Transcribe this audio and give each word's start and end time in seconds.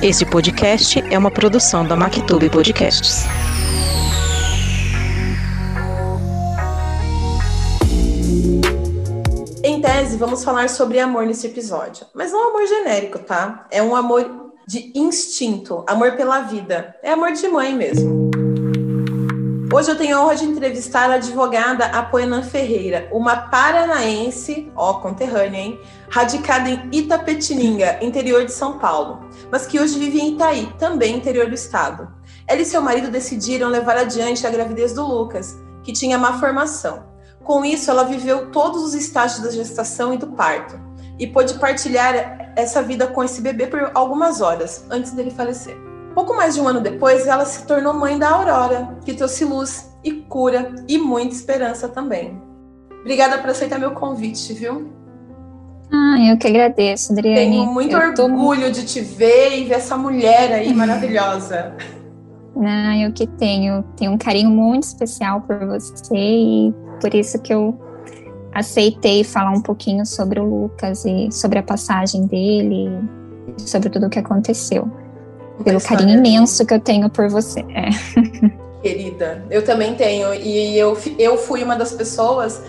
Este 0.00 0.24
podcast 0.24 1.02
é 1.10 1.18
uma 1.18 1.28
produção 1.28 1.84
da 1.84 1.96
Mactube 1.96 2.48
Podcasts. 2.48 3.24
Em 9.64 9.80
tese, 9.80 10.16
vamos 10.16 10.44
falar 10.44 10.68
sobre 10.68 11.00
amor 11.00 11.26
nesse 11.26 11.48
episódio. 11.48 12.06
Mas 12.14 12.30
não 12.30 12.50
amor 12.50 12.64
genérico, 12.68 13.18
tá? 13.18 13.66
É 13.72 13.82
um 13.82 13.96
amor 13.96 14.52
de 14.68 14.92
instinto, 14.94 15.82
amor 15.88 16.12
pela 16.12 16.42
vida. 16.42 16.94
É 17.02 17.10
amor 17.10 17.32
de 17.32 17.48
mãe 17.48 17.74
mesmo. 17.74 18.30
Hoje 19.70 19.90
eu 19.90 19.98
tenho 19.98 20.16
a 20.16 20.22
honra 20.22 20.34
de 20.34 20.46
entrevistar 20.46 21.10
a 21.10 21.16
advogada 21.16 21.84
Apoenan 21.86 22.42
Ferreira, 22.42 23.06
uma 23.12 23.36
paranaense, 23.36 24.72
ó, 24.74 24.94
conterrânea, 24.94 25.60
hein? 25.60 25.80
Radicada 26.08 26.70
em 26.70 26.88
Itapetininga, 26.90 27.98
interior 28.00 28.46
de 28.46 28.52
São 28.52 28.78
Paulo, 28.78 29.28
mas 29.52 29.66
que 29.66 29.78
hoje 29.78 29.98
vive 29.98 30.20
em 30.20 30.32
Itaí, 30.32 30.72
também 30.78 31.16
interior 31.16 31.48
do 31.48 31.54
estado. 31.54 32.08
Ela 32.46 32.62
e 32.62 32.64
seu 32.64 32.80
marido 32.80 33.10
decidiram 33.10 33.68
levar 33.68 33.98
adiante 33.98 34.46
a 34.46 34.50
gravidez 34.50 34.94
do 34.94 35.06
Lucas, 35.06 35.58
que 35.82 35.92
tinha 35.92 36.16
má 36.16 36.40
formação. 36.40 37.04
Com 37.44 37.62
isso, 37.62 37.90
ela 37.90 38.04
viveu 38.04 38.50
todos 38.50 38.82
os 38.82 38.94
estágios 38.94 39.40
da 39.40 39.50
gestação 39.50 40.14
e 40.14 40.16
do 40.16 40.28
parto, 40.28 40.80
e 41.18 41.26
pôde 41.26 41.58
partilhar 41.58 42.54
essa 42.56 42.82
vida 42.82 43.06
com 43.06 43.22
esse 43.22 43.42
bebê 43.42 43.66
por 43.66 43.90
algumas 43.92 44.40
horas, 44.40 44.86
antes 44.88 45.12
dele 45.12 45.30
falecer. 45.30 45.87
Pouco 46.18 46.34
mais 46.34 46.56
de 46.56 46.60
um 46.60 46.66
ano 46.66 46.80
depois, 46.80 47.28
ela 47.28 47.44
se 47.44 47.64
tornou 47.64 47.94
mãe 47.94 48.18
da 48.18 48.30
Aurora, 48.30 48.98
que 49.04 49.14
trouxe 49.14 49.44
luz 49.44 49.88
e 50.02 50.10
cura 50.10 50.74
e 50.88 50.98
muita 50.98 51.32
esperança 51.32 51.86
também. 51.86 52.42
Obrigada 53.02 53.38
por 53.38 53.50
aceitar 53.50 53.78
meu 53.78 53.92
convite, 53.92 54.52
viu? 54.52 54.90
Ah, 55.92 56.16
eu 56.28 56.36
que 56.36 56.48
agradeço, 56.48 57.12
Adriane. 57.12 57.36
Tenho 57.36 57.66
muito 57.66 57.96
eu 57.96 58.24
orgulho 58.24 58.64
tô... 58.64 58.72
de 58.72 58.84
te 58.84 59.00
ver 59.00 59.60
e 59.60 59.64
ver 59.66 59.74
essa 59.74 59.96
mulher 59.96 60.54
aí 60.54 60.74
maravilhosa. 60.74 61.76
Não, 62.56 62.94
eu 63.00 63.12
que 63.12 63.24
tenho. 63.24 63.84
Tenho 63.96 64.10
um 64.10 64.18
carinho 64.18 64.50
muito 64.50 64.82
especial 64.82 65.42
por 65.42 65.64
você 65.66 66.16
e 66.16 66.74
por 67.00 67.14
isso 67.14 67.40
que 67.40 67.54
eu 67.54 67.80
aceitei 68.52 69.22
falar 69.22 69.52
um 69.52 69.62
pouquinho 69.62 70.04
sobre 70.04 70.40
o 70.40 70.44
Lucas 70.44 71.04
e 71.04 71.30
sobre 71.30 71.60
a 71.60 71.62
passagem 71.62 72.26
dele, 72.26 72.90
sobre 73.56 73.88
tudo 73.88 74.08
o 74.08 74.10
que 74.10 74.18
aconteceu 74.18 74.90
pelo 75.64 75.80
carinho 75.80 76.18
imenso 76.18 76.64
que 76.64 76.74
eu 76.74 76.80
tenho 76.80 77.08
por 77.10 77.28
você. 77.28 77.60
É. 77.60 77.90
Querida, 78.82 79.44
eu 79.50 79.64
também 79.64 79.94
tenho. 79.94 80.32
E 80.34 80.78
eu, 80.78 80.96
eu 81.18 81.36
fui 81.36 81.62
uma 81.62 81.76
das 81.76 81.92
pessoas 81.92 82.62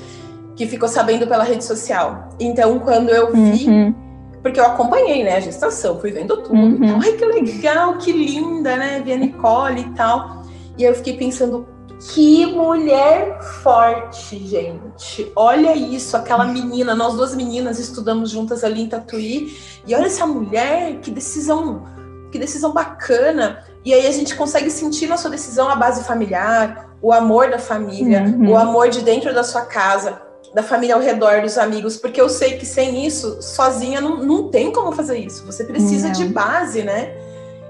que 0.55 0.65
ficou 0.65 0.89
sabendo 0.89 1.27
pela 1.27 1.43
rede 1.43 1.63
social. 1.63 2.29
Então, 2.39 2.79
quando 2.79 3.09
eu 3.09 3.31
vi, 3.31 3.67
uhum. 3.67 3.95
porque 4.41 4.59
eu 4.59 4.65
acompanhei, 4.65 5.23
né, 5.23 5.37
a 5.37 5.39
gestação, 5.39 5.99
fui 5.99 6.11
vendo 6.11 6.35
tudo. 6.37 6.55
Uhum. 6.55 6.83
Então, 6.83 6.99
ai, 7.01 7.13
que 7.13 7.25
legal, 7.25 7.97
que 7.97 8.11
linda, 8.11 8.75
né? 8.75 9.01
Vi 9.05 9.13
a 9.13 9.17
Nicole 9.17 9.81
e 9.81 9.89
tal. 9.91 10.43
E 10.77 10.83
eu 10.83 10.93
fiquei 10.95 11.15
pensando, 11.15 11.67
que 11.99 12.45
mulher 12.45 13.41
forte, 13.61 14.37
gente. 14.47 15.29
Olha 15.35 15.75
isso, 15.75 16.15
aquela 16.15 16.45
menina, 16.45 16.95
nós 16.95 17.15
duas 17.15 17.35
meninas 17.35 17.77
estudamos 17.77 18.29
juntas 18.31 18.63
ali 18.63 18.81
em 18.81 18.87
Tatuí. 18.87 19.57
E 19.85 19.93
olha 19.93 20.05
essa 20.05 20.25
mulher, 20.25 20.99
que 21.01 21.11
decisão 21.11 21.83
que 22.31 22.39
decisão 22.39 22.71
bacana. 22.71 23.63
E 23.83 23.93
aí 23.93 24.05
a 24.07 24.11
gente 24.11 24.35
consegue 24.35 24.69
sentir 24.69 25.07
na 25.07 25.17
sua 25.17 25.31
decisão 25.31 25.69
a 25.69 25.75
base 25.75 26.03
familiar, 26.03 26.89
o 27.01 27.13
amor 27.13 27.49
da 27.49 27.59
família, 27.59 28.23
uhum. 28.23 28.51
o 28.51 28.57
amor 28.57 28.89
de 28.89 29.01
dentro 29.01 29.33
da 29.33 29.43
sua 29.43 29.61
casa, 29.61 30.21
da 30.53 30.63
família 30.63 30.95
ao 30.95 31.01
redor, 31.01 31.41
dos 31.41 31.57
amigos, 31.57 31.97
porque 31.97 32.19
eu 32.19 32.29
sei 32.29 32.57
que 32.57 32.65
sem 32.65 33.05
isso, 33.05 33.41
sozinha 33.41 34.01
não, 34.01 34.17
não 34.23 34.49
tem 34.49 34.71
como 34.71 34.91
fazer 34.91 35.17
isso. 35.17 35.45
Você 35.45 35.63
precisa 35.63 36.07
não. 36.07 36.13
de 36.13 36.25
base, 36.25 36.83
né? 36.83 37.13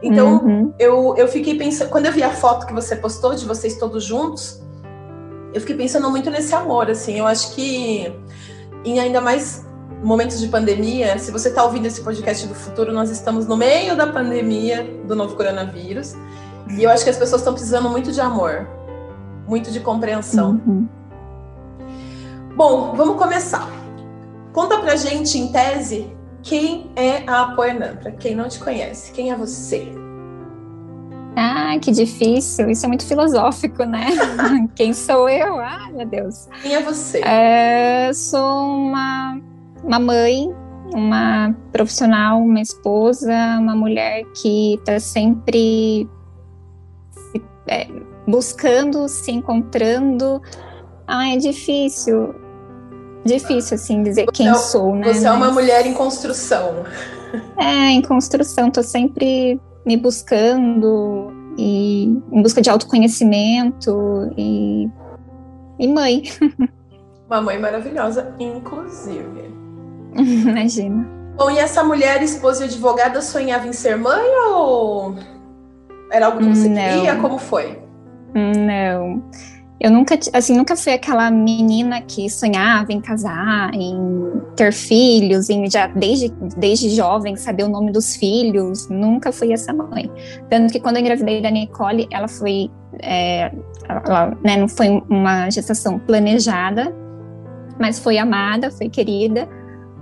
Então, 0.01 0.37
uhum. 0.37 0.73
eu, 0.79 1.13
eu 1.17 1.27
fiquei 1.27 1.57
pensando, 1.57 1.89
quando 1.89 2.05
eu 2.05 2.11
vi 2.11 2.23
a 2.23 2.29
foto 2.29 2.65
que 2.65 2.73
você 2.73 2.95
postou 2.95 3.35
de 3.35 3.45
vocês 3.45 3.77
todos 3.77 4.03
juntos, 4.03 4.61
eu 5.53 5.59
fiquei 5.59 5.75
pensando 5.75 6.09
muito 6.09 6.29
nesse 6.29 6.55
amor, 6.55 6.89
assim. 6.89 7.19
Eu 7.19 7.27
acho 7.27 7.53
que, 7.53 8.11
em 8.85 8.99
ainda 8.99 9.19
mais 9.19 9.65
momentos 10.03 10.39
de 10.39 10.47
pandemia, 10.47 11.17
se 11.19 11.31
você 11.31 11.49
está 11.49 11.63
ouvindo 11.63 11.85
esse 11.85 12.01
podcast 12.01 12.47
do 12.47 12.55
futuro, 12.55 12.93
nós 12.93 13.09
estamos 13.09 13.47
no 13.47 13.57
meio 13.57 13.95
da 13.95 14.07
pandemia 14.07 15.01
do 15.05 15.15
novo 15.15 15.35
coronavírus. 15.35 16.15
E 16.69 16.83
eu 16.83 16.89
acho 16.89 17.03
que 17.03 17.09
as 17.09 17.17
pessoas 17.17 17.41
estão 17.41 17.53
precisando 17.53 17.89
muito 17.89 18.11
de 18.11 18.21
amor, 18.21 18.67
muito 19.47 19.71
de 19.71 19.79
compreensão. 19.79 20.61
Uhum. 20.65 20.87
Bom, 22.55 22.93
vamos 22.95 23.17
começar. 23.17 23.69
Conta 24.53 24.77
pra 24.79 24.95
gente, 24.95 25.37
em 25.37 25.51
tese, 25.51 26.11
quem 26.41 26.91
é 26.95 27.23
a 27.27 27.43
Apoenan, 27.43 27.95
para 27.97 28.11
quem 28.11 28.35
não 28.35 28.47
te 28.47 28.59
conhece. 28.59 29.11
Quem 29.11 29.31
é 29.31 29.35
você? 29.35 29.87
Ah, 31.35 31.77
que 31.79 31.91
difícil. 31.91 32.69
Isso 32.69 32.85
é 32.85 32.87
muito 32.87 33.05
filosófico, 33.05 33.83
né? 33.83 34.07
quem 34.75 34.93
sou 34.93 35.29
eu? 35.29 35.59
Ah, 35.59 35.89
meu 35.91 36.05
Deus. 36.05 36.47
Quem 36.61 36.75
é 36.75 36.81
você? 36.81 37.21
É, 37.23 38.11
sou 38.13 38.75
uma 38.75 39.39
uma 39.89 39.99
mãe, 39.99 40.55
uma 40.93 41.55
profissional, 41.71 42.39
uma 42.39 42.61
esposa, 42.61 43.33
uma 43.59 43.75
mulher 43.75 44.23
que 44.39 44.75
está 44.75 44.99
sempre 44.99 46.07
se, 47.09 47.41
é, 47.67 47.87
buscando, 48.27 49.09
se 49.09 49.31
encontrando. 49.31 50.39
Ah, 51.07 51.29
é 51.29 51.37
difícil. 51.37 52.35
Difícil, 53.25 53.75
assim, 53.75 54.03
dizer 54.03 54.25
você 54.25 54.31
quem 54.31 54.47
é, 54.47 54.53
sou, 54.53 54.95
né? 54.95 55.07
Você 55.07 55.21
Mas... 55.21 55.25
é 55.25 55.31
uma 55.31 55.51
mulher 55.51 55.85
em 55.85 55.93
construção. 55.93 56.83
É, 57.59 57.91
em 57.91 58.01
construção. 58.01 58.71
Tô 58.71 58.81
sempre 58.81 59.61
me 59.85 59.95
buscando 59.95 61.31
e 61.59 62.05
em 62.31 62.41
busca 62.41 62.59
de 62.59 62.71
autoconhecimento 62.71 64.33
e, 64.35 64.89
e 65.77 65.87
mãe. 65.87 66.23
Uma 67.29 67.39
mãe 67.39 67.59
maravilhosa, 67.59 68.33
inclusive. 68.39 69.58
Imagina. 70.17 71.07
Bom, 71.35 71.49
e 71.49 71.57
essa 71.57 71.83
mulher, 71.83 72.21
esposa 72.21 72.65
e 72.65 72.67
advogada, 72.67 73.21
sonhava 73.21 73.67
em 73.67 73.73
ser 73.73 73.95
mãe 73.95 74.27
ou 74.51 75.15
era 76.11 76.25
algo 76.25 76.39
que 76.39 76.49
você 76.49 76.67
Não. 76.67 76.81
queria? 76.81 77.15
Como 77.15 77.37
foi? 77.37 77.79
Não. 78.33 79.23
Eu 79.79 79.89
nunca, 79.91 80.19
assim, 80.33 80.57
nunca 80.57 80.75
fui 80.75 80.91
aquela 80.91 81.31
menina 81.31 82.01
que 82.01 82.29
sonhava 82.29 82.91
em 82.91 82.99
casar, 82.99 83.73
em 83.73 83.97
ter 84.57 84.73
filhos, 84.73 85.49
em 85.49 85.69
já 85.69 85.87
desde, 85.87 86.27
desde 86.57 86.89
jovem 86.89 87.37
saber 87.37 87.63
o 87.63 87.69
nome 87.69 87.93
dos 87.93 88.17
filhos. 88.17 88.89
Nunca 88.89 89.31
fui 89.31 89.53
essa 89.53 89.71
mãe. 89.71 90.11
Tanto 90.49 90.73
que 90.73 90.81
quando 90.81 90.97
eu 90.97 91.01
engravidei 91.01 91.41
da 91.41 91.49
Nicole, 91.49 92.09
ela 92.11 92.27
foi, 92.27 92.69
é, 93.01 93.49
ela, 93.87 94.37
né, 94.43 94.57
não 94.57 94.67
foi 94.67 95.01
uma 95.09 95.49
gestação 95.49 95.97
planejada, 95.99 96.93
mas 97.79 97.97
foi 97.97 98.17
amada, 98.17 98.69
foi 98.71 98.89
querida 98.89 99.47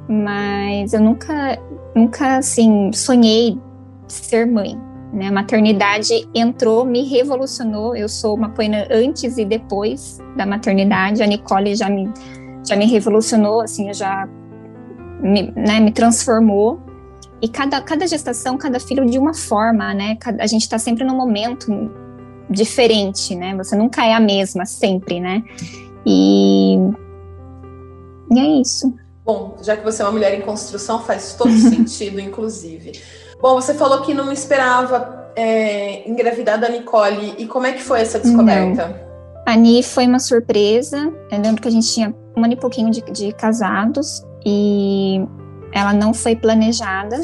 mas 0.07 0.93
eu 0.93 1.01
nunca, 1.01 1.59
nunca 1.95 2.37
assim 2.37 2.91
sonhei 2.93 3.59
ser 4.07 4.45
mãe. 4.45 4.79
Né? 5.11 5.27
A 5.27 5.31
maternidade 5.31 6.27
entrou, 6.33 6.85
me 6.85 7.03
revolucionou. 7.03 7.95
Eu 7.95 8.09
sou 8.09 8.35
uma 8.35 8.49
poena 8.49 8.87
antes 8.91 9.37
e 9.37 9.45
depois 9.45 10.19
da 10.35 10.45
maternidade. 10.45 11.21
A 11.23 11.25
Nicole 11.25 11.75
já 11.75 11.89
me, 11.89 12.09
já 12.65 12.75
me 12.75 12.85
revolucionou, 12.85 13.61
assim, 13.61 13.93
já 13.93 14.27
me, 15.21 15.51
né, 15.55 15.79
me 15.79 15.91
transformou. 15.91 16.79
E 17.41 17.47
cada, 17.47 17.81
cada 17.81 18.07
gestação, 18.07 18.57
cada 18.57 18.79
filho 18.79 19.05
de 19.05 19.19
uma 19.19 19.33
forma, 19.33 19.93
né? 19.93 20.17
A 20.39 20.47
gente 20.47 20.63
está 20.63 20.79
sempre 20.79 21.03
num 21.03 21.15
momento 21.15 21.71
diferente, 22.49 23.35
né? 23.35 23.55
Você 23.55 23.75
nunca 23.75 24.05
é 24.05 24.13
a 24.13 24.19
mesma 24.19 24.65
sempre, 24.65 25.19
né? 25.19 25.43
E, 26.05 26.77
e 28.31 28.39
é 28.39 28.61
isso. 28.61 28.91
Bom, 29.27 29.57
já 29.61 29.75
que 29.75 29.83
você 29.83 30.01
é 30.01 30.05
uma 30.05 30.13
mulher 30.13 30.33
em 30.39 30.41
construção, 30.41 31.01
faz 31.01 31.33
todo 31.33 31.51
sentido, 31.59 32.21
inclusive. 32.21 32.93
Bom, 33.41 33.55
você 33.55 33.73
falou 33.73 34.01
que 34.01 34.13
não 34.13 34.31
esperava 34.31 35.31
é, 35.35 36.09
engravidar 36.09 36.57
da 36.57 36.69
Nicole. 36.69 37.35
E 37.37 37.45
como 37.45 37.65
é 37.65 37.73
que 37.73 37.83
foi 37.83 37.99
essa 37.99 38.19
descoberta? 38.19 38.87
Não. 38.87 39.07
A 39.45 39.57
Ni 39.57 39.83
foi 39.83 40.07
uma 40.07 40.19
surpresa. 40.19 41.13
Eu 41.29 41.41
lembro 41.41 41.61
que 41.61 41.67
a 41.67 41.71
gente 41.71 41.93
tinha 41.93 42.15
um 42.37 42.43
ano 42.43 42.53
e 42.53 42.55
pouquinho 42.55 42.89
de, 42.89 43.01
de 43.11 43.33
casados 43.33 44.23
e 44.45 45.19
ela 45.73 45.91
não 45.91 46.13
foi 46.13 46.33
planejada. 46.33 47.19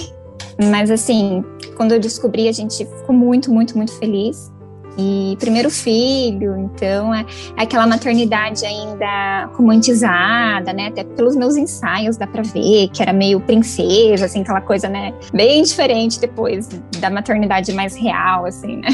Mas 0.69 0.91
assim, 0.91 1.41
quando 1.77 1.93
eu 1.93 1.99
descobri, 2.01 2.49
a 2.49 2.51
gente 2.51 2.85
ficou 2.85 3.15
muito, 3.15 3.49
muito, 3.49 3.77
muito 3.77 3.93
feliz 3.93 4.51
e 4.97 5.35
primeiro 5.39 5.69
filho, 5.69 6.57
então 6.57 7.13
é, 7.13 7.25
é, 7.57 7.63
aquela 7.63 7.87
maternidade 7.87 8.65
ainda 8.65 9.45
romantizada, 9.53 10.71
né? 10.73 10.87
Até 10.87 11.03
pelos 11.03 11.35
meus 11.35 11.55
ensaios 11.55 12.17
dá 12.17 12.27
para 12.27 12.43
ver 12.43 12.89
que 12.89 13.01
era 13.01 13.13
meio 13.13 13.39
princesa, 13.39 14.25
assim, 14.25 14.41
aquela 14.41 14.61
coisa, 14.61 14.87
né? 14.87 15.13
Bem 15.33 15.63
diferente 15.63 16.19
depois 16.19 16.67
da 16.99 17.09
maternidade 17.09 17.73
mais 17.73 17.95
real, 17.95 18.45
assim, 18.45 18.77
né? 18.77 18.87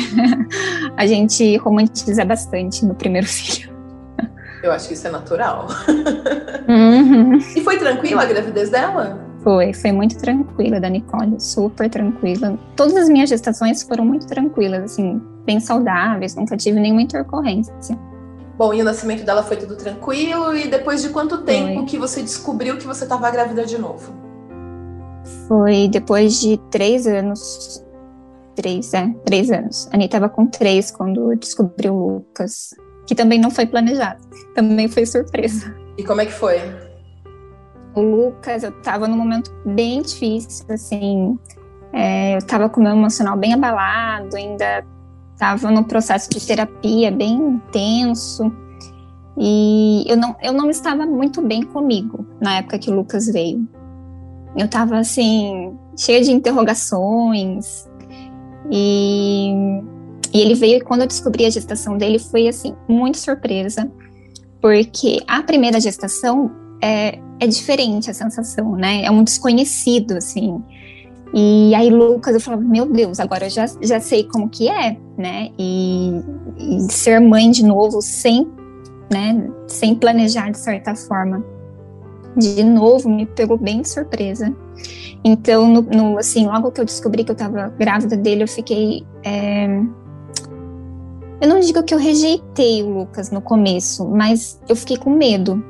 A 0.95 1.05
gente 1.05 1.57
romantiza 1.57 2.23
bastante 2.23 2.85
no 2.85 2.95
primeiro 2.95 3.27
filho. 3.29 3.69
Eu 4.61 4.71
acho 4.73 4.89
que 4.89 4.93
isso 4.93 5.07
é 5.07 5.11
natural. 5.11 5.67
Uhum. 6.67 7.37
E 7.37 7.61
foi 7.61 7.77
tranquila 7.77 8.23
a 8.23 8.25
gravidez 8.25 8.69
dela? 8.69 9.29
Foi, 9.41 9.73
foi 9.73 9.91
muito 9.91 10.17
tranquila 10.17 10.79
da 10.79 10.89
Nicole, 10.89 11.39
super 11.39 11.89
tranquila. 11.89 12.57
Todas 12.75 12.95
as 12.95 13.09
minhas 13.09 13.29
gestações 13.29 13.81
foram 13.83 14.03
muito 14.03 14.27
tranquilas, 14.27 14.83
assim, 14.83 15.21
bem 15.45 15.59
saudáveis, 15.59 16.35
nunca 16.35 16.55
tive 16.57 16.79
nenhuma 16.79 17.01
intercorrência. 17.01 17.73
Bom, 18.57 18.73
e 18.73 18.81
o 18.81 18.83
nascimento 18.83 19.23
dela 19.23 19.41
foi 19.41 19.57
tudo 19.57 19.75
tranquilo, 19.75 20.55
e 20.55 20.67
depois 20.67 21.01
de 21.01 21.09
quanto 21.09 21.39
tempo 21.43 21.75
foi. 21.75 21.85
que 21.85 21.97
você 21.97 22.21
descobriu 22.21 22.77
que 22.77 22.85
você 22.85 23.05
estava 23.05 23.29
grávida 23.31 23.65
de 23.65 23.77
novo? 23.77 24.13
Foi 25.47 25.87
depois 25.87 26.39
de 26.39 26.57
três 26.69 27.07
anos. 27.07 27.85
Três, 28.55 28.93
é, 28.93 29.07
três 29.25 29.49
anos. 29.49 29.87
A 29.87 29.95
Anitta 29.95 30.17
estava 30.17 30.27
com 30.27 30.45
três 30.45 30.91
quando 30.91 31.33
descobriu 31.37 31.93
o 31.93 32.13
Lucas, 32.15 32.71
que 33.07 33.15
também 33.15 33.39
não 33.39 33.49
foi 33.49 33.65
planejado, 33.65 34.19
também 34.53 34.89
foi 34.89 35.05
surpresa. 35.05 35.73
E 35.97 36.03
como 36.03 36.19
é 36.19 36.25
que 36.25 36.33
foi? 36.33 36.59
o 37.95 38.01
Lucas, 38.01 38.63
eu 38.63 38.71
tava 38.81 39.07
num 39.07 39.17
momento 39.17 39.51
bem 39.65 40.01
difícil, 40.01 40.65
assim, 40.69 41.37
é, 41.93 42.37
eu 42.37 42.41
tava 42.45 42.69
com 42.69 42.79
o 42.79 42.83
meu 42.83 42.93
emocional 42.93 43.37
bem 43.37 43.53
abalado, 43.53 44.35
ainda 44.35 44.85
tava 45.39 45.71
no 45.71 45.85
processo 45.85 46.29
de 46.29 46.45
terapia 46.45 47.09
bem 47.09 47.33
intenso, 47.33 48.51
e 49.37 50.03
eu 50.05 50.17
não, 50.17 50.35
eu 50.43 50.51
não 50.51 50.69
estava 50.69 51.05
muito 51.05 51.41
bem 51.41 51.63
comigo 51.63 52.27
na 52.41 52.57
época 52.57 52.77
que 52.77 52.91
o 52.91 52.93
Lucas 52.93 53.27
veio. 53.27 53.65
Eu 54.57 54.67
tava, 54.67 54.97
assim, 54.97 55.73
cheia 55.97 56.21
de 56.21 56.31
interrogações, 56.31 57.87
e, 58.69 59.53
e 60.33 60.41
ele 60.41 60.55
veio, 60.55 60.77
e 60.77 60.81
quando 60.81 61.01
eu 61.01 61.07
descobri 61.07 61.45
a 61.45 61.49
gestação 61.49 61.97
dele, 61.97 62.19
foi, 62.19 62.49
assim, 62.49 62.75
muito 62.85 63.17
surpresa, 63.17 63.89
porque 64.61 65.23
a 65.25 65.41
primeira 65.41 65.79
gestação 65.79 66.51
é, 66.81 67.17
é 67.39 67.47
diferente 67.47 68.11
a 68.11 68.13
sensação, 68.13 68.75
né? 68.75 69.05
É 69.05 69.11
um 69.11 69.23
desconhecido, 69.23 70.17
assim. 70.17 70.61
E 71.33 71.75
aí, 71.75 71.89
Lucas, 71.89 72.33
eu 72.33 72.39
falava, 72.39 72.63
meu 72.63 72.85
Deus, 72.85 73.19
agora 73.19 73.45
eu 73.45 73.49
já, 73.49 73.65
já 73.81 73.99
sei 73.99 74.23
como 74.23 74.49
que 74.49 74.67
é, 74.67 74.97
né? 75.17 75.49
E, 75.59 76.21
e 76.57 76.91
ser 76.91 77.19
mãe 77.19 77.51
de 77.51 77.63
novo 77.63 78.01
sem, 78.01 78.47
né? 79.11 79.49
Sem 79.67 79.95
planejar 79.95 80.51
de 80.51 80.57
certa 80.57 80.95
forma. 80.95 81.43
De 82.35 82.63
novo, 82.63 83.09
me 83.09 83.25
pegou 83.25 83.57
bem 83.57 83.81
de 83.81 83.89
surpresa. 83.89 84.53
Então, 85.23 85.67
no, 85.67 85.81
no, 85.81 86.17
assim, 86.17 86.47
logo 86.47 86.71
que 86.71 86.81
eu 86.81 86.85
descobri 86.85 87.23
que 87.23 87.31
eu 87.31 87.33
estava 87.33 87.69
grávida 87.77 88.17
dele, 88.17 88.43
eu 88.43 88.47
fiquei. 88.47 89.05
É... 89.23 89.67
Eu 91.41 91.47
não 91.47 91.59
digo 91.59 91.83
que 91.83 91.93
eu 91.93 91.97
rejeitei 91.97 92.81
o 92.83 92.89
Lucas 92.89 93.31
no 93.31 93.41
começo, 93.41 94.07
mas 94.07 94.59
eu 94.67 94.75
fiquei 94.75 94.97
com 94.97 95.09
medo, 95.09 95.63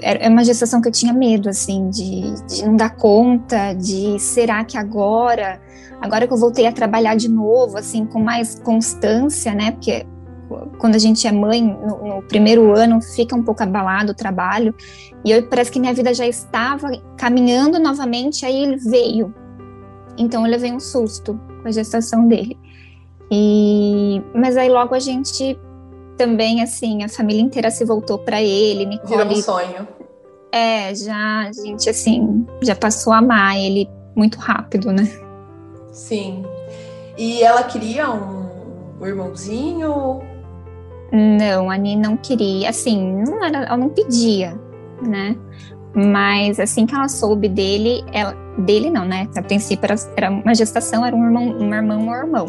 é 0.00 0.28
uma 0.28 0.44
gestação 0.44 0.80
que 0.80 0.88
eu 0.88 0.92
tinha 0.92 1.12
medo, 1.12 1.48
assim, 1.48 1.90
de, 1.90 2.34
de 2.46 2.64
não 2.64 2.76
dar 2.76 2.90
conta, 2.96 3.72
de 3.74 4.18
será 4.18 4.64
que 4.64 4.78
agora, 4.78 5.60
agora 6.00 6.26
que 6.26 6.32
eu 6.32 6.38
voltei 6.38 6.66
a 6.66 6.72
trabalhar 6.72 7.16
de 7.16 7.28
novo, 7.28 7.76
assim, 7.76 8.06
com 8.06 8.20
mais 8.20 8.58
constância, 8.60 9.54
né? 9.54 9.72
Porque 9.72 10.06
quando 10.78 10.94
a 10.94 10.98
gente 10.98 11.26
é 11.26 11.32
mãe, 11.32 11.62
no, 11.62 12.16
no, 12.16 12.22
primeiro 12.22 12.76
ano, 12.76 13.00
fica 13.00 13.34
um 13.34 13.42
pouco 13.42 13.62
abalado 13.62 14.12
o 14.12 14.14
trabalho. 14.14 14.74
E 15.24 15.30
eu, 15.30 15.46
parece 15.48 15.70
que 15.70 15.80
minha 15.80 15.92
vida 15.92 16.12
já 16.14 16.26
estava 16.26 16.90
caminhando 17.16 17.78
novamente, 17.78 18.44
aí 18.44 18.62
ele 18.62 18.76
veio. 18.76 19.34
Então 20.16 20.44
eu 20.44 20.50
levei 20.50 20.72
um 20.72 20.80
susto 20.80 21.38
com 21.62 21.68
a 21.68 21.72
gestação 21.72 22.28
dele. 22.28 22.58
E, 23.30 24.22
mas 24.34 24.56
aí 24.56 24.68
logo 24.68 24.94
a 24.94 24.98
gente 24.98 25.58
também, 26.16 26.62
assim, 26.62 27.02
a 27.02 27.08
família 27.08 27.42
inteira 27.42 27.70
se 27.70 27.84
voltou 27.84 28.18
para 28.18 28.40
ele. 28.42 28.86
Nicole, 28.86 29.16
Virou 29.16 29.32
um 29.32 29.42
sonho. 29.42 29.88
É, 30.52 30.94
já, 30.94 31.48
a 31.48 31.52
gente, 31.52 31.90
assim, 31.90 32.46
já 32.62 32.76
passou 32.76 33.12
a 33.12 33.18
amar 33.18 33.56
ele 33.56 33.88
muito 34.14 34.38
rápido, 34.38 34.92
né? 34.92 35.08
Sim. 35.90 36.44
E 37.18 37.42
ela 37.42 37.64
queria 37.64 38.10
um, 38.10 38.48
um 39.00 39.06
irmãozinho? 39.06 40.22
Não, 41.12 41.70
a 41.70 41.74
Ani 41.74 41.96
não 41.96 42.16
queria. 42.16 42.70
Assim, 42.70 43.24
não 43.24 43.44
era, 43.44 43.64
ela 43.64 43.76
não 43.76 43.88
pedia, 43.88 44.58
né? 45.02 45.36
Mas 45.94 46.58
assim 46.58 46.86
que 46.86 46.94
ela 46.94 47.08
soube 47.08 47.48
dele, 47.48 48.04
ela, 48.12 48.34
dele 48.58 48.90
não, 48.90 49.04
né? 49.04 49.28
A 49.36 49.42
princípio 49.42 49.84
era, 49.84 49.94
era 50.16 50.30
uma 50.30 50.54
gestação, 50.54 51.04
era 51.04 51.14
um 51.14 51.24
irmão, 51.24 51.44
um 51.44 51.74
irmão, 51.74 52.00
um 52.00 52.14
irmão. 52.14 52.46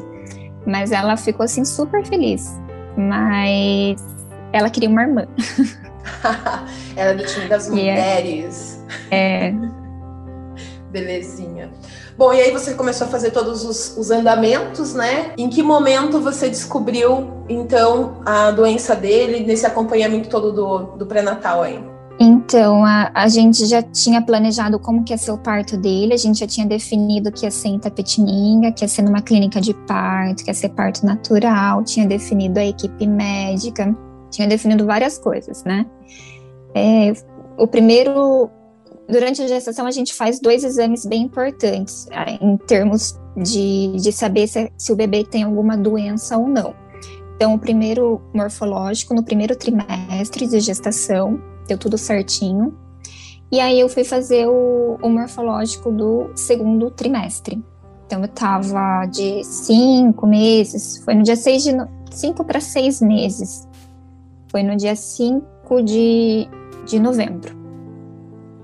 Mas 0.66 0.92
ela 0.92 1.16
ficou 1.16 1.44
assim 1.44 1.64
super 1.64 2.04
feliz 2.06 2.60
mas 2.98 4.02
ela 4.52 4.70
queria 4.70 4.90
uma 4.90 5.04
irmã. 5.04 5.28
ela 6.96 7.12
é 7.12 7.16
do 7.16 7.26
time 7.26 7.48
das 7.48 7.70
mulheres. 7.70 8.84
É. 9.12 9.54
Belezinha. 10.92 11.70
Bom, 12.18 12.34
e 12.34 12.40
aí 12.40 12.52
você 12.52 12.74
começou 12.74 13.08
a 13.08 13.10
fazer 13.10 13.32
todos 13.32 13.66
os, 13.66 13.98
os, 13.98 14.10
andamentos, 14.10 14.94
né? 14.94 15.34
Em 15.38 15.50
que 15.50 15.62
momento 15.62 16.22
você 16.22 16.50
descobriu, 16.50 17.44
então, 17.50 18.22
a 18.26 18.52
doença 18.52 18.96
dele, 18.96 19.46
nesse 19.46 19.66
acompanhamento 19.66 20.30
todo 20.30 20.54
do, 20.54 20.78
do 20.96 21.06
pré-natal 21.06 21.62
aí? 21.62 21.95
Então, 22.20 22.86
a, 22.86 23.12
a, 23.14 23.28
gente 23.28 23.66
já 23.66 23.84
tinha 23.84 24.22
planejado 24.22 24.80
como 24.80 25.04
que 25.04 25.12
ia 25.12 25.18
ser 25.18 25.32
o 25.32 25.38
parto 25.38 25.76
dele, 25.76 26.14
a 26.14 26.18
gente 26.18 26.40
já 26.40 26.48
tinha 26.48 26.66
definido 26.66 27.30
que 27.30 27.46
ia 27.46 27.52
ser 27.52 27.70
em 27.70 27.80
Tapetininga, 27.80 28.72
que 28.72 28.86
ia 28.86 28.88
ser 28.88 29.02
numa 29.02 29.22
clínica 29.22 29.60
de 29.60 29.74
parto, 29.74 30.44
que 30.44 30.50
ia 30.50 30.54
ser 30.54 30.70
parto 30.70 31.06
natural, 31.06 31.84
tinha 31.84 32.08
definido 32.08 32.58
a 32.58 32.66
equipe 32.66 33.06
médica, 33.06 33.94
tinha 34.32 34.48
definido 34.48 34.86
várias 34.86 35.18
coisas, 35.18 35.66
né? 35.66 35.86
É, 36.74 37.12
o 37.58 37.68
primeiro, 37.68 38.50
durante 39.10 39.42
a 39.42 39.48
gestação, 39.48 39.86
a 39.86 39.92
gente 39.92 40.14
faz 40.14 40.40
dois 40.40 40.64
exames 40.64 41.06
bem 41.06 41.24
importantes, 41.24 42.08
em 42.42 42.56
termos 42.58 43.20
de, 43.36 43.94
de 43.98 44.12
saber 44.14 44.48
se, 44.48 44.72
se 44.78 44.92
o 44.94 44.96
bebê 44.96 45.26
tem 45.26 45.44
alguma 45.44 45.76
doença 45.78 46.38
ou 46.38 46.48
não. 46.48 46.74
Então, 47.36 47.54
o 47.54 47.60
primeiro 47.60 48.22
morfológico, 48.34 49.14
no 49.14 49.22
primeiro 49.22 49.54
trimestre 49.58 50.48
de 50.48 50.62
gestação, 50.62 51.42
deu 51.68 51.78
tudo 51.78 51.98
certinho. 51.98 52.78
E 53.52 53.60
aí 53.60 53.80
eu 53.80 53.88
fui 53.88 54.04
fazer 54.04 54.48
o, 54.48 54.98
o 55.02 55.10
morfológico 55.10 55.92
do 55.92 56.32
segundo 56.36 56.90
trimestre. 56.92 57.64
Então 58.06 58.22
eu 58.22 58.28
tava 58.28 59.06
de 59.06 59.44
cinco 59.44 60.28
meses, 60.28 61.02
foi 61.04 61.16
no 61.16 61.24
dia 61.24 61.36
seis 61.36 61.64
de. 61.64 61.72
cinco 62.12 62.44
para 62.44 62.60
seis 62.60 63.02
meses. 63.02 63.68
Foi 64.56 64.64
no 64.64 64.78
dia 64.78 64.96
5 64.96 65.84
de, 65.84 66.48
de 66.86 66.98
novembro 66.98 67.54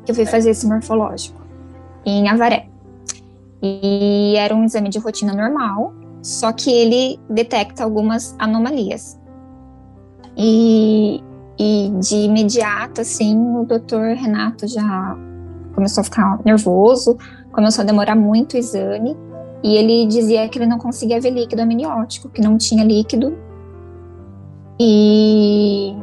que 0.05 0.11
eu 0.11 0.15
fui 0.15 0.25
fazer 0.25 0.51
esse 0.51 0.65
morfológico 0.65 1.41
em 2.05 2.29
Avaré. 2.29 2.69
E 3.61 4.35
era 4.37 4.55
um 4.55 4.63
exame 4.63 4.87
de 4.87 4.99
rotina 4.99 5.33
normal, 5.33 5.93
só 6.21 6.53
que 6.53 6.71
ele 6.71 7.19
detecta 7.29 7.83
algumas 7.83 8.33
anomalias. 8.39 9.19
E 10.37 11.21
e 11.59 11.91
de 11.99 12.15
imediato, 12.15 13.01
assim, 13.01 13.37
o 13.55 13.63
doutor 13.63 14.15
Renato 14.15 14.67
já 14.67 15.17
começou 15.75 16.01
a 16.01 16.03
ficar 16.03 16.39
nervoso, 16.43 17.17
começou 17.51 17.83
a 17.83 17.85
demorar 17.85 18.15
muito 18.15 18.53
o 18.53 18.57
exame, 18.57 19.15
e 19.63 19.75
ele 19.75 20.07
dizia 20.07 20.47
que 20.49 20.57
ele 20.57 20.65
não 20.65 20.77
conseguia 20.77 21.19
ver 21.21 21.31
líquido 21.31 21.61
amniótico, 21.61 22.29
que 22.29 22.41
não 22.41 22.57
tinha 22.57 22.83
líquido, 22.83 23.37
e, 24.79 25.95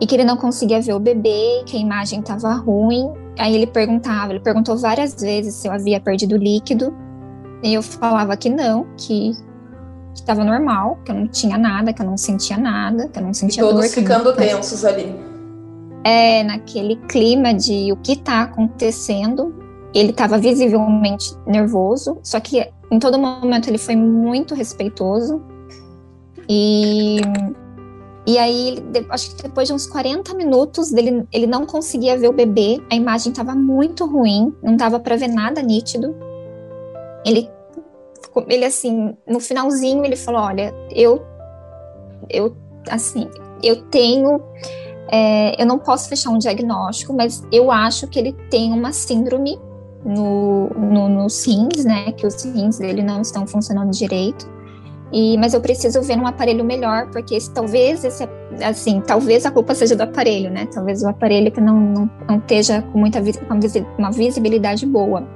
e 0.00 0.06
que 0.06 0.14
ele 0.14 0.24
não 0.24 0.36
conseguia 0.36 0.80
ver 0.80 0.94
o 0.94 1.00
bebê, 1.00 1.62
que 1.66 1.76
a 1.76 1.80
imagem 1.80 2.20
estava 2.20 2.54
ruim. 2.54 3.12
Aí 3.38 3.54
ele 3.54 3.66
perguntava, 3.66 4.32
ele 4.32 4.40
perguntou 4.40 4.76
várias 4.76 5.14
vezes 5.20 5.54
se 5.54 5.68
eu 5.68 5.72
havia 5.72 6.00
perdido 6.00 6.36
líquido, 6.36 6.94
e 7.62 7.74
eu 7.74 7.82
falava 7.82 8.34
que 8.36 8.48
não, 8.48 8.86
que 8.96 9.32
que 10.14 10.20
estava 10.20 10.44
normal, 10.44 10.98
que 11.04 11.10
eu 11.10 11.14
não 11.14 11.28
tinha 11.28 11.56
nada, 11.56 11.92
que 11.92 12.02
eu 12.02 12.06
não 12.06 12.16
sentia 12.16 12.56
nada, 12.56 13.08
que 13.08 13.18
eu 13.18 13.22
não 13.22 13.32
sentia 13.34 13.62
e 13.62 13.66
todos 13.66 13.80
dor. 13.82 13.90
ficando 13.90 14.32
tensos 14.34 14.84
ali. 14.84 15.14
É, 16.04 16.42
naquele 16.42 16.96
clima 16.96 17.52
de 17.54 17.92
o 17.92 17.96
que 17.96 18.12
está 18.12 18.42
acontecendo. 18.42 19.54
Ele 19.92 20.10
estava 20.10 20.38
visivelmente 20.38 21.34
nervoso, 21.44 22.18
só 22.22 22.38
que 22.38 22.64
em 22.92 22.98
todo 22.98 23.18
momento 23.18 23.68
ele 23.68 23.78
foi 23.78 23.96
muito 23.96 24.54
respeitoso. 24.54 25.42
E, 26.48 27.20
e 28.24 28.38
aí, 28.38 28.78
acho 29.10 29.34
que 29.34 29.42
depois 29.42 29.66
de 29.66 29.74
uns 29.74 29.86
40 29.88 30.32
minutos, 30.34 30.92
dele, 30.92 31.26
ele 31.32 31.46
não 31.46 31.66
conseguia 31.66 32.16
ver 32.16 32.28
o 32.28 32.32
bebê, 32.32 32.80
a 32.90 32.94
imagem 32.94 33.32
estava 33.32 33.54
muito 33.54 34.06
ruim, 34.06 34.54
não 34.62 34.76
dava 34.76 35.00
para 35.00 35.16
ver 35.16 35.28
nada 35.28 35.60
nítido. 35.60 36.14
Ele 37.26 37.48
ele 38.48 38.64
assim, 38.64 39.16
no 39.26 39.40
finalzinho 39.40 40.04
ele 40.04 40.16
falou, 40.16 40.42
olha, 40.42 40.74
eu, 40.90 41.22
eu, 42.28 42.56
assim, 42.88 43.28
eu 43.62 43.82
tenho, 43.84 44.40
é, 45.10 45.60
eu 45.60 45.66
não 45.66 45.78
posso 45.78 46.08
fechar 46.08 46.30
um 46.30 46.38
diagnóstico, 46.38 47.12
mas 47.12 47.44
eu 47.50 47.70
acho 47.70 48.06
que 48.06 48.18
ele 48.18 48.32
tem 48.50 48.72
uma 48.72 48.92
síndrome 48.92 49.58
no, 50.04 50.68
no, 50.70 51.08
nos 51.08 51.44
rins, 51.46 51.84
né, 51.84 52.12
que 52.12 52.26
os 52.26 52.42
rins 52.44 52.78
dele 52.78 53.02
não 53.02 53.20
estão 53.20 53.46
funcionando 53.46 53.90
direito, 53.90 54.48
E, 55.12 55.36
mas 55.38 55.54
eu 55.54 55.60
preciso 55.60 56.00
ver 56.02 56.16
num 56.16 56.26
aparelho 56.26 56.64
melhor, 56.64 57.10
porque 57.10 57.34
esse, 57.34 57.50
talvez 57.50 58.04
esse, 58.04 58.28
assim, 58.64 59.00
talvez 59.00 59.44
a 59.44 59.50
culpa 59.50 59.74
seja 59.74 59.96
do 59.96 60.02
aparelho, 60.02 60.50
né? 60.50 60.66
Talvez 60.66 61.02
o 61.02 61.08
aparelho 61.08 61.50
que 61.50 61.60
não, 61.60 61.74
não, 61.80 62.10
não 62.28 62.36
esteja 62.38 62.82
com 62.82 62.98
muita 62.98 63.20
uma 63.98 64.12
visibilidade 64.12 64.86
boa. 64.86 65.26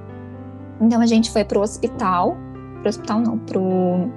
Então 0.80 1.00
a 1.00 1.06
gente 1.06 1.30
foi 1.30 1.44
para 1.44 1.58
o 1.58 1.62
hospital, 1.62 2.36
para 2.84 2.88
o 2.88 2.90
hospital 2.90 3.20
não, 3.20 3.38
para 3.38 3.58
o 3.58 4.10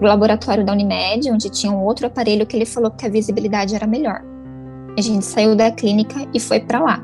laboratório 0.00 0.64
da 0.64 0.72
Unimed, 0.72 1.30
onde 1.30 1.48
tinha 1.48 1.72
um 1.72 1.82
outro 1.84 2.06
aparelho 2.06 2.46
que 2.46 2.56
ele 2.56 2.66
falou 2.66 2.90
que 2.90 3.06
a 3.06 3.08
visibilidade 3.08 3.74
era 3.74 3.86
melhor. 3.86 4.22
A 4.96 5.00
gente 5.00 5.24
saiu 5.24 5.56
da 5.56 5.70
clínica 5.70 6.28
e 6.34 6.38
foi 6.38 6.60
para 6.60 6.80
lá. 6.80 7.02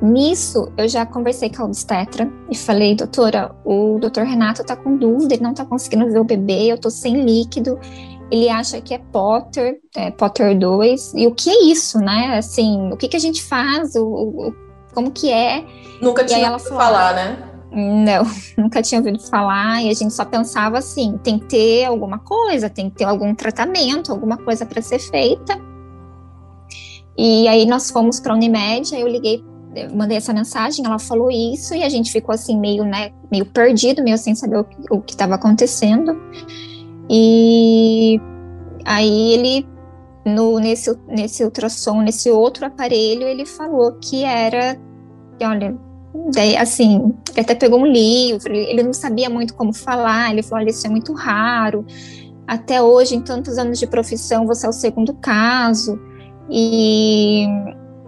Nisso, 0.00 0.70
eu 0.76 0.86
já 0.88 1.04
conversei 1.04 1.50
com 1.50 1.62
a 1.62 1.64
obstetra 1.64 2.30
e 2.50 2.56
falei, 2.56 2.94
doutora, 2.94 3.54
o 3.64 3.98
doutor 3.98 4.24
Renato 4.24 4.62
tá 4.62 4.76
com 4.76 4.96
dúvida, 4.96 5.34
ele 5.34 5.42
não 5.42 5.54
tá 5.54 5.64
conseguindo 5.64 6.06
ver 6.06 6.20
o 6.20 6.24
bebê, 6.24 6.66
eu 6.70 6.78
tô 6.78 6.90
sem 6.90 7.24
líquido, 7.24 7.80
ele 8.30 8.48
acha 8.48 8.80
que 8.80 8.94
é 8.94 8.98
Potter, 8.98 9.80
é, 9.96 10.10
Potter 10.10 10.56
2, 10.56 11.14
e 11.14 11.26
o 11.26 11.34
que 11.34 11.48
é 11.50 11.64
isso, 11.64 11.98
né? 11.98 12.36
Assim, 12.36 12.92
o 12.92 12.96
que 12.96 13.08
que 13.08 13.16
a 13.16 13.20
gente 13.20 13.42
faz, 13.42 13.96
o, 13.96 14.04
o 14.04 14.54
como 14.94 15.10
que 15.10 15.32
é? 15.32 15.64
Nunca 16.00 16.24
tinha 16.24 16.52
ouvido 16.52 16.68
falar, 16.68 17.14
né? 17.14 17.55
Não, 17.76 18.24
nunca 18.56 18.80
tinha 18.80 18.98
ouvido 18.98 19.20
falar 19.20 19.82
e 19.82 19.90
a 19.90 19.94
gente 19.94 20.14
só 20.14 20.24
pensava 20.24 20.78
assim: 20.78 21.18
tem 21.22 21.38
que 21.38 21.44
ter 21.44 21.84
alguma 21.84 22.18
coisa, 22.18 22.70
tem 22.70 22.88
que 22.88 22.96
ter 22.96 23.04
algum 23.04 23.34
tratamento, 23.34 24.10
alguma 24.10 24.38
coisa 24.38 24.64
para 24.64 24.80
ser 24.80 24.98
feita. 24.98 25.60
E 27.18 27.46
aí 27.46 27.66
nós 27.66 27.90
fomos 27.90 28.18
para 28.18 28.32
a 28.32 28.36
Unimed, 28.36 28.94
aí 28.94 29.00
eu 29.00 29.08
liguei, 29.08 29.44
eu 29.74 29.94
mandei 29.94 30.16
essa 30.16 30.32
mensagem, 30.32 30.84
ela 30.84 30.98
falou 30.98 31.30
isso 31.30 31.74
e 31.74 31.82
a 31.82 31.88
gente 31.88 32.10
ficou 32.10 32.34
assim 32.34 32.58
meio, 32.58 32.84
né, 32.84 33.10
meio 33.30 33.44
perdido, 33.46 34.02
meio 34.02 34.18
sem 34.18 34.34
saber 34.34 34.64
o, 34.90 35.00
que 35.00 35.12
estava 35.12 35.34
acontecendo. 35.34 36.18
E 37.10 38.18
aí 38.84 39.32
ele 39.32 39.66
no 40.24 40.58
nesse 40.58 40.98
nesse 41.06 41.44
ultrassom, 41.44 42.00
nesse 42.00 42.30
outro 42.30 42.66
aparelho, 42.66 43.22
ele 43.22 43.46
falou 43.46 43.92
que 44.00 44.24
era, 44.24 44.78
olha, 45.42 45.78
daí 46.32 46.56
assim, 46.56 47.12
ele 47.30 47.40
até 47.40 47.54
pegou 47.54 47.80
um 47.80 47.86
livro, 47.86 48.52
ele 48.52 48.82
não 48.82 48.92
sabia 48.92 49.28
muito 49.30 49.54
como 49.54 49.72
falar, 49.72 50.30
ele 50.30 50.42
falou, 50.42 50.62
olha, 50.62 50.70
isso 50.70 50.86
é 50.86 50.90
muito 50.90 51.12
raro. 51.12 51.84
Até 52.46 52.80
hoje, 52.80 53.16
em 53.16 53.20
tantos 53.20 53.58
anos 53.58 53.78
de 53.78 53.86
profissão, 53.86 54.46
você 54.46 54.66
é 54.66 54.68
o 54.68 54.72
segundo 54.72 55.14
caso. 55.14 55.98
E, 56.48 57.44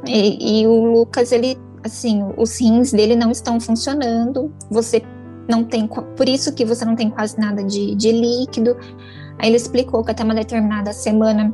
e, 0.07 0.61
e, 0.61 0.67
o 0.67 0.93
Lucas, 0.93 1.33
ele, 1.33 1.59
assim, 1.83 2.23
os 2.37 2.61
rins 2.61 2.93
dele 2.93 3.17
não 3.17 3.33
estão 3.33 3.59
funcionando, 3.59 4.55
você 4.71 5.03
não 5.49 5.65
tem, 5.65 5.89
por 5.89 6.29
isso 6.29 6.55
que 6.55 6.65
você 6.65 6.85
não 6.85 6.95
tem 6.95 7.11
quase 7.11 7.39
nada 7.39 7.65
de, 7.65 7.97
de 7.97 8.13
líquido. 8.13 8.77
Aí 9.39 9.49
ele 9.49 9.57
explicou 9.57 10.05
que 10.05 10.13
até 10.13 10.23
uma 10.23 10.35
determinada 10.35 10.93
semana 10.93 11.53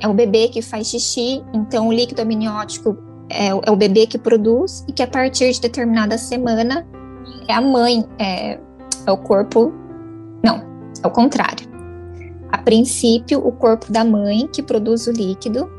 é 0.00 0.08
o 0.08 0.14
bebê 0.14 0.48
que 0.48 0.62
faz 0.62 0.88
xixi, 0.88 1.42
então 1.52 1.88
o 1.88 1.92
líquido 1.92 2.22
amniótico 2.22 2.96
é, 3.32 3.48
é 3.48 3.70
o 3.70 3.76
bebê 3.76 4.06
que 4.06 4.18
produz, 4.18 4.84
e 4.88 4.92
que 4.92 5.02
a 5.02 5.06
partir 5.06 5.50
de 5.52 5.60
determinada 5.60 6.18
semana 6.18 6.86
é 7.48 7.54
a 7.54 7.60
mãe, 7.60 8.04
é, 8.18 8.58
é 9.06 9.10
o 9.10 9.16
corpo. 9.16 9.72
Não, 10.44 10.62
é 11.02 11.06
o 11.06 11.10
contrário. 11.10 11.66
A 12.50 12.58
princípio, 12.58 13.44
o 13.44 13.50
corpo 13.52 13.90
da 13.90 14.04
mãe 14.04 14.46
que 14.52 14.62
produz 14.62 15.06
o 15.06 15.12
líquido, 15.12 15.70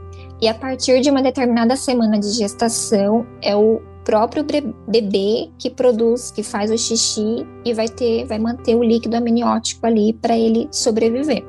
e 0.41 0.47
a 0.47 0.53
partir 0.53 0.99
de 0.99 1.09
uma 1.09 1.21
determinada 1.21 1.75
semana 1.75 2.19
de 2.19 2.29
gestação, 2.31 3.25
é 3.41 3.55
o 3.55 3.81
próprio 4.03 4.45
bebê 4.87 5.49
que 5.57 5.69
produz, 5.69 6.31
que 6.31 6.43
faz 6.43 6.69
o 6.69 6.77
xixi 6.77 7.47
e 7.63 7.73
vai 7.73 7.87
ter, 7.87 8.25
vai 8.25 8.39
manter 8.39 8.75
o 8.75 8.83
líquido 8.83 9.15
amniótico 9.15 9.85
ali 9.85 10.13
para 10.13 10.37
ele 10.37 10.67
sobreviver. 10.71 11.45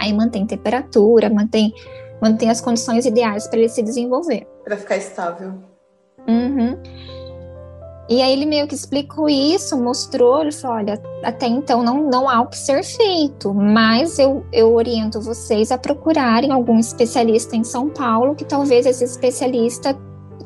Aí 0.00 0.12
mantém 0.12 0.44
temperatura, 0.44 1.30
mantém, 1.30 1.72
mantém 2.24 2.48
as 2.48 2.60
condições 2.60 3.04
ideais 3.04 3.46
para 3.46 3.58
ele 3.58 3.68
se 3.68 3.82
desenvolver. 3.82 4.46
Para 4.64 4.78
ficar 4.78 4.96
estável. 4.96 5.52
Uhum. 6.26 6.78
E 8.08 8.22
aí 8.22 8.32
ele 8.32 8.46
meio 8.46 8.66
que 8.66 8.74
explicou 8.74 9.28
isso, 9.28 9.76
mostrou, 9.76 10.40
ele 10.40 10.52
falou, 10.52 10.78
olha, 10.78 11.02
até 11.22 11.46
então 11.46 11.82
não, 11.82 12.08
não 12.08 12.28
há 12.28 12.40
o 12.40 12.46
que 12.46 12.56
ser 12.56 12.82
feito, 12.82 13.52
mas 13.52 14.18
eu, 14.18 14.44
eu 14.52 14.74
oriento 14.74 15.20
vocês 15.20 15.70
a 15.70 15.76
procurarem 15.76 16.50
algum 16.50 16.78
especialista 16.78 17.56
em 17.56 17.64
São 17.64 17.90
Paulo, 17.90 18.34
que 18.34 18.44
talvez 18.44 18.86
esse 18.86 19.04
especialista 19.04 19.96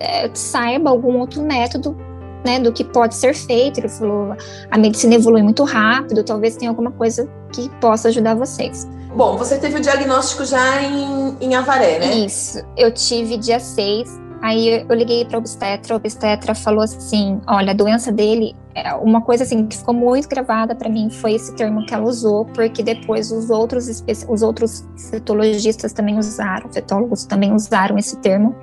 é, 0.00 0.30
saiba 0.34 0.90
algum 0.90 1.18
outro 1.18 1.42
método 1.42 1.96
né, 2.44 2.60
do 2.60 2.72
que 2.72 2.84
pode 2.84 3.14
ser 3.14 3.34
feito. 3.34 3.78
Ele 3.78 3.88
falou, 3.88 4.36
a 4.70 4.78
medicina 4.78 5.14
evolui 5.14 5.42
muito 5.42 5.64
rápido, 5.64 6.22
talvez 6.22 6.56
tenha 6.56 6.70
alguma 6.70 6.90
coisa 6.90 7.28
que 7.52 7.68
possa 7.80 8.08
ajudar 8.08 8.34
vocês. 8.34 8.88
Bom, 9.14 9.36
você 9.36 9.58
teve 9.58 9.76
o 9.76 9.80
diagnóstico 9.80 10.44
já 10.44 10.82
em, 10.82 11.36
em 11.40 11.54
Avaré, 11.54 11.98
né? 11.98 12.14
Isso, 12.18 12.62
eu 12.76 12.92
tive 12.92 13.36
dia 13.36 13.58
6 13.58 14.28
Aí 14.40 14.84
eu 14.88 14.94
liguei 14.94 15.24
para 15.24 15.36
a 15.36 15.40
obstetra, 15.40 15.94
a 15.94 15.96
obstetra 15.96 16.54
falou 16.54 16.82
assim: 16.82 17.40
olha, 17.46 17.72
a 17.72 17.74
doença 17.74 18.12
dele, 18.12 18.54
é 18.74 18.94
uma 18.94 19.20
coisa 19.20 19.42
assim 19.42 19.66
que 19.66 19.76
ficou 19.76 19.94
muito 19.94 20.28
gravada 20.28 20.74
para 20.74 20.88
mim 20.88 21.10
foi 21.10 21.32
esse 21.32 21.54
termo 21.56 21.84
que 21.84 21.92
ela 21.92 22.04
usou, 22.04 22.44
porque 22.44 22.82
depois 22.82 23.32
os 23.32 23.50
outros, 23.50 24.04
os 24.28 24.42
outros 24.42 24.86
fetologistas 25.10 25.92
também 25.92 26.18
usaram, 26.18 26.72
fetólogos 26.72 27.24
também 27.24 27.52
usaram 27.52 27.98
esse 27.98 28.16
termo, 28.18 28.54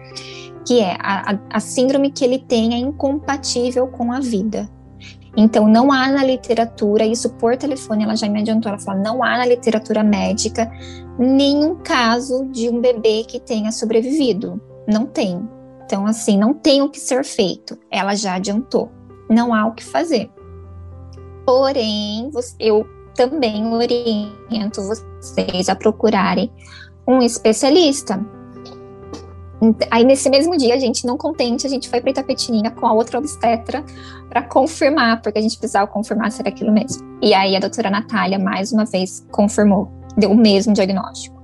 que 0.65 0.79
é 0.79 0.98
a, 1.00 1.38
a, 1.51 1.60
síndrome 1.60 2.12
que 2.12 2.25
ele 2.25 2.39
tem 2.39 2.74
é 2.74 2.77
incompatível 2.77 3.88
com 3.88 4.12
a 4.12 4.19
vida. 4.19 4.69
Então, 5.38 5.67
não 5.67 5.91
há 5.91 6.07
na 6.07 6.24
literatura, 6.24 7.05
isso 7.05 7.29
por 7.31 7.57
telefone 7.57 8.03
ela 8.03 8.15
já 8.15 8.27
me 8.27 8.39
adiantou, 8.39 8.69
ela 8.69 8.79
falou: 8.79 9.03
não 9.03 9.24
há 9.24 9.38
na 9.38 9.45
literatura 9.45 10.03
médica 10.03 10.72
nenhum 11.19 11.75
caso 11.75 12.45
de 12.51 12.69
um 12.69 12.79
bebê 12.79 13.24
que 13.27 13.39
tenha 13.39 13.72
sobrevivido. 13.72 14.62
Não 14.88 15.05
tem. 15.05 15.48
Então, 15.86 16.05
assim, 16.07 16.38
não 16.38 16.53
tem 16.53 16.81
o 16.81 16.89
que 16.89 17.00
ser 17.00 17.24
feito. 17.24 17.77
Ela 17.91 18.15
já 18.15 18.36
adiantou. 18.36 18.91
Não 19.29 19.53
há 19.53 19.65
o 19.67 19.74
que 19.74 19.84
fazer. 19.84 20.29
Porém, 21.45 22.31
eu 22.60 22.86
também 23.15 23.72
oriento 23.72 24.81
vocês 24.81 25.69
a 25.69 25.75
procurarem 25.75 26.51
um 27.07 27.22
especialista. 27.22 28.19
Aí, 29.89 30.03
nesse 30.03 30.29
mesmo 30.29 30.57
dia, 30.57 30.75
a 30.75 30.79
gente 30.79 31.05
não 31.05 31.17
contente, 31.17 31.65
a 31.65 31.69
gente 31.69 31.89
foi 31.89 32.01
para 32.01 32.12
Itapetininga 32.12 32.71
com 32.71 32.85
a 32.85 32.93
outra 32.93 33.17
obstetra 33.17 33.83
para 34.29 34.43
confirmar, 34.43 35.21
porque 35.21 35.39
a 35.39 35.41
gente 35.41 35.57
precisava 35.57 35.88
confirmar 35.88 36.31
se 36.31 36.41
era 36.41 36.50
aquilo 36.50 36.71
mesmo. 36.71 37.03
E 37.21 37.33
aí, 37.33 37.55
a 37.55 37.59
doutora 37.59 37.89
Natália, 37.89 38.38
mais 38.38 38.71
uma 38.71 38.85
vez, 38.85 39.25
confirmou, 39.31 39.89
deu 40.17 40.31
o 40.31 40.35
mesmo 40.35 40.74
diagnóstico. 40.74 41.41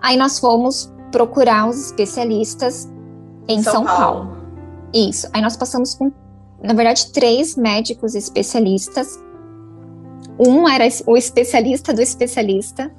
Aí, 0.00 0.16
nós 0.16 0.38
fomos 0.38 0.92
procurar 1.10 1.68
os 1.68 1.86
especialistas 1.86 2.88
em 3.48 3.62
São, 3.62 3.72
São 3.72 3.84
Paulo. 3.84 4.26
Paulo. 4.26 4.38
Isso. 4.92 5.28
Aí 5.32 5.40
nós 5.40 5.56
passamos 5.56 5.94
com, 5.94 6.12
na 6.62 6.74
verdade, 6.74 7.10
três 7.12 7.56
médicos 7.56 8.14
especialistas. 8.14 9.18
Um 10.38 10.68
era 10.68 10.84
o 11.06 11.16
especialista 11.16 11.92
do 11.92 12.00
especialista, 12.00 12.90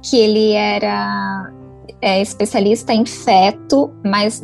que 0.00 0.16
ele 0.16 0.52
era 0.52 1.52
é, 2.00 2.20
especialista 2.20 2.92
em 2.92 3.04
feto, 3.04 3.92
mas 4.04 4.42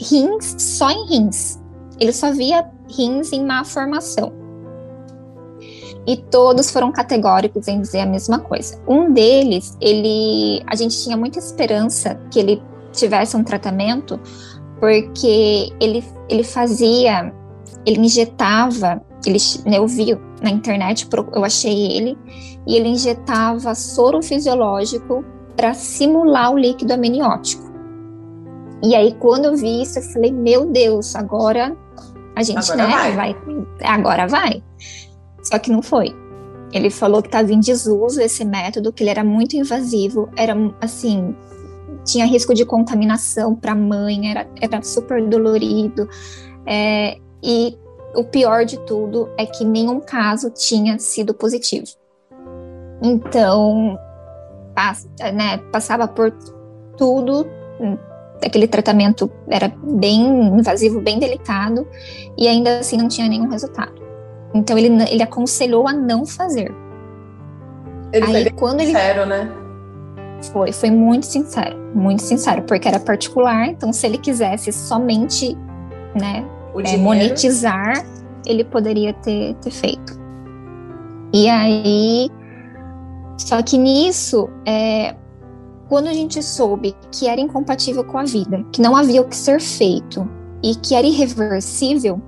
rins, 0.00 0.54
só 0.58 0.90
em 0.90 1.06
rins. 1.06 1.58
Ele 1.98 2.12
só 2.12 2.32
via 2.32 2.64
rins 2.88 3.32
em 3.32 3.44
má 3.44 3.64
formação. 3.64 4.32
E 6.06 6.16
todos 6.16 6.70
foram 6.70 6.90
categóricos 6.90 7.68
em 7.68 7.80
dizer 7.80 8.00
a 8.00 8.06
mesma 8.06 8.38
coisa. 8.38 8.80
Um 8.88 9.12
deles, 9.12 9.76
ele, 9.80 10.62
a 10.66 10.74
gente 10.74 11.02
tinha 11.02 11.16
muita 11.16 11.38
esperança 11.38 12.14
que 12.30 12.38
ele 12.38 12.62
tivesse 12.92 13.36
um 13.36 13.44
tratamento, 13.44 14.18
porque 14.80 15.70
ele, 15.78 16.02
ele 16.30 16.42
fazia, 16.42 17.32
ele 17.84 18.00
injetava, 18.00 19.02
ele, 19.26 19.38
né, 19.66 19.78
eu 19.78 19.86
vi 19.86 20.18
na 20.40 20.50
internet, 20.50 21.06
eu 21.34 21.44
achei 21.44 21.92
ele, 21.92 22.16
e 22.66 22.76
ele 22.76 22.88
injetava 22.88 23.74
soro 23.74 24.22
fisiológico 24.22 25.24
para 25.58 25.74
simular 25.74 26.52
o 26.52 26.56
líquido 26.56 26.92
amniótico. 26.92 27.64
E 28.80 28.94
aí, 28.94 29.12
quando 29.18 29.46
eu 29.46 29.56
vi 29.56 29.82
isso, 29.82 29.98
eu 29.98 30.02
falei, 30.04 30.30
meu 30.30 30.66
Deus, 30.66 31.16
agora 31.16 31.76
a 32.36 32.42
gente, 32.44 32.70
agora 32.70 32.86
né, 32.86 33.10
vai. 33.10 33.34
vai. 33.34 33.36
Agora 33.82 34.28
vai. 34.28 34.62
Só 35.42 35.58
que 35.58 35.68
não 35.68 35.82
foi. 35.82 36.14
Ele 36.72 36.90
falou 36.90 37.20
que 37.20 37.26
estava 37.26 37.52
em 37.52 37.58
desuso 37.58 38.20
esse 38.20 38.44
método, 38.44 38.92
que 38.92 39.02
ele 39.02 39.10
era 39.10 39.24
muito 39.24 39.56
invasivo, 39.56 40.28
era 40.36 40.54
assim, 40.80 41.34
tinha 42.04 42.24
risco 42.24 42.54
de 42.54 42.64
contaminação 42.64 43.56
para 43.56 43.72
a 43.72 43.74
mãe, 43.74 44.30
era, 44.30 44.48
era 44.60 44.80
super 44.80 45.20
dolorido. 45.26 46.08
É, 46.64 47.18
e 47.42 47.76
o 48.14 48.22
pior 48.22 48.64
de 48.64 48.78
tudo 48.84 49.28
é 49.36 49.44
que 49.44 49.64
nenhum 49.64 49.98
caso 49.98 50.50
tinha 50.50 51.00
sido 51.00 51.34
positivo. 51.34 51.88
Então, 53.02 53.98
né, 55.32 55.58
passava 55.72 56.06
por 56.06 56.32
tudo, 56.96 57.46
aquele 58.44 58.66
tratamento 58.66 59.30
era 59.48 59.72
bem 59.82 60.20
invasivo, 60.58 61.00
bem 61.00 61.18
delicado, 61.18 61.86
e 62.36 62.46
ainda 62.46 62.78
assim 62.78 62.96
não 62.96 63.08
tinha 63.08 63.28
nenhum 63.28 63.48
resultado. 63.48 64.00
Então, 64.54 64.78
ele, 64.78 65.02
ele 65.10 65.22
aconselhou 65.22 65.86
a 65.86 65.92
não 65.92 66.24
fazer. 66.24 66.74
Ele 68.12 68.24
Aí, 68.24 68.42
foi 68.44 68.52
quando 68.52 68.80
sincero, 68.80 69.20
ele... 69.22 69.28
né? 69.30 69.52
Foi, 70.52 70.72
foi 70.72 70.90
muito 70.90 71.26
sincero, 71.26 71.76
muito 71.94 72.22
sincero, 72.22 72.62
porque 72.62 72.86
era 72.86 73.00
particular, 73.00 73.66
então 73.66 73.92
se 73.92 74.06
ele 74.06 74.18
quisesse 74.18 74.72
somente, 74.72 75.56
né, 76.14 76.44
é, 76.84 76.96
monetizar, 76.96 78.06
ele 78.46 78.62
poderia 78.64 79.12
ter, 79.14 79.54
ter 79.56 79.70
feito. 79.70 80.18
E 81.32 81.48
aí, 81.48 82.30
só 83.38 83.62
que 83.62 83.78
nisso, 83.78 84.50
é, 84.66 85.14
quando 85.88 86.08
a 86.08 86.12
gente 86.12 86.42
soube 86.42 86.94
que 87.10 87.26
era 87.26 87.40
incompatível 87.40 88.04
com 88.04 88.18
a 88.18 88.24
vida, 88.24 88.64
que 88.72 88.82
não 88.82 88.96
havia 88.96 89.22
o 89.22 89.24
que 89.24 89.36
ser 89.36 89.60
feito 89.60 90.28
e 90.62 90.74
que 90.74 90.94
era 90.94 91.06
irreversível, 91.06 92.20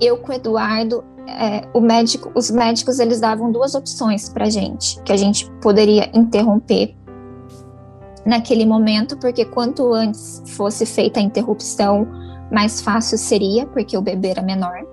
eu 0.00 0.16
com 0.16 0.32
o 0.32 0.34
Eduardo, 0.34 1.04
é, 1.26 1.68
o 1.74 1.80
médico, 1.80 2.30
os 2.34 2.50
médicos 2.50 2.98
eles 2.98 3.20
davam 3.20 3.52
duas 3.52 3.74
opções 3.74 4.28
para 4.28 4.48
gente, 4.48 5.00
que 5.02 5.12
a 5.12 5.16
gente 5.16 5.50
poderia 5.60 6.08
interromper 6.16 6.96
naquele 8.24 8.64
momento, 8.64 9.18
porque 9.18 9.44
quanto 9.44 9.92
antes 9.92 10.42
fosse 10.46 10.86
feita 10.86 11.20
a 11.20 11.22
interrupção, 11.22 12.06
mais 12.50 12.80
fácil 12.80 13.18
seria, 13.18 13.66
porque 13.66 13.96
o 13.96 14.02
bebê 14.02 14.28
era 14.28 14.42
menor, 14.42 14.86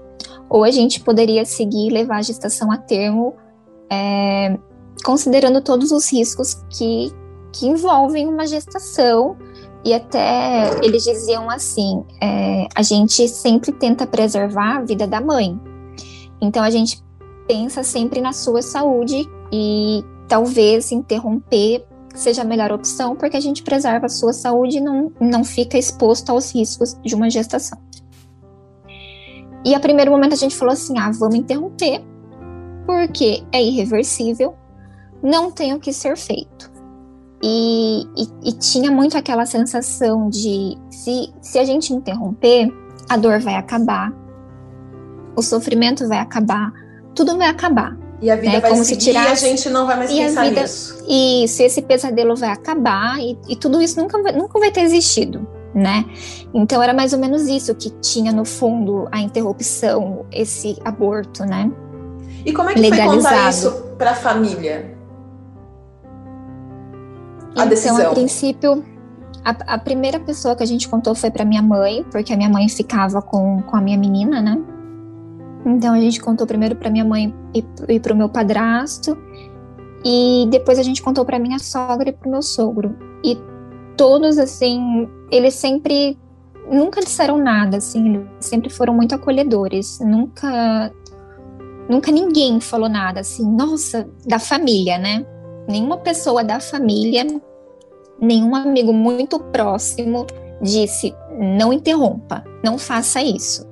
ou 0.50 0.64
a 0.64 0.72
gente 0.72 1.00
poderia 1.00 1.46
seguir 1.46 1.88
e 1.88 1.94
levar 1.94 2.18
a 2.18 2.22
gestação 2.22 2.72
a 2.72 2.78
termo, 2.78 3.36
é, 3.90 4.58
considerando 5.04 5.62
todos 5.62 5.92
os 5.92 6.12
riscos 6.12 6.64
que, 6.70 7.12
que 7.52 7.68
envolvem 7.68 8.28
uma 8.28 8.46
gestação. 8.46 9.38
E 9.84 9.94
até 9.94 10.70
eles 10.84 11.04
diziam 11.04 11.50
assim: 11.50 12.04
é, 12.22 12.68
a 12.76 12.82
gente 12.82 13.28
sempre 13.28 13.72
tenta 13.72 14.06
preservar 14.06 14.78
a 14.78 14.82
vida 14.82 15.08
da 15.08 15.22
mãe. 15.22 15.60
Então 16.42 16.64
a 16.64 16.70
gente 16.70 17.02
pensa 17.48 17.84
sempre 17.84 18.22
na 18.22 18.34
sua 18.34 18.62
saúde 18.62 19.28
e 19.52 20.04
talvez 20.28 20.92
interromper 20.92 21.86
seja 22.18 22.42
a 22.42 22.46
melhor 22.46 22.72
opção, 22.72 23.16
porque 23.16 23.38
a 23.38 23.40
gente 23.40 23.64
preserva 23.64 24.08
a 24.08 24.10
sua 24.10 24.34
saúde 24.34 24.78
e 24.78 24.82
não, 24.82 25.12
não 25.20 25.44
fica 25.44 25.78
exposto 25.78 26.32
aos 26.32 26.54
riscos 26.54 26.98
de 27.04 27.16
uma 27.16 27.30
gestação. 27.30 27.78
E 29.64 29.76
a 29.76 29.80
primeiro 29.80 30.12
momento 30.12 30.34
a 30.34 30.38
gente 30.38 30.56
falou 30.56 30.74
assim: 30.74 30.98
ah, 30.98 31.12
vamos 31.12 31.36
interromper, 31.36 32.04
porque 32.86 33.44
é 33.52 33.62
irreversível, 33.62 34.56
não 35.22 35.52
tem 35.52 35.74
o 35.74 35.80
que 35.80 35.92
ser 35.92 36.18
feito. 36.18 36.72
E, 37.42 38.02
e, 38.16 38.50
e, 38.50 38.54
tinha 38.54 38.90
muito 38.90 39.16
aquela 39.16 39.46
sensação 39.46 40.28
de 40.28 40.76
se, 40.90 41.32
se 41.40 41.60
a 41.60 41.64
gente 41.64 41.94
interromper, 41.94 42.74
a 43.08 43.16
dor 43.16 43.40
vai 43.40 43.54
acabar, 43.56 44.12
o 45.36 45.42
sofrimento 45.44 46.08
vai 46.08 46.18
acabar, 46.18 46.74
tudo 47.14 47.38
vai 47.38 47.48
acabar. 47.48 47.96
E 48.20 48.32
a 48.32 48.36
vida 48.36 48.54
né? 48.54 48.60
vai 48.60 48.72
Como 48.72 48.84
seguir 48.84 49.02
se 49.02 49.12
tirasse, 49.12 49.46
e 49.46 49.48
a 49.48 49.50
gente 49.52 49.70
não 49.70 49.86
vai 49.86 49.98
mais 49.98 50.12
pensar 50.12 50.46
vida, 50.46 50.62
nisso. 50.62 51.06
Isso, 51.08 51.62
esse 51.62 51.82
pesadelo 51.84 52.36
vai 52.36 52.50
acabar 52.50 53.20
e, 53.20 53.38
e 53.48 53.56
tudo 53.56 53.80
isso 53.80 54.02
nunca 54.02 54.20
vai, 54.20 54.32
nunca 54.32 54.60
vai 54.60 54.72
ter 54.72 54.82
existido, 54.82 55.48
né? 55.76 56.04
Então 56.52 56.82
era 56.82 56.96
mais 56.96 57.14
ou 57.14 57.20
menos 57.20 57.44
isso 57.44 57.76
que 57.76 57.92
tinha 58.02 58.32
no 58.32 58.44
fundo 58.44 59.08
a 59.12 59.22
interrupção, 59.22 60.26
esse 60.32 60.76
aborto, 60.84 61.46
né? 61.46 61.72
E 62.44 62.52
como 62.52 62.72
é 62.72 62.74
que 62.74 62.80
Legalizado. 62.80 63.22
foi 63.22 63.32
contar 63.32 63.50
isso 63.52 63.72
para 63.96 64.12
a 64.12 64.16
família? 64.16 64.97
A 67.58 67.66
então, 67.66 67.70
decisão. 67.70 68.12
a 68.12 68.14
princípio, 68.14 68.84
a, 69.44 69.52
a, 69.76 69.78
primeira 69.78 70.20
pessoa 70.20 70.56
que 70.56 70.64
a 70.64 70.66
gente 70.66 70.88
contou 70.88 71.16
foi 71.16 71.32
para 71.32 71.44
minha 71.44 71.62
mãe, 71.62 72.06
porque 72.12 72.34
a 72.34 72.38
minha 72.38 72.50
mãe 72.50 72.70
ficava 72.70 73.22
com, 73.22 73.62
com 73.64 73.76
a 73.76 73.82
minha 73.82 73.98
menina, 73.98 74.42
né? 74.42 74.58
Então 75.66 75.94
a 75.94 76.00
gente 76.00 76.22
contou 76.22 76.46
primeiro 76.46 76.76
para 76.76 76.90
minha 76.90 77.04
mãe 77.04 77.34
e, 77.54 77.66
e 77.90 78.00
para 78.00 78.14
o 78.14 78.16
meu 78.16 78.30
padrasto, 78.30 79.18
e 80.06 80.48
depois 80.50 80.78
a 80.80 80.84
gente 80.84 81.02
contou 81.02 81.26
para 81.26 81.40
minha 81.40 81.60
sogra 81.60 82.10
e 82.10 82.14
para 82.14 82.28
o 82.28 82.32
meu 82.32 82.42
sogro. 82.42 82.96
E 83.24 83.38
todos 83.98 84.38
assim, 84.38 85.10
eles 85.32 85.56
sempre 85.56 86.18
nunca 86.70 87.02
disseram 87.02 87.38
nada, 87.38 87.78
assim, 87.78 88.16
eles 88.16 88.28
sempre 88.40 88.70
foram 88.70 88.94
muito 88.94 89.16
acolhedores, 89.16 90.00
nunca 90.00 90.92
nunca 91.90 92.12
ninguém 92.12 92.60
falou 92.60 92.90
nada 92.90 93.22
assim, 93.22 93.50
nossa, 93.50 94.08
da 94.26 94.40
família, 94.40 94.98
né? 94.98 95.26
Nenhuma 95.68 95.98
pessoa 95.98 96.44
da 96.44 96.60
família, 96.60 97.26
nenhum 98.20 98.56
amigo 98.56 98.94
muito 98.94 99.40
próximo 99.40 100.26
disse: 100.62 101.14
não 101.40 101.72
interrompa, 101.72 102.44
não 102.64 102.78
faça 102.78 103.22
isso 103.22 103.68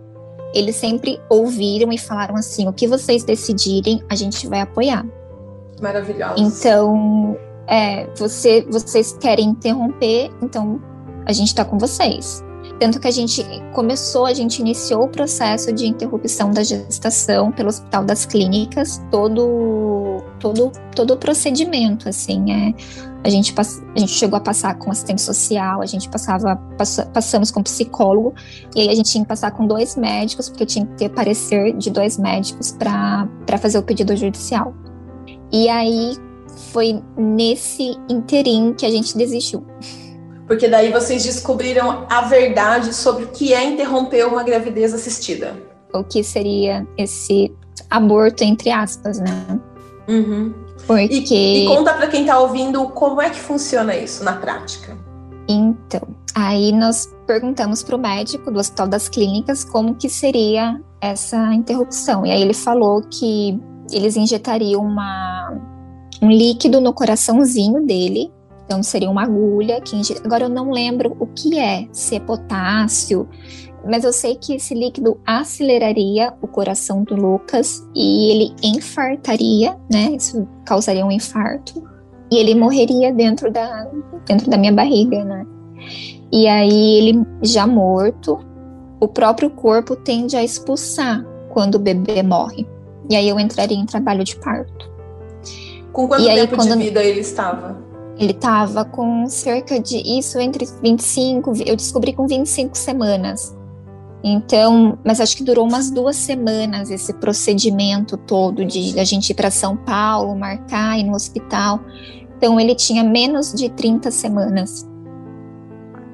eles 0.56 0.78
sempre 0.78 1.20
ouviram 1.30 1.92
e 1.92 1.98
falaram 1.98 2.36
assim: 2.36 2.68
o 2.68 2.74
que 2.74 2.88
vocês 2.88 3.26
decidirem, 3.26 4.02
a 4.10 4.16
gente 4.16 4.48
vai 4.48 4.62
apoiar. 4.62 5.06
Maravilhoso. 5.82 6.36
Então, 6.38 7.38
é, 7.68 8.08
você, 8.16 8.66
vocês 8.72 9.12
querem 9.20 9.50
interromper, 9.50 10.32
então 10.42 10.82
a 11.26 11.34
gente 11.34 11.50
está 11.50 11.66
com 11.66 11.78
vocês. 11.78 12.42
Tanto 12.80 13.00
que 13.00 13.08
a 13.08 13.12
gente 13.12 13.46
começou, 13.74 14.26
a 14.26 14.34
gente 14.34 14.60
iniciou 14.60 15.04
o 15.04 15.10
processo 15.10 15.72
de 15.72 15.86
interrupção 15.86 16.52
da 16.52 16.64
gestação 16.64 17.52
pelo 17.52 17.70
Hospital 17.70 18.04
das 18.04 18.26
Clínicas, 18.26 19.02
todo, 19.12 20.15
todo, 20.40 20.72
todo 20.96 21.14
o 21.14 21.18
procedimento, 21.18 22.10
assim, 22.10 22.52
é, 22.52 22.74
a 23.24 23.30
gente, 23.30 23.54
a 23.58 24.00
gente 24.00 24.12
chegou 24.12 24.38
a 24.38 24.40
passar 24.40 24.78
com 24.78 24.92
assistente 24.92 25.22
social, 25.22 25.82
a 25.82 25.86
gente 25.86 26.08
passava, 26.10 26.56
pass, 26.78 27.00
passamos 27.14 27.50
com 27.50 27.64
psicólogo, 27.64 28.34
e 28.76 28.82
aí 28.82 28.90
a 28.90 28.96
gente 28.96 29.12
tinha 29.12 29.24
que 29.24 29.28
passar 29.28 29.52
com 29.52 29.66
dois 29.66 29.96
médicos, 29.96 30.48
porque 30.48 30.66
tinha 30.66 30.86
que 30.86 30.94
ter 30.94 31.10
parecer 31.10 31.74
de 31.74 31.90
dois 31.90 32.18
médicos 32.18 32.72
para 32.72 33.58
fazer 33.60 33.80
o 33.80 33.84
pedido 33.84 34.16
judicial. 34.16 34.76
E 35.52 35.68
aí 35.70 36.16
foi 36.72 37.02
nesse 37.18 37.98
interim 38.10 38.74
que 38.74 38.86
a 38.86 38.92
gente 38.92 39.18
desistiu. 39.18 39.66
Porque 40.48 40.68
daí 40.68 40.92
vocês 40.92 41.24
descobriram 41.24 42.06
a 42.10 42.22
verdade 42.22 42.94
sobre 42.94 43.24
o 43.24 43.28
que 43.30 43.54
é 43.54 43.64
interromper 43.64 44.28
uma 44.28 44.44
gravidez 44.44 44.94
assistida. 44.94 45.56
O 45.94 46.04
que 46.04 46.24
seria 46.24 46.86
esse 46.98 47.52
aborto, 47.90 48.44
entre 48.44 48.70
aspas, 48.70 49.20
né? 49.20 49.60
Uhum. 50.08 50.54
Porque... 50.86 51.34
E, 51.34 51.64
e 51.64 51.68
conta 51.68 51.94
para 51.94 52.08
quem 52.08 52.22
está 52.22 52.40
ouvindo 52.40 52.88
como 52.90 53.22
é 53.22 53.30
que 53.30 53.40
funciona 53.40 53.96
isso 53.96 54.24
na 54.24 54.34
prática. 54.34 54.98
Então, 55.48 56.02
aí 56.34 56.72
nós 56.72 57.14
perguntamos 57.28 57.84
para 57.84 57.96
o 57.96 58.00
médico 58.00 58.52
do 58.52 58.60
Hospital 58.60 58.88
das 58.88 59.08
Clínicas 59.08 59.64
como 59.64 59.96
que 59.96 60.10
seria 60.10 60.82
essa 61.02 61.54
interrupção. 61.54 62.26
E 62.26 62.32
aí 62.32 62.42
ele 62.42 62.54
falou 62.54 63.02
que 63.02 63.60
eles 63.92 64.16
injetariam 64.16 64.82
uma, 64.82 65.54
um 66.22 66.30
líquido 66.30 66.82
no 66.82 66.94
coraçãozinho 66.94 67.86
dele 67.86 68.32
então 68.66 68.82
seria 68.82 69.10
uma 69.10 69.24
agulha 69.24 69.80
que 69.80 70.02
agora 70.24 70.46
eu 70.46 70.50
não 70.50 70.72
lembro 70.72 71.16
o 71.20 71.28
que 71.28 71.58
é, 71.60 71.88
se 71.92 72.16
é 72.16 72.20
potássio, 72.20 73.30
mas 73.86 74.04
eu 74.04 74.12
sei 74.12 74.36
que 74.36 74.56
esse 74.56 74.74
líquido 74.74 75.20
aceleraria 75.26 76.34
o 76.42 76.48
coração 76.48 77.04
do 77.04 77.16
Lucas 77.16 77.88
e 77.96 78.32
ele 78.32 78.56
infartaria, 78.64 79.78
né? 79.92 80.12
Isso 80.12 80.48
causaria 80.66 81.06
um 81.06 81.12
infarto 81.12 81.84
e 82.32 82.38
ele 82.38 82.56
morreria 82.56 83.14
dentro 83.14 83.52
da 83.52 83.88
dentro 84.26 84.50
da 84.50 84.58
minha 84.58 84.74
barriga, 84.74 85.24
né? 85.24 85.46
E 86.32 86.48
aí 86.48 86.98
ele 86.98 87.26
já 87.44 87.68
morto, 87.68 88.40
o 89.00 89.08
próprio 89.08 89.50
corpo 89.52 89.96
tende 89.96 90.36
a 90.36 90.44
expulsar 90.44 91.24
quando 91.50 91.76
o 91.76 91.80
bebê 91.80 92.24
morre. 92.24 92.68
E 93.10 93.16
aí 93.16 93.30
eu 93.30 93.40
entraria 93.40 93.78
em 93.78 93.86
trabalho 93.86 94.24
de 94.24 94.36
parto. 94.38 94.92
Com 95.94 96.08
quanto 96.08 96.24
e 96.24 96.26
tempo 96.26 96.40
aí, 96.40 96.48
quando... 96.48 96.78
de 96.78 96.84
vida 96.84 97.04
ele 97.04 97.20
estava? 97.20 97.78
Ele 98.18 98.32
estava 98.32 98.84
com 98.84 99.28
cerca 99.28 99.80
de 99.80 99.98
isso 99.98 100.40
entre 100.40 100.68
25, 100.82 101.54
eu 101.66 101.76
descobri 101.76 102.14
com 102.14 102.26
25 102.26 102.76
semanas. 102.78 103.55
Então, 104.28 104.98
mas 105.06 105.22
acho 105.22 105.38
que 105.38 105.44
durou 105.44 105.68
umas 105.68 105.92
duas 105.92 106.16
semanas 106.16 106.90
esse 106.90 107.14
procedimento 107.14 108.18
todo 108.18 108.66
de 108.66 109.00
a 109.00 109.04
gente 109.04 109.30
ir 109.30 109.36
para 109.36 109.52
São 109.52 109.78
Paulo, 109.78 110.36
marcar, 110.36 110.98
ir 110.98 111.04
no 111.04 111.14
hospital. 111.14 111.80
Então, 112.36 112.60
ele 112.60 112.74
tinha 112.74 113.04
menos 113.04 113.54
de 113.54 113.70
30 113.70 114.10
semanas. 114.10 114.90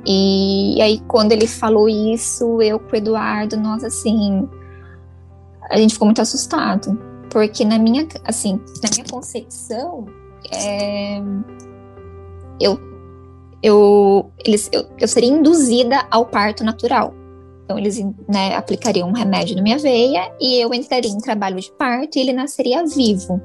E, 0.06 0.78
e 0.78 0.82
aí, 0.82 1.00
quando 1.08 1.32
ele 1.32 1.47
falou 1.47 1.88
isso, 1.88 2.62
eu 2.62 2.78
com 2.82 2.91
o 2.91 2.97
Eduardo, 2.97 3.56
nós 3.56 3.82
assim, 3.82 4.45
a 5.69 5.78
gente 5.78 5.93
ficou 5.93 6.06
muito 6.06 6.21
assustado. 6.21 7.00
Porque 7.30 7.63
na 7.63 7.80
minha, 7.80 8.06
assim, 8.26 8.60
na 8.84 8.89
minha 8.93 9.06
concepção, 9.10 10.06
é, 10.52 11.21
eu, 12.60 12.78
eu, 13.63 14.30
eles, 14.43 14.69
eu, 14.74 14.86
eu 15.00 15.08
seria 15.08 15.30
induzida 15.30 16.06
ao 16.12 16.26
parto 16.26 16.62
natural. 16.62 17.21
Então, 17.72 17.80
eles 17.80 18.06
né, 18.28 18.54
aplicariam 18.56 19.08
um 19.08 19.14
remédio 19.14 19.56
na 19.56 19.62
minha 19.62 19.78
veia 19.78 20.30
e 20.42 20.60
eu 20.60 20.74
entraria 20.74 21.10
em 21.10 21.20
trabalho 21.20 21.58
de 21.58 21.72
parto 21.72 22.18
e 22.18 22.20
ele 22.20 22.34
nasceria 22.34 22.86
vivo. 22.86 23.42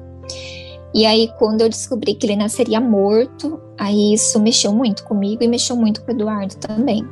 E 0.93 1.05
aí, 1.05 1.31
quando 1.37 1.61
eu 1.61 1.69
descobri 1.69 2.13
que 2.13 2.25
ele 2.25 2.35
nasceria 2.35 2.81
morto, 2.81 3.57
aí 3.77 4.13
isso 4.13 4.37
mexeu 4.41 4.73
muito 4.73 5.05
comigo 5.05 5.41
e 5.41 5.47
mexeu 5.47 5.77
muito 5.77 6.01
com 6.01 6.11
o 6.11 6.13
Eduardo 6.13 6.57
também. 6.57 7.07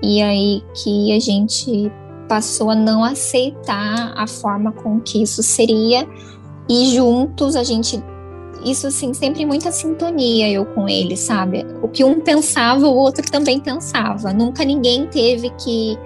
E 0.00 0.22
aí 0.22 0.62
que 0.82 1.12
a 1.12 1.18
gente 1.18 1.90
passou 2.28 2.70
a 2.70 2.76
não 2.76 3.02
aceitar 3.02 4.14
a 4.16 4.26
forma 4.28 4.70
com 4.70 5.00
que 5.00 5.20
isso 5.20 5.42
seria 5.42 6.08
e 6.68 6.94
juntos 6.94 7.56
a 7.56 7.64
gente 7.64 8.00
isso 8.64 8.86
assim, 8.86 9.14
sempre 9.14 9.46
muita 9.46 9.72
sintonia 9.72 10.50
eu 10.50 10.66
com 10.66 10.88
ele, 10.88 11.16
sabe? 11.16 11.64
O 11.82 11.88
que 11.88 12.04
um 12.04 12.20
pensava, 12.20 12.86
o 12.86 12.94
outro 12.94 13.24
também 13.30 13.58
pensava. 13.58 14.32
Nunca 14.32 14.64
ninguém 14.64 15.06
teve 15.06 15.50
que, 15.50 15.98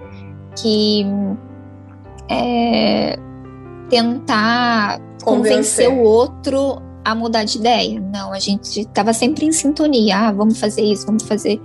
que 0.57 1.07
é, 2.29 3.19
tentar 3.89 5.01
convencer. 5.23 5.87
convencer 5.87 5.89
o 5.89 6.03
outro 6.03 6.83
a 7.05 7.15
mudar 7.15 7.45
de 7.45 7.59
ideia. 7.59 8.01
Não, 8.01 8.33
a 8.33 8.39
gente 8.39 8.81
estava 8.81 9.13
sempre 9.13 9.45
em 9.45 9.53
sintonia. 9.53 10.17
Ah, 10.17 10.33
vamos 10.33 10.59
fazer 10.59 10.83
isso, 10.83 11.05
vamos 11.07 11.23
fazer. 11.25 11.61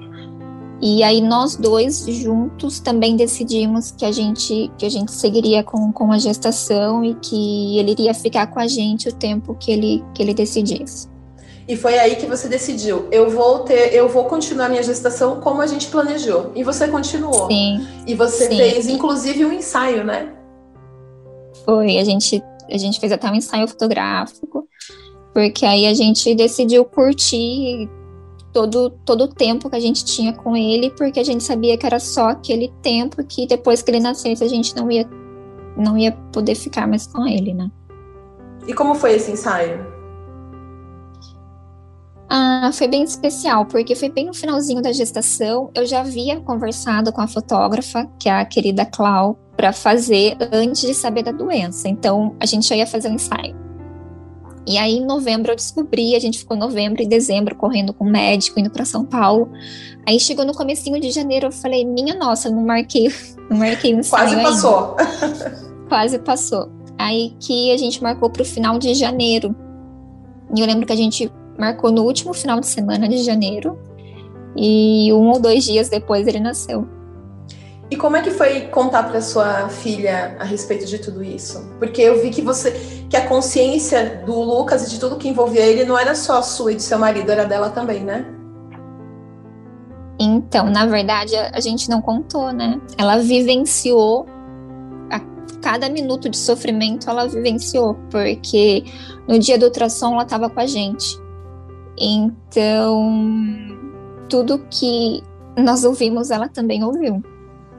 E 0.82 1.04
aí 1.04 1.22
nós 1.22 1.56
dois 1.56 2.06
juntos 2.06 2.80
também 2.80 3.16
decidimos 3.16 3.92
que 3.92 4.06
a 4.06 4.12
gente 4.12 4.72
que 4.78 4.86
a 4.86 4.90
gente 4.90 5.12
seguiria 5.12 5.62
com, 5.62 5.92
com 5.92 6.12
a 6.12 6.18
gestação 6.18 7.04
e 7.04 7.16
que 7.16 7.78
ele 7.78 7.92
iria 7.92 8.14
ficar 8.14 8.48
com 8.48 8.60
a 8.60 8.68
gente 8.68 9.10
o 9.10 9.14
tempo 9.14 9.56
que 9.56 9.72
ele 9.72 10.04
que 10.14 10.22
ele 10.22 10.34
decidisse. 10.34 11.10
E 11.70 11.78
foi 11.78 12.00
aí 12.00 12.16
que 12.16 12.26
você 12.26 12.50
decidiu, 12.50 13.08
eu 13.12 13.30
vou 13.30 13.60
ter, 13.60 13.94
eu 13.94 14.10
vou 14.10 14.26
continuar 14.26 14.70
minha 14.70 14.82
gestação 14.82 15.40
como 15.40 15.62
a 15.62 15.68
gente 15.68 15.86
planejou. 15.86 16.52
E 16.56 16.64
você 16.64 16.88
continuou. 16.88 17.46
Sim. 17.46 17.88
E 18.08 18.16
você 18.16 18.48
sim. 18.48 18.58
fez 18.58 18.88
inclusive 18.88 19.46
um 19.46 19.54
ensaio, 19.54 20.04
né? 20.04 20.34
Foi, 21.64 22.00
a 22.00 22.04
gente 22.04 22.44
a 22.72 22.78
gente 22.78 23.00
fez 23.00 23.12
até 23.12 23.30
um 23.30 23.36
ensaio 23.36 23.68
fotográfico, 23.68 24.68
porque 25.32 25.64
aí 25.64 25.86
a 25.86 25.94
gente 25.94 26.34
decidiu 26.34 26.84
curtir 26.86 27.88
todo, 28.52 28.90
todo 29.06 29.26
o 29.26 29.28
tempo 29.28 29.70
que 29.70 29.76
a 29.76 29.80
gente 29.80 30.04
tinha 30.04 30.34
com 30.34 30.58
ele, 30.58 30.90
porque 30.98 31.20
a 31.20 31.24
gente 31.24 31.44
sabia 31.44 31.78
que 31.78 31.86
era 31.86 32.00
só 32.00 32.30
aquele 32.30 32.74
tempo 32.82 33.24
que 33.24 33.46
depois 33.46 33.84
que 33.84 33.92
ele 33.92 34.00
nascesse 34.00 34.44
a 34.44 34.48
gente 34.48 34.76
não 34.76 34.90
ia, 34.90 35.08
não 35.78 35.96
ia 35.96 36.14
poder 36.34 36.56
ficar 36.56 36.88
mais 36.88 37.06
com 37.06 37.28
ele, 37.28 37.54
né? 37.54 37.70
E 38.68 38.74
como 38.74 38.96
foi 38.96 39.14
esse 39.14 39.32
ensaio? 39.32 39.99
Ah, 42.30 42.70
foi 42.72 42.88
bem 42.88 43.02
especial, 43.02 43.66
porque 43.66 43.96
foi 43.96 44.10
bem 44.10 44.28
no 44.28 44.34
finalzinho 44.36 44.84
da 44.84 44.92
gestação. 44.92 45.72
Eu 45.74 45.84
já 45.86 46.02
havia 46.02 46.40
conversado 46.40 47.12
com 47.12 47.22
a 47.22 47.28
fotógrafa, 47.28 48.08
que 48.20 48.30
é 48.30 48.34
a 48.34 48.46
querida 48.46 48.86
Clau, 48.86 49.40
para 49.58 49.74
fazer 49.74 50.38
antes 50.52 50.84
de 50.84 50.94
saber 50.94 51.24
da 51.24 51.32
doença. 51.32 51.90
Então, 51.90 52.36
a 52.40 52.46
gente 52.46 52.68
já 52.68 52.76
ia 52.76 52.86
fazer 52.86 53.10
um 53.10 53.16
ensaio. 53.16 53.58
E 54.68 54.78
aí, 54.78 54.98
em 54.98 55.06
novembro, 55.06 55.52
eu 55.52 55.56
descobri, 55.56 56.16
a 56.16 56.20
gente 56.20 56.38
ficou 56.38 56.56
novembro 56.56 57.02
e 57.02 57.08
dezembro 57.08 57.56
correndo 57.56 57.92
com 57.92 58.06
o 58.06 58.10
médico, 58.10 58.60
indo 58.60 58.70
para 58.70 58.86
São 58.86 59.04
Paulo. 59.04 59.50
Aí 60.08 60.20
chegou 60.20 60.46
no 60.46 60.54
comecinho 60.54 61.02
de 61.02 61.10
janeiro, 61.10 61.48
eu 61.48 61.52
falei, 61.52 61.84
minha 61.84 62.14
nossa, 62.14 62.52
não 62.52 62.64
marquei, 62.64 63.12
não 63.50 63.58
marquei 63.58 63.96
um 63.96 64.04
Quase 64.04 64.36
passou. 64.36 64.96
Quase 65.88 66.20
passou. 66.20 66.72
Aí 66.96 67.36
que 67.40 67.72
a 67.72 67.78
gente 67.78 68.04
marcou 68.04 68.30
para 68.30 68.44
o 68.44 68.46
final 68.46 68.78
de 68.78 68.94
janeiro. 68.94 69.56
E 70.56 70.60
eu 70.60 70.68
lembro 70.68 70.86
que 70.86 70.94
a 70.94 70.96
gente 70.96 71.32
marcou 71.60 71.92
no 71.92 72.04
último 72.04 72.34
final 72.34 72.60
de 72.60 72.68
semana 72.68 73.08
de 73.08 73.22
janeiro. 73.24 73.78
E 74.56 75.12
um 75.14 75.30
ou 75.30 75.40
dois 75.40 75.64
dias 75.64 75.90
depois 75.90 76.26
ele 76.26 76.40
nasceu. 76.40 76.88
E 77.92 77.96
como 77.96 78.16
é 78.16 78.22
que 78.22 78.30
foi 78.30 78.62
contar 78.68 79.04
para 79.04 79.20
sua 79.20 79.68
filha 79.68 80.36
a 80.40 80.44
respeito 80.44 80.86
de 80.86 81.00
tudo 81.00 81.24
isso? 81.24 81.68
Porque 81.80 82.02
eu 82.02 82.22
vi 82.22 82.30
que 82.30 82.42
você, 82.42 82.72
que 83.10 83.18
a 83.18 83.28
consciência 83.28 84.22
do 84.26 84.40
Lucas 84.40 84.86
e 84.86 84.90
de 84.92 85.00
tudo 85.00 85.18
que 85.18 85.28
envolvia 85.28 85.66
ele 85.66 85.84
não 85.86 85.98
era 85.98 86.14
só 86.14 86.42
sua 86.42 86.72
e 86.72 86.76
do 86.76 86.82
seu 86.82 87.00
marido, 87.00 87.32
era 87.32 87.46
dela 87.46 87.72
também, 87.72 88.02
né? 88.02 88.26
Então, 90.20 90.70
na 90.70 90.86
verdade, 90.86 91.36
a 91.36 91.60
gente 91.60 91.90
não 91.90 92.00
contou, 92.00 92.52
né? 92.52 92.80
Ela 92.96 93.18
vivenciou 93.18 94.28
a 95.10 95.20
cada 95.60 95.90
minuto 95.90 96.30
de 96.30 96.38
sofrimento, 96.38 97.10
ela 97.10 97.28
vivenciou, 97.28 97.96
porque 98.12 98.84
no 99.28 99.40
dia 99.40 99.58
do 99.58 99.66
ultrassom 99.66 100.14
ela 100.14 100.24
estava 100.24 100.48
com 100.48 100.60
a 100.60 100.68
gente. 100.68 101.18
Então, 101.98 103.12
tudo 104.30 104.66
que 104.70 105.22
nós 105.58 105.84
ouvimos, 105.84 106.32
ela 106.32 106.48
também 106.48 106.84
ouviu. 106.84 107.22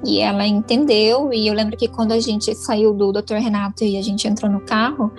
E 0.04 0.20
ela 0.20 0.46
entendeu, 0.46 1.32
e 1.32 1.46
eu 1.46 1.54
lembro 1.54 1.76
que 1.76 1.86
quando 1.86 2.12
a 2.12 2.20
gente 2.20 2.54
saiu 2.54 2.94
do 2.94 3.12
Dr. 3.12 3.34
Renato 3.34 3.84
e 3.84 3.98
a 3.98 4.02
gente 4.02 4.26
entrou 4.26 4.50
no 4.50 4.60
carro, 4.60 5.12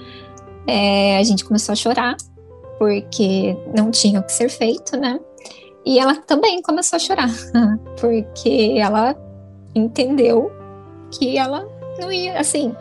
é, 0.66 1.18
a 1.18 1.24
gente 1.24 1.46
começou 1.46 1.74
a 1.74 1.76
chorar, 1.76 2.16
porque 2.80 3.56
não 3.78 3.92
tinha 3.92 4.20
o 4.20 4.24
que 4.24 4.32
ser 4.32 4.50
feito, 4.50 4.98
né? 4.98 5.20
E 5.86 6.00
ela 6.00 6.16
também 6.16 6.62
começou 6.62 6.98
a 6.98 7.00
chorar, 7.00 7.30
porque 8.00 8.76
ela 8.78 9.16
entendeu 9.76 10.52
que 11.12 11.38
ela 11.38 11.68
não 12.00 12.12
ia, 12.12 12.40
assim, 12.40 12.76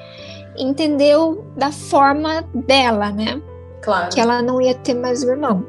entendeu 0.57 1.44
da 1.57 1.70
forma 1.70 2.42
dela, 2.55 3.11
né? 3.11 3.42
Claro. 3.83 4.11
Que 4.11 4.20
ela 4.20 4.40
não 4.42 4.61
ia 4.61 4.75
ter 4.75 4.94
mais 4.94 5.23
o 5.23 5.31
irmão. 5.31 5.66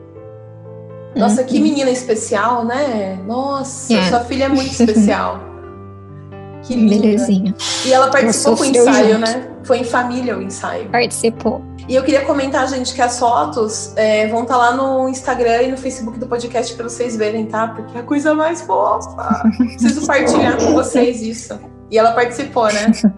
Nossa, 1.16 1.42
uhum. 1.42 1.48
que 1.48 1.60
menina 1.60 1.90
especial, 1.90 2.64
né? 2.64 3.20
Nossa, 3.28 3.94
é. 3.94 4.10
sua 4.10 4.22
filha 4.22 4.46
é 4.46 4.50
muito 4.50 4.72
especial. 4.72 5.40
Que 6.64 6.76
linda. 6.76 7.02
Belezinha. 7.02 7.56
E 7.86 7.92
ela 7.92 8.10
participou 8.10 8.56
com 8.56 8.64
o 8.64 8.66
ensaio, 8.66 9.16
junto. 9.16 9.20
né? 9.20 9.48
Foi 9.64 9.80
em 9.80 9.84
família 9.84 10.38
o 10.38 10.42
ensaio. 10.42 10.90
Participou. 10.90 11.62
E 11.88 11.96
eu 11.96 12.04
queria 12.04 12.24
comentar, 12.26 12.68
gente, 12.68 12.94
que 12.94 13.02
as 13.02 13.20
fotos 13.20 13.94
é, 13.96 14.28
vão 14.28 14.44
estar 14.44 14.56
tá 14.56 14.60
lá 14.60 14.76
no 14.76 15.10
Instagram 15.10 15.64
e 15.64 15.72
no 15.72 15.78
Facebook 15.78 16.20
do 16.20 16.28
podcast 16.28 16.74
para 16.76 16.88
vocês 16.88 17.16
verem, 17.16 17.48
tá? 17.48 17.68
Porque 17.68 17.98
é 17.98 18.02
a 18.02 18.04
coisa 18.04 18.34
mais 18.34 18.62
fofa. 18.62 19.44
Preciso 19.58 20.06
partilhar 20.06 20.58
com 20.58 20.74
vocês 20.74 21.22
isso. 21.22 21.60
E 21.90 21.98
ela 21.98 22.12
participou, 22.12 22.66
né? 22.72 22.92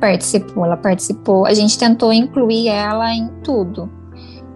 Participou, 0.00 0.66
ela 0.66 0.76
participou. 0.76 1.46
A 1.46 1.54
gente 1.54 1.78
tentou 1.78 2.12
incluir 2.12 2.68
ela 2.68 3.10
em 3.14 3.28
tudo. 3.42 3.90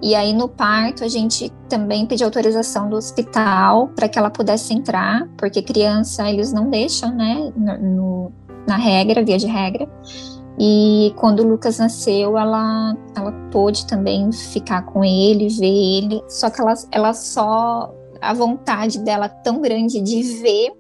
E 0.02 0.14
aí 0.14 0.32
no 0.32 0.48
parto 0.48 1.04
a 1.04 1.08
gente 1.08 1.52
também 1.68 2.06
pediu 2.06 2.26
autorização 2.26 2.88
do 2.88 2.96
hospital 2.96 3.88
para 3.88 4.08
que 4.08 4.18
ela 4.18 4.30
pudesse 4.30 4.72
entrar, 4.72 5.28
porque 5.36 5.62
criança 5.62 6.28
eles 6.28 6.52
não 6.52 6.70
deixam, 6.70 7.14
né, 7.14 7.52
no, 7.56 8.32
na 8.66 8.76
regra, 8.76 9.24
via 9.24 9.36
de 9.36 9.46
regra. 9.46 9.88
E 10.58 11.14
quando 11.16 11.40
o 11.40 11.48
Lucas 11.48 11.78
nasceu, 11.78 12.36
ela, 12.36 12.94
ela 13.14 13.32
pôde 13.50 13.86
também 13.86 14.30
ficar 14.32 14.82
com 14.82 15.04
ele, 15.04 15.48
ver 15.48 15.66
ele, 15.66 16.22
só 16.28 16.50
que 16.50 16.60
ela, 16.60 16.74
ela 16.90 17.14
só, 17.14 17.94
a 18.20 18.34
vontade 18.34 18.98
dela 18.98 19.28
tão 19.28 19.60
grande 19.60 20.00
de 20.00 20.22
ver, 20.22 20.72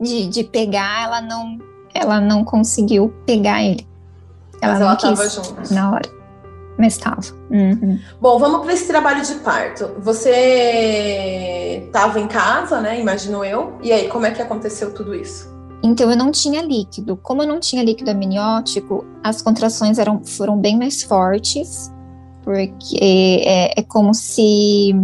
de, 0.00 0.28
de 0.28 0.44
pegar, 0.44 1.04
ela 1.04 1.20
não, 1.20 1.58
ela 1.92 2.20
não 2.20 2.44
conseguiu 2.44 3.12
pegar 3.26 3.64
ele. 3.64 3.86
Ela 4.60 4.74
Mas 4.74 4.80
ela 4.80 4.94
estava 4.94 5.28
junto. 5.28 5.74
Na 5.74 5.92
hora. 5.92 6.13
Mas 6.78 6.94
estava. 6.94 7.20
Uhum. 7.50 7.98
Bom, 8.20 8.38
vamos 8.38 8.62
para 8.62 8.72
esse 8.72 8.86
trabalho 8.86 9.24
de 9.24 9.34
parto. 9.36 9.90
Você 10.00 11.84
estava 11.86 12.18
em 12.18 12.26
casa, 12.26 12.80
né? 12.80 13.00
Imagino 13.00 13.44
eu. 13.44 13.78
E 13.82 13.92
aí, 13.92 14.08
como 14.08 14.26
é 14.26 14.30
que 14.30 14.42
aconteceu 14.42 14.92
tudo 14.92 15.14
isso? 15.14 15.52
Então, 15.82 16.10
eu 16.10 16.16
não 16.16 16.30
tinha 16.30 16.62
líquido. 16.62 17.16
Como 17.16 17.42
eu 17.42 17.46
não 17.46 17.60
tinha 17.60 17.82
líquido 17.82 18.10
amniótico, 18.10 19.04
as 19.22 19.40
contrações 19.40 19.98
eram, 19.98 20.24
foram 20.24 20.58
bem 20.58 20.76
mais 20.76 21.02
fortes, 21.02 21.92
porque 22.42 22.98
é, 23.00 23.80
é 23.80 23.82
como 23.82 24.12
se 24.12 24.94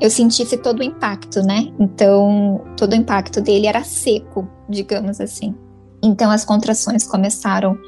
eu 0.00 0.10
sentisse 0.10 0.56
todo 0.56 0.80
o 0.80 0.82
impacto, 0.82 1.42
né? 1.42 1.72
Então, 1.78 2.62
todo 2.76 2.92
o 2.92 2.96
impacto 2.96 3.40
dele 3.40 3.66
era 3.66 3.84
seco, 3.84 4.48
digamos 4.68 5.20
assim. 5.20 5.54
Então, 6.02 6.30
as 6.30 6.44
contrações 6.44 7.06
começaram 7.06 7.78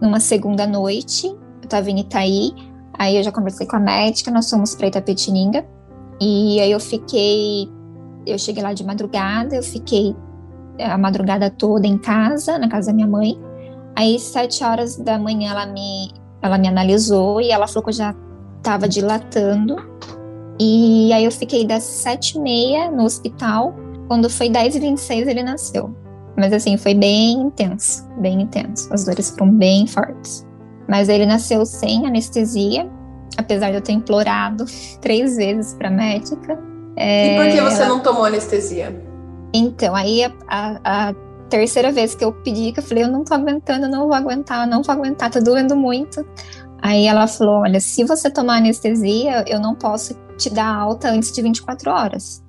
numa 0.00 0.18
segunda 0.18 0.66
noite 0.66 1.32
estava 1.62 1.90
em 1.90 2.00
Itaí, 2.00 2.52
aí 2.98 3.16
eu 3.16 3.22
já 3.22 3.32
conversei 3.32 3.66
com 3.66 3.76
a 3.76 3.80
médica, 3.80 4.30
nós 4.30 4.48
fomos 4.48 4.74
para 4.74 4.88
Itapetininga, 4.88 5.64
e 6.20 6.60
aí 6.60 6.70
eu 6.70 6.80
fiquei, 6.80 7.68
eu 8.26 8.38
cheguei 8.38 8.62
lá 8.62 8.72
de 8.72 8.84
madrugada, 8.84 9.56
eu 9.56 9.62
fiquei 9.62 10.14
a 10.78 10.96
madrugada 10.96 11.50
toda 11.50 11.86
em 11.86 11.98
casa, 11.98 12.58
na 12.58 12.68
casa 12.68 12.88
da 12.88 12.94
minha 12.94 13.06
mãe, 13.06 13.38
aí 13.96 14.18
sete 14.18 14.64
horas 14.64 14.96
da 14.96 15.18
manhã 15.18 15.50
ela 15.50 15.66
me, 15.66 16.10
ela 16.40 16.58
me 16.58 16.68
analisou 16.68 17.40
e 17.40 17.50
ela 17.50 17.66
falou 17.66 17.84
que 17.84 17.90
eu 17.90 17.94
já 17.94 18.14
estava 18.58 18.88
dilatando, 18.88 19.76
e 20.60 21.12
aí 21.12 21.24
eu 21.24 21.32
fiquei 21.32 21.66
das 21.66 21.82
sete 21.82 22.36
e 22.36 22.40
meia 22.40 22.90
no 22.90 23.04
hospital, 23.04 23.74
quando 24.06 24.28
foi 24.28 24.48
dez 24.48 24.76
e 24.76 24.80
vinte 24.80 24.98
e 24.98 25.00
seis 25.00 25.26
ele 25.26 25.42
nasceu. 25.42 25.94
Mas 26.36 26.52
assim, 26.52 26.76
foi 26.76 26.94
bem 26.94 27.32
intenso, 27.40 28.08
bem 28.18 28.40
intenso. 28.42 28.92
As 28.92 29.04
dores 29.04 29.30
foram 29.30 29.52
bem 29.52 29.86
fortes. 29.86 30.46
Mas 30.88 31.08
ele 31.08 31.26
nasceu 31.26 31.64
sem 31.64 32.06
anestesia, 32.06 32.90
apesar 33.36 33.70
de 33.70 33.76
eu 33.76 33.82
ter 33.82 33.92
implorado 33.92 34.64
três 35.00 35.36
vezes 35.36 35.74
para 35.74 35.88
a 35.88 35.90
médica. 35.90 36.58
É, 36.96 37.34
e 37.34 37.36
por 37.36 37.52
que 37.52 37.60
você 37.60 37.82
ela... 37.82 37.88
não 37.88 38.00
tomou 38.00 38.24
anestesia? 38.24 38.94
Então, 39.54 39.94
aí 39.94 40.24
a, 40.24 40.32
a, 40.48 41.08
a, 41.08 41.14
terceira 41.48 41.92
vez 41.92 42.14
que 42.14 42.24
eu 42.24 42.32
pedi, 42.32 42.72
que 42.72 42.80
eu 42.80 42.84
falei, 42.84 43.04
eu 43.04 43.08
não 43.08 43.24
tô 43.24 43.34
aguentando, 43.34 43.86
não 43.86 44.06
vou 44.06 44.14
aguentar, 44.14 44.66
não 44.66 44.82
vou 44.82 44.94
aguentar, 44.94 45.30
tá 45.30 45.40
doendo 45.40 45.76
muito. 45.76 46.24
Aí 46.80 47.06
ela 47.06 47.26
falou, 47.26 47.60
olha, 47.60 47.78
se 47.78 48.02
você 48.04 48.30
tomar 48.30 48.56
anestesia, 48.56 49.44
eu 49.46 49.60
não 49.60 49.74
posso 49.74 50.14
te 50.36 50.50
dar 50.50 50.74
alta 50.74 51.10
antes 51.10 51.30
de 51.30 51.42
24 51.42 51.90
horas. 51.90 52.42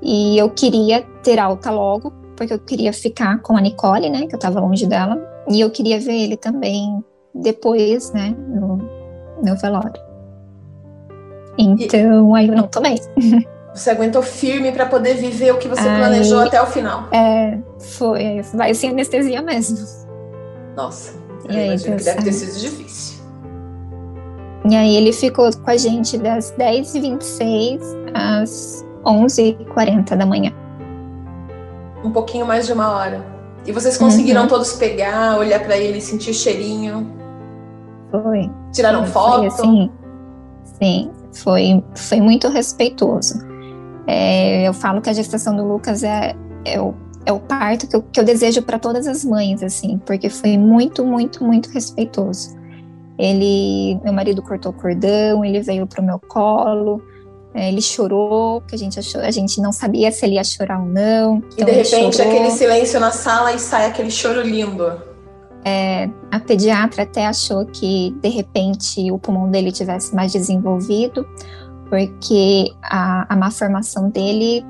E 0.00 0.36
eu 0.36 0.50
queria 0.50 1.02
ter 1.22 1.38
alta 1.38 1.70
logo, 1.70 2.12
porque 2.36 2.52
eu 2.52 2.58
queria 2.58 2.92
ficar 2.92 3.40
com 3.40 3.56
a 3.56 3.60
Nicole, 3.60 4.10
né, 4.10 4.26
que 4.26 4.34
eu 4.34 4.38
tava 4.38 4.58
longe 4.58 4.86
dela, 4.86 5.16
e 5.48 5.60
eu 5.60 5.70
queria 5.70 6.00
ver 6.00 6.14
ele 6.14 6.36
também 6.36 7.04
depois, 7.34 8.12
né, 8.12 8.34
no 8.36 8.78
meu 9.42 9.56
velório. 9.56 10.00
Então, 11.58 12.36
e... 12.36 12.40
aí 12.40 12.48
eu 12.48 12.56
não 12.56 12.66
tomei. 12.66 13.00
Você 13.74 13.90
aguentou 13.90 14.22
firme 14.22 14.70
para 14.70 14.84
poder 14.86 15.14
viver 15.14 15.50
o 15.50 15.56
que 15.56 15.66
você 15.66 15.88
aí, 15.88 15.96
planejou 15.96 16.40
até 16.40 16.60
o 16.60 16.66
final. 16.66 17.08
É, 17.10 17.56
foi. 17.78 18.42
Vai 18.52 18.74
sem 18.74 18.90
anestesia 18.90 19.40
mesmo. 19.40 19.78
Nossa, 20.76 21.14
e 21.48 21.56
aí, 21.56 21.68
Deus, 21.68 21.82
que 21.82 22.04
deve 22.04 22.22
ter 22.22 22.32
sido 22.32 22.60
difícil. 22.60 23.22
E 24.68 24.76
aí 24.76 24.94
ele 24.94 25.12
ficou 25.12 25.50
com 25.56 25.70
a 25.70 25.76
gente 25.76 26.18
das 26.18 26.52
10h26 26.58 27.80
às 28.12 28.84
11h40 29.04 30.16
da 30.16 30.26
manhã. 30.26 30.52
Um 32.04 32.10
pouquinho 32.10 32.46
mais 32.46 32.66
de 32.66 32.72
uma 32.72 32.92
hora. 32.92 33.24
E 33.66 33.72
vocês 33.72 33.96
conseguiram 33.96 34.42
uhum. 34.42 34.48
todos 34.48 34.74
pegar, 34.74 35.38
olhar 35.38 35.60
para 35.60 35.76
ele, 35.76 36.00
sentir 36.00 36.30
o 36.30 36.34
cheirinho? 36.34 37.21
Foi. 38.12 38.50
Tiraram 38.72 39.04
foi, 39.04 39.12
foto? 39.12 39.38
Foi 39.38 39.46
assim, 39.46 39.90
sim, 40.80 41.10
foi, 41.32 41.82
foi 41.96 42.20
muito 42.20 42.48
respeitoso. 42.48 43.40
É, 44.06 44.68
eu 44.68 44.74
falo 44.74 45.00
que 45.00 45.08
a 45.08 45.12
gestação 45.12 45.56
do 45.56 45.66
Lucas 45.66 46.02
é, 46.02 46.36
é, 46.64 46.80
o, 46.80 46.94
é 47.24 47.32
o 47.32 47.40
parto 47.40 47.86
que 47.88 47.96
eu, 47.96 48.02
que 48.02 48.20
eu 48.20 48.24
desejo 48.24 48.62
para 48.62 48.78
todas 48.78 49.06
as 49.06 49.24
mães, 49.24 49.62
assim, 49.62 49.98
porque 50.04 50.28
foi 50.28 50.58
muito, 50.58 51.04
muito, 51.04 51.42
muito 51.42 51.70
respeitoso. 51.70 52.54
Ele, 53.18 53.98
meu 54.04 54.12
marido 54.12 54.42
cortou 54.42 54.72
o 54.72 54.74
cordão, 54.74 55.44
ele 55.44 55.60
veio 55.60 55.86
pro 55.86 56.02
meu 56.02 56.18
colo, 56.18 57.02
é, 57.54 57.68
ele 57.68 57.80
chorou, 57.80 58.60
que 58.62 58.74
a 58.74 58.78
gente 58.78 58.98
achou, 58.98 59.20
a 59.20 59.30
gente 59.30 59.60
não 59.60 59.72
sabia 59.72 60.10
se 60.10 60.24
ele 60.24 60.34
ia 60.34 60.44
chorar 60.44 60.80
ou 60.80 60.86
não. 60.86 61.42
Então 61.52 61.68
e 61.68 61.70
de 61.70 61.70
repente 61.72 62.16
chorou. 62.16 62.32
aquele 62.32 62.50
silêncio 62.50 62.98
na 62.98 63.10
sala 63.10 63.52
e 63.52 63.58
sai 63.58 63.86
aquele 63.86 64.10
choro 64.10 64.42
lindo. 64.42 65.11
É, 65.64 66.10
a 66.30 66.40
pediatra 66.40 67.04
até 67.04 67.26
achou 67.26 67.64
que 67.66 68.14
de 68.20 68.28
repente 68.28 69.10
o 69.12 69.18
pulmão 69.18 69.50
dele 69.50 69.70
tivesse 69.70 70.14
mais 70.14 70.32
desenvolvido, 70.32 71.26
porque 71.88 72.72
a, 72.82 73.32
a 73.32 73.36
má 73.36 73.50
formação 73.50 74.10
dele 74.10 74.64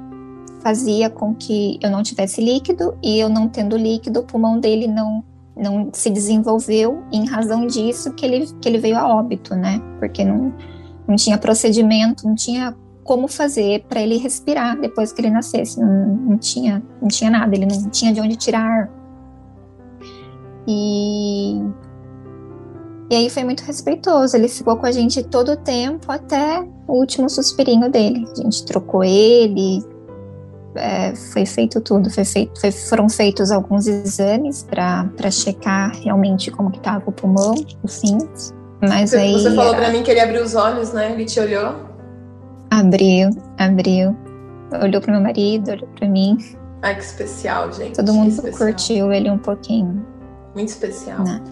fazia 0.60 1.08
com 1.08 1.34
que 1.34 1.78
eu 1.82 1.90
não 1.90 2.02
tivesse 2.02 2.40
líquido 2.40 2.96
e 3.02 3.18
eu 3.18 3.28
não 3.28 3.48
tendo 3.48 3.76
líquido, 3.76 4.20
o 4.20 4.22
pulmão 4.22 4.60
dele 4.60 4.86
não 4.86 5.24
não 5.56 5.90
se 5.92 6.10
desenvolveu 6.10 7.02
em 7.12 7.26
razão 7.26 7.66
disso 7.66 8.12
que 8.14 8.24
ele, 8.24 8.46
que 8.60 8.68
ele 8.68 8.78
veio 8.78 8.96
a 8.96 9.06
óbito, 9.06 9.54
né? 9.54 9.80
Porque 9.98 10.24
não, 10.24 10.52
não 11.06 11.16
tinha 11.16 11.36
procedimento, 11.36 12.26
não 12.26 12.34
tinha 12.34 12.74
como 13.04 13.28
fazer 13.28 13.84
para 13.88 14.00
ele 14.00 14.16
respirar 14.16 14.80
depois 14.80 15.12
que 15.12 15.20
ele 15.20 15.30
nascesse. 15.30 15.78
Não, 15.78 16.06
não, 16.06 16.38
tinha, 16.38 16.82
não 17.00 17.08
tinha 17.08 17.30
nada, 17.30 17.54
ele 17.54 17.66
não 17.66 17.90
tinha 17.90 18.12
de 18.12 18.20
onde 18.20 18.36
tirar. 18.36 18.88
E, 20.66 21.60
e 23.10 23.14
aí 23.14 23.30
foi 23.30 23.44
muito 23.44 23.62
respeitoso. 23.62 24.36
Ele 24.36 24.48
ficou 24.48 24.76
com 24.76 24.86
a 24.86 24.92
gente 24.92 25.22
todo 25.22 25.52
o 25.52 25.56
tempo 25.56 26.10
até 26.10 26.60
o 26.86 26.94
último 26.94 27.28
suspirinho 27.28 27.90
dele. 27.90 28.26
A 28.36 28.42
gente 28.42 28.64
trocou 28.64 29.02
ele, 29.04 29.84
é, 30.74 31.14
foi 31.14 31.44
feito 31.44 31.80
tudo, 31.80 32.10
foi 32.10 32.24
feito, 32.24 32.58
foi, 32.60 32.70
foram 32.70 33.08
feitos 33.08 33.50
alguns 33.50 33.86
exames 33.86 34.62
para 34.62 35.30
checar 35.30 35.92
realmente 35.96 36.50
como 36.50 36.70
que 36.70 36.78
estava 36.78 37.02
o 37.06 37.12
pulmão, 37.12 37.54
fim. 37.86 38.18
Mas 38.80 39.10
você, 39.10 39.16
aí 39.16 39.32
você 39.32 39.54
falou 39.54 39.74
para 39.74 39.90
mim 39.90 40.02
que 40.02 40.10
ele 40.10 40.20
abriu 40.20 40.42
os 40.42 40.54
olhos, 40.54 40.92
né? 40.92 41.12
Ele 41.12 41.24
te 41.24 41.38
olhou? 41.38 41.74
Abriu, 42.70 43.30
abriu. 43.58 44.16
Olhou 44.82 45.00
para 45.00 45.12
meu 45.12 45.20
marido, 45.20 45.70
olhou 45.70 45.88
para 45.88 46.08
mim. 46.08 46.38
Ai, 46.80 46.96
que 46.96 47.02
especial, 47.02 47.70
gente. 47.72 47.94
Todo 47.94 48.12
mundo 48.12 48.42
curtiu 48.56 49.12
ele 49.12 49.30
um 49.30 49.38
pouquinho. 49.38 50.04
Muito 50.54 50.68
especial. 50.68 51.24
Né? 51.24 51.42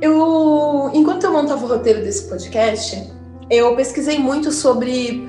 Eu, 0.00 0.90
enquanto 0.92 1.24
eu 1.24 1.32
montava 1.32 1.64
o 1.64 1.68
roteiro 1.68 2.00
desse 2.02 2.28
podcast, 2.28 3.10
eu 3.50 3.74
pesquisei 3.76 4.18
muito 4.18 4.52
sobre 4.52 5.28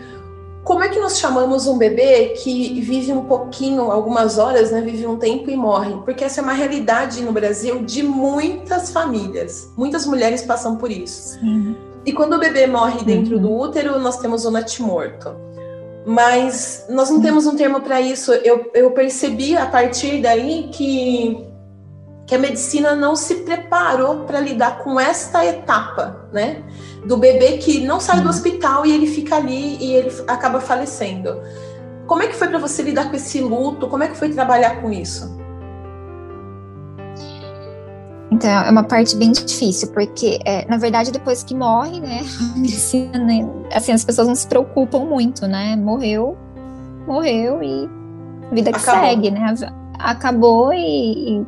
como 0.67 0.83
é 0.83 0.89
que 0.89 0.99
nós 0.99 1.17
chamamos 1.17 1.65
um 1.65 1.77
bebê 1.77 2.33
que 2.43 2.81
vive 2.81 3.13
um 3.13 3.23
pouquinho, 3.23 3.89
algumas 3.89 4.37
horas, 4.37 4.69
né, 4.69 4.81
vive 4.81 5.07
um 5.07 5.15
tempo 5.15 5.49
e 5.49 5.55
morre? 5.55 5.95
Porque 6.03 6.25
essa 6.25 6.41
é 6.41 6.43
uma 6.43 6.51
realidade 6.51 7.21
no 7.21 7.31
Brasil 7.31 7.85
de 7.85 8.03
muitas 8.03 8.91
famílias. 8.91 9.71
Muitas 9.77 10.05
mulheres 10.05 10.41
passam 10.41 10.75
por 10.75 10.91
isso. 10.91 11.39
Sim. 11.39 11.73
E 12.05 12.11
quando 12.11 12.33
o 12.33 12.37
bebê 12.37 12.67
morre 12.67 13.01
dentro 13.05 13.37
uhum. 13.37 13.41
do 13.41 13.53
útero, 13.53 13.97
nós 13.99 14.17
temos 14.17 14.43
o 14.43 14.51
natimorto. 14.51 15.33
Mas 16.05 16.85
nós 16.89 17.09
não 17.09 17.21
temos 17.21 17.47
um 17.47 17.55
termo 17.55 17.79
para 17.79 18.01
isso. 18.01 18.33
Eu, 18.33 18.69
eu 18.73 18.91
percebi 18.91 19.55
a 19.55 19.65
partir 19.67 20.21
daí 20.21 20.69
que, 20.73 21.46
que 22.27 22.35
a 22.35 22.39
medicina 22.39 22.93
não 22.93 23.15
se 23.15 23.35
preparou 23.35 24.25
para 24.25 24.39
lidar 24.39 24.79
com 24.83 24.99
esta 24.99 25.43
etapa, 25.45 26.27
né? 26.31 26.61
do 27.07 27.17
bebê 27.17 27.57
que 27.57 27.85
não 27.85 27.99
sai 27.99 28.17
do 28.17 28.23
uhum. 28.23 28.29
hospital 28.29 28.85
e 28.85 28.91
ele 28.91 29.07
fica 29.07 29.37
ali 29.37 29.77
e 29.77 29.93
ele 29.93 30.11
acaba 30.27 30.59
falecendo. 30.59 31.39
Como 32.05 32.21
é 32.21 32.27
que 32.27 32.35
foi 32.35 32.49
para 32.49 32.59
você 32.59 32.83
lidar 32.83 33.09
com 33.09 33.15
esse 33.15 33.39
luto? 33.39 33.87
Como 33.87 34.03
é 34.03 34.07
que 34.07 34.15
foi 34.15 34.29
trabalhar 34.29 34.81
com 34.81 34.91
isso? 34.91 35.35
Então, 38.29 38.49
é 38.49 38.69
uma 38.69 38.83
parte 38.83 39.15
bem 39.15 39.31
difícil, 39.31 39.87
porque, 39.93 40.37
é, 40.45 40.67
na 40.67 40.77
verdade, 40.77 41.11
depois 41.11 41.43
que 41.43 41.55
morre, 41.55 42.01
né, 42.01 42.21
né, 43.25 43.49
assim, 43.73 43.93
as 43.93 44.03
pessoas 44.03 44.27
não 44.27 44.35
se 44.35 44.45
preocupam 44.45 45.05
muito, 45.05 45.47
né, 45.47 45.77
morreu, 45.77 46.37
morreu 47.07 47.63
e 47.63 47.89
vida 48.51 48.71
que 48.71 48.79
Acabou. 48.79 49.01
segue, 49.01 49.31
né, 49.31 49.55
acabou 49.97 50.73
e, 50.73 51.39
e, 51.39 51.45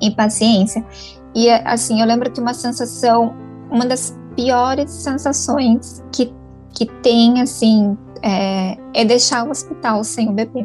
e 0.00 0.10
paciência. 0.10 0.84
E, 1.34 1.50
assim, 1.50 2.00
eu 2.00 2.06
lembro 2.06 2.30
que 2.30 2.40
uma 2.40 2.54
sensação, 2.54 3.34
uma 3.70 3.86
das 3.86 4.16
piores 4.34 4.90
sensações 4.90 6.02
que, 6.12 6.32
que 6.70 6.86
tem, 7.02 7.40
assim, 7.40 7.96
é, 8.22 8.76
é 8.94 9.04
deixar 9.04 9.46
o 9.46 9.50
hospital 9.50 10.02
sem 10.04 10.28
o 10.28 10.32
bebê. 10.32 10.64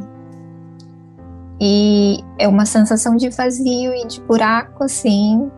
E 1.59 2.19
é 2.37 2.47
uma 2.47 2.65
sensação 2.65 3.15
de 3.15 3.29
vazio 3.29 3.93
e 3.93 4.07
de 4.07 4.19
buraco, 4.21 4.83
assim, 4.83 5.49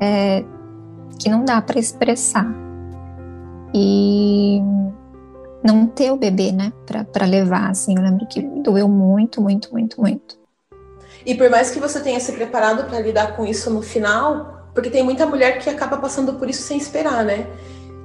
é, 0.00 0.44
que 1.18 1.28
não 1.28 1.44
dá 1.44 1.60
para 1.62 1.78
expressar. 1.78 2.46
E 3.74 4.60
não 5.64 5.86
ter 5.86 6.10
o 6.10 6.16
bebê, 6.16 6.52
né, 6.52 6.72
para 7.12 7.24
levar, 7.24 7.70
assim, 7.70 7.94
eu 7.96 8.02
lembro 8.02 8.26
que 8.26 8.42
doeu 8.42 8.88
muito, 8.88 9.40
muito, 9.40 9.72
muito, 9.72 10.00
muito. 10.00 10.41
E 11.24 11.34
por 11.34 11.48
mais 11.50 11.70
que 11.70 11.78
você 11.78 12.00
tenha 12.00 12.18
se 12.20 12.32
preparado 12.32 12.88
para 12.88 13.00
lidar 13.00 13.36
com 13.36 13.44
isso 13.46 13.70
no 13.70 13.82
final, 13.82 14.68
porque 14.74 14.90
tem 14.90 15.02
muita 15.02 15.26
mulher 15.26 15.58
que 15.58 15.68
acaba 15.68 15.96
passando 15.96 16.34
por 16.34 16.48
isso 16.48 16.62
sem 16.62 16.78
esperar, 16.78 17.24
né? 17.24 17.46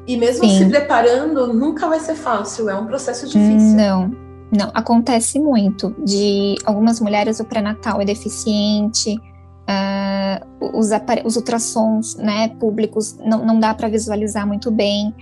E 0.05 0.15
mesmo 0.15 0.47
Sim. 0.47 0.59
se 0.59 0.65
preparando, 0.69 1.53
nunca 1.53 1.87
vai 1.87 1.99
ser 1.99 2.15
fácil, 2.15 2.69
é 2.69 2.75
um 2.75 2.85
processo 2.85 3.25
difícil. 3.25 3.75
Não, 3.75 4.11
não, 4.51 4.71
acontece 4.73 5.39
muito. 5.39 5.93
De 6.03 6.55
algumas 6.65 7.01
mulheres 7.01 7.39
o 7.39 7.45
pré-natal 7.45 8.01
é 8.01 8.05
deficiente, 8.05 9.17
uh, 9.67 10.77
os, 10.77 10.89
os 11.25 11.35
ultrassons 11.35 12.15
né, 12.15 12.49
públicos 12.59 13.17
não, 13.19 13.45
não 13.45 13.59
dá 13.59 13.73
para 13.73 13.89
visualizar 13.89 14.47
muito 14.47 14.71
bem. 14.71 15.13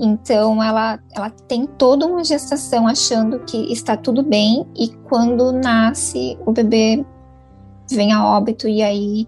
Então 0.00 0.60
ela, 0.60 0.98
ela 1.14 1.30
tem 1.30 1.66
toda 1.66 2.04
uma 2.04 2.24
gestação 2.24 2.88
achando 2.88 3.38
que 3.40 3.72
está 3.72 3.96
tudo 3.96 4.24
bem, 4.24 4.66
e 4.76 4.88
quando 5.08 5.52
nasce, 5.52 6.36
o 6.44 6.50
bebê 6.50 7.04
vem 7.94 8.12
a 8.12 8.24
óbito, 8.24 8.68
e 8.68 8.82
aí 8.82 9.26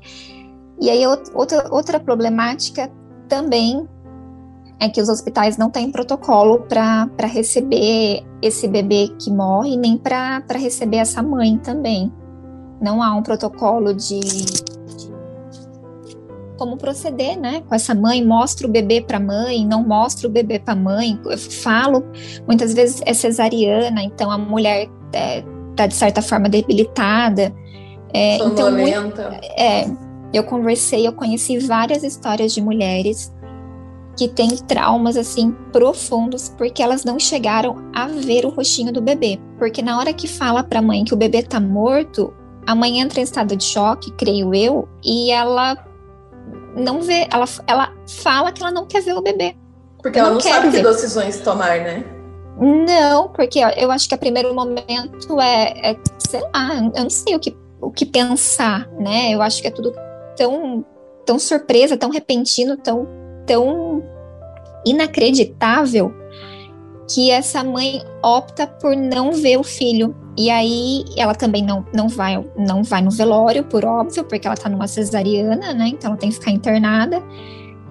e 0.81 0.91
aí, 0.91 1.07
outra, 1.07 1.69
outra 1.71 2.01
problemática 2.01 2.91
também 3.29 3.89
é 4.81 4.89
que 4.89 5.01
os 5.01 5.09
hospitais 5.09 5.57
não 5.57 5.71
têm 5.71 5.91
protocolo 5.91 6.63
para 6.63 7.27
receber 7.27 8.25
esse 8.43 8.67
bebê 8.67 9.09
que 9.19 9.31
morre, 9.31 9.77
nem 9.77 9.97
para 9.97 10.43
receber 10.53 10.99
essa 10.99 11.23
mãe 11.23 11.57
também. 11.59 12.13
Não 12.81 13.03
há 13.03 13.15
um 13.15 13.23
protocolo 13.23 13.95
de, 13.95 14.21
de 14.21 15.15
como 16.59 16.77
proceder, 16.77 17.39
né? 17.39 17.63
Com 17.69 17.75
essa 17.75 17.95
mãe, 17.95 18.25
mostra 18.25 18.67
o 18.67 18.71
bebê 18.71 19.01
para 19.01 19.17
a 19.17 19.21
mãe, 19.21 19.65
não 19.65 19.83
mostra 19.83 20.29
o 20.29 20.31
bebê 20.31 20.59
para 20.59 20.75
a 20.75 20.77
mãe. 20.77 21.19
Eu 21.25 21.39
falo, 21.39 22.05
muitas 22.47 22.75
vezes 22.75 23.01
é 23.07 23.15
cesariana, 23.15 24.03
então 24.03 24.31
a 24.31 24.37
mulher 24.37 24.91
está 25.07 25.19
é, 25.19 25.45
tá, 25.77 25.87
de 25.87 25.95
certa 25.95 26.21
forma 26.21 26.49
debilitada. 26.49 27.55
É, 28.15 28.37
então, 28.37 28.71
muito, 28.71 29.21
é, 29.59 29.87
eu 30.33 30.45
conversei, 30.45 31.07
eu 31.07 31.13
conheci 31.13 31.59
várias 31.59 32.05
histórias 32.05 32.55
de 32.55 32.63
mulheres 32.63 33.33
que 34.17 34.29
têm 34.29 34.51
traumas 34.51 35.17
assim 35.17 35.51
profundos 35.73 36.49
porque 36.49 36.81
elas 36.81 37.05
não 37.05 37.19
chegaram 37.19 37.91
a 37.93 38.07
ver 38.07 38.47
o 38.47 38.51
rostinho 38.51 38.93
do 38.93 39.03
bebê. 39.03 39.41
Porque 39.59 39.83
na 39.83 39.99
hora 39.99 40.13
que 40.13 40.29
fala 40.29 40.63
para 40.63 40.79
a 40.79 40.83
mãe 40.83 41.05
que 41.05 41.13
o 41.13 41.17
bebê 41.17 41.43
tá 41.43 41.59
morto, 41.59 42.33
a 42.67 42.75
mãe 42.75 43.01
entra 43.01 43.21
em 43.21 43.25
estado 43.25 43.57
de 43.57 43.65
choque, 43.65 44.13
creio 44.13 44.55
eu, 44.55 44.89
e 45.03 45.33
ela 45.33 45.77
não 46.77 47.03
vê, 47.03 47.27
ela, 47.33 47.47
ela 47.67 47.93
fala 48.09 48.53
que 48.53 48.63
ela 48.63 48.71
não 48.71 48.87
quer 48.87 49.03
ver 49.03 49.15
o 49.15 49.23
bebê. 49.23 49.57
Porque 50.01 50.19
ela 50.19 50.29
não, 50.29 50.35
não 50.35 50.41
sabe 50.41 50.69
ver. 50.69 50.85
que 50.85 50.89
decisões 50.89 51.41
tomar, 51.41 51.81
né? 51.81 52.05
Não, 52.59 53.29
porque 53.29 53.59
eu 53.59 53.91
acho 53.91 54.09
que 54.09 54.15
a 54.15 54.19
primeiro 54.19 54.55
momento 54.55 55.41
é, 55.41 55.91
é, 55.91 55.97
sei 56.19 56.41
lá, 56.41 56.77
eu 56.95 57.03
não 57.03 57.11
sei 57.11 57.35
o 57.35 57.41
que, 57.41 57.57
o 57.85 57.91
que 57.91 58.07
pensar, 58.07 58.89
né? 58.99 59.31
Eu 59.31 59.43
acho 59.43 59.61
que 59.61 59.69
é 59.69 59.71
tudo 59.71 59.93
tão, 60.37 60.85
tão 61.25 61.39
surpresa, 61.39 61.97
tão 61.97 62.11
repentino, 62.11 62.77
tão, 62.77 63.07
tão 63.47 64.03
inacreditável, 64.85 66.13
que 67.13 67.31
essa 67.31 67.63
mãe 67.63 68.03
opta 68.23 68.67
por 68.67 68.97
não 68.97 69.33
ver 69.33 69.59
o 69.59 69.63
filho. 69.63 70.15
E 70.37 70.51
aí 70.51 71.05
ela 71.17 71.35
também 71.35 71.63
não, 71.63 71.87
não, 71.95 72.09
vai, 72.09 72.43
não 72.57 72.83
vai 72.83 73.03
no 73.03 73.11
velório, 73.11 73.65
por 73.65 73.85
óbvio, 73.85 74.25
porque 74.25 74.47
ela 74.47 74.57
tá 74.57 74.69
numa 74.69 74.89
cesariana, 74.89 75.75
né? 75.75 75.89
Então 75.89 76.11
ela 76.11 76.19
tem 76.19 76.31
que 76.31 76.37
ficar 76.37 76.51
internada. 76.51 77.23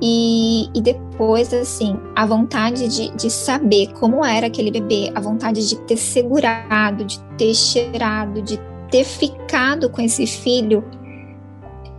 E, 0.02 0.68
e 0.76 0.82
depois, 0.82 1.54
assim, 1.54 1.98
a 2.16 2.26
vontade 2.26 2.88
de, 2.90 3.16
de 3.16 3.30
saber 3.30 3.94
como 3.94 4.26
era 4.26 4.48
aquele 4.48 4.70
bebê, 4.70 5.12
a 5.16 5.22
vontade 5.22 5.66
de 5.66 5.78
ter 5.82 5.96
segurado, 5.96 7.06
de 7.06 7.20
ter 7.38 7.54
cheirado, 7.54 8.42
de 8.42 8.60
ter 8.94 9.04
ficado 9.04 9.90
com 9.90 10.00
esse 10.04 10.28
filho, 10.28 10.84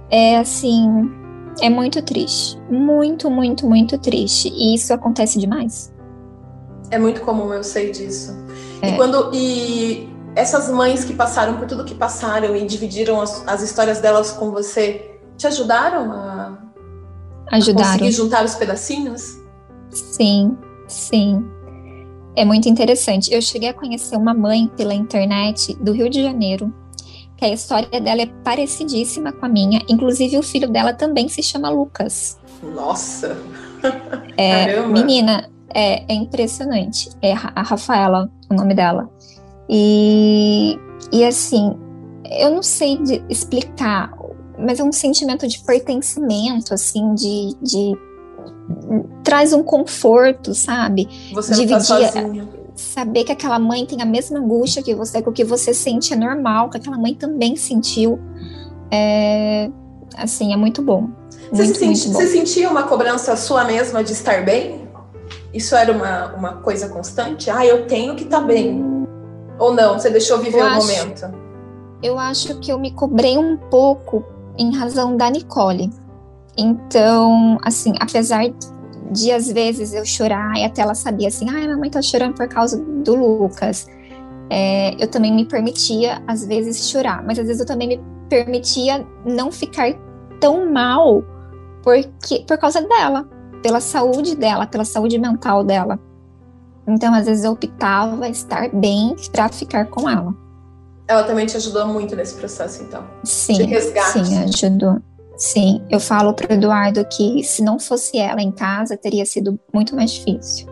é 0.08 0.38
assim, 0.38 1.10
é 1.60 1.68
muito 1.68 2.00
triste. 2.00 2.56
Muito, 2.70 3.28
muito, 3.28 3.68
muito 3.68 3.98
triste. 3.98 4.48
E 4.48 4.76
isso 4.76 4.94
acontece 4.94 5.40
demais. 5.40 5.92
É 6.92 6.96
muito 6.96 7.22
comum, 7.22 7.52
eu 7.52 7.64
sei 7.64 7.90
disso. 7.90 8.32
É. 8.80 8.90
E 8.90 8.96
quando. 8.96 9.32
E 9.34 10.08
essas 10.36 10.70
mães 10.70 11.04
que 11.04 11.14
passaram 11.14 11.56
por 11.56 11.66
tudo 11.66 11.84
que 11.84 11.96
passaram 11.96 12.54
e 12.54 12.64
dividiram 12.64 13.20
as, 13.20 13.42
as 13.44 13.60
histórias 13.62 14.00
delas 14.00 14.30
com 14.30 14.52
você, 14.52 15.18
te 15.36 15.48
ajudaram 15.48 16.12
a, 16.12 16.58
ajudaram. 17.50 17.88
a 17.88 17.92
conseguir 17.92 18.12
juntar 18.12 18.44
os 18.44 18.54
pedacinhos? 18.54 19.36
Sim, 19.90 20.56
sim. 20.86 21.44
É 22.36 22.44
muito 22.44 22.68
interessante. 22.68 23.34
Eu 23.34 23.42
cheguei 23.42 23.70
a 23.70 23.74
conhecer 23.74 24.16
uma 24.16 24.32
mãe 24.32 24.68
pela 24.76 24.94
internet 24.94 25.74
do 25.80 25.90
Rio 25.90 26.08
de 26.08 26.22
Janeiro, 26.22 26.72
que 27.44 27.50
a 27.50 27.52
história 27.52 28.00
dela 28.00 28.22
é 28.22 28.26
parecidíssima 28.42 29.30
com 29.30 29.44
a 29.44 29.48
minha. 29.48 29.82
Inclusive, 29.88 30.38
o 30.38 30.42
filho 30.42 30.68
dela 30.68 30.94
também 30.94 31.28
se 31.28 31.42
chama 31.42 31.68
Lucas. 31.68 32.38
Nossa! 32.62 33.36
É, 34.38 34.80
menina, 34.86 35.50
é, 35.68 36.10
é 36.10 36.14
impressionante. 36.14 37.10
É 37.20 37.32
a 37.34 37.60
Rafaela, 37.60 38.30
o 38.50 38.54
nome 38.54 38.74
dela. 38.74 39.10
E, 39.68 40.78
e 41.12 41.22
assim, 41.22 41.76
eu 42.30 42.50
não 42.50 42.62
sei 42.62 42.98
explicar, 43.28 44.10
mas 44.58 44.80
é 44.80 44.82
um 44.82 44.90
sentimento 44.90 45.46
de 45.46 45.58
pertencimento, 45.60 46.72
assim, 46.72 47.14
de, 47.14 47.54
de 47.60 47.94
traz 49.22 49.52
um 49.52 49.62
conforto, 49.62 50.54
sabe? 50.54 51.06
Você 51.34 51.52
não 51.52 51.66
tá 51.66 51.78
Dividir, 51.78 52.12
tá 52.12 52.53
saber 52.74 53.24
que 53.24 53.32
aquela 53.32 53.58
mãe 53.58 53.86
tem 53.86 54.02
a 54.02 54.04
mesma 54.04 54.38
angústia 54.38 54.82
que 54.82 54.94
você, 54.94 55.22
que 55.22 55.28
o 55.28 55.32
que 55.32 55.44
você 55.44 55.72
sente 55.72 56.12
é 56.12 56.16
normal, 56.16 56.70
que 56.70 56.76
aquela 56.76 56.98
mãe 56.98 57.14
também 57.14 57.56
sentiu. 57.56 58.18
É, 58.90 59.70
assim, 60.16 60.52
é 60.52 60.56
muito 60.56 60.82
bom. 60.82 61.08
Muito, 61.52 61.74
você, 61.74 61.74
senti, 61.74 62.08
bom. 62.08 62.14
você 62.14 62.26
sentia 62.28 62.70
uma 62.70 62.84
cobrança 62.84 63.36
sua 63.36 63.64
mesma 63.64 64.02
de 64.02 64.12
estar 64.12 64.44
bem? 64.44 64.88
Isso 65.52 65.76
era 65.76 65.92
uma, 65.92 66.34
uma 66.34 66.52
coisa 66.54 66.88
constante? 66.88 67.48
Ah, 67.48 67.64
eu 67.64 67.86
tenho 67.86 68.16
que 68.16 68.24
estar 68.24 68.40
tá 68.40 68.46
bem. 68.46 69.06
Ou 69.58 69.72
não? 69.72 69.98
Você 69.98 70.10
deixou 70.10 70.38
viver 70.38 70.62
o 70.62 70.66
acho, 70.66 70.86
momento? 70.86 71.34
Eu 72.02 72.18
acho 72.18 72.58
que 72.58 72.72
eu 72.72 72.78
me 72.78 72.90
cobrei 72.90 73.38
um 73.38 73.56
pouco 73.56 74.24
em 74.58 74.76
razão 74.76 75.16
da 75.16 75.30
Nicole. 75.30 75.90
Então, 76.56 77.58
assim, 77.62 77.94
apesar 78.00 78.48
de 79.10 79.30
às 79.32 79.50
vezes 79.50 79.92
eu 79.92 80.04
chorar 80.04 80.56
e 80.56 80.64
até 80.64 80.82
ela 80.82 80.94
sabia 80.94 81.28
assim, 81.28 81.48
ah, 81.48 81.52
minha 81.52 81.76
mãe 81.76 81.90
tá 81.90 82.02
chorando 82.02 82.34
por 82.34 82.48
causa 82.48 82.78
do 82.78 83.14
Lucas. 83.14 83.86
É, 84.50 84.94
eu 85.02 85.08
também 85.08 85.32
me 85.32 85.44
permitia 85.44 86.22
às 86.26 86.44
vezes 86.44 86.88
chorar, 86.88 87.24
mas 87.24 87.38
às 87.38 87.46
vezes 87.46 87.60
eu 87.60 87.66
também 87.66 87.88
me 87.88 88.00
permitia 88.28 89.06
não 89.24 89.50
ficar 89.50 89.94
tão 90.40 90.70
mal 90.70 91.22
porque 91.82 92.44
por 92.46 92.58
causa 92.58 92.80
dela, 92.80 93.28
pela 93.62 93.80
saúde 93.80 94.34
dela, 94.34 94.66
pela 94.66 94.84
saúde 94.84 95.18
mental 95.18 95.62
dela. 95.62 96.00
Então, 96.86 97.14
às 97.14 97.26
vezes 97.26 97.44
eu 97.44 97.52
optava 97.52 98.28
estar 98.28 98.68
bem 98.70 99.14
para 99.32 99.48
ficar 99.48 99.86
com 99.86 100.08
ela. 100.08 100.34
Ela 101.06 101.24
também 101.24 101.46
te 101.46 101.56
ajudou 101.56 101.86
muito 101.86 102.16
nesse 102.16 102.34
processo, 102.34 102.82
então? 102.82 103.04
Sim, 103.22 103.68
sim, 104.12 104.38
ajudou. 104.44 104.98
Sim, 105.36 105.82
eu 105.90 105.98
falo 105.98 106.32
para 106.32 106.54
Eduardo 106.54 107.04
que 107.06 107.42
se 107.42 107.62
não 107.62 107.78
fosse 107.78 108.18
ela 108.18 108.40
em 108.40 108.52
casa, 108.52 108.96
teria 108.96 109.24
sido 109.26 109.58
muito 109.72 109.96
mais 109.96 110.12
difícil. 110.12 110.66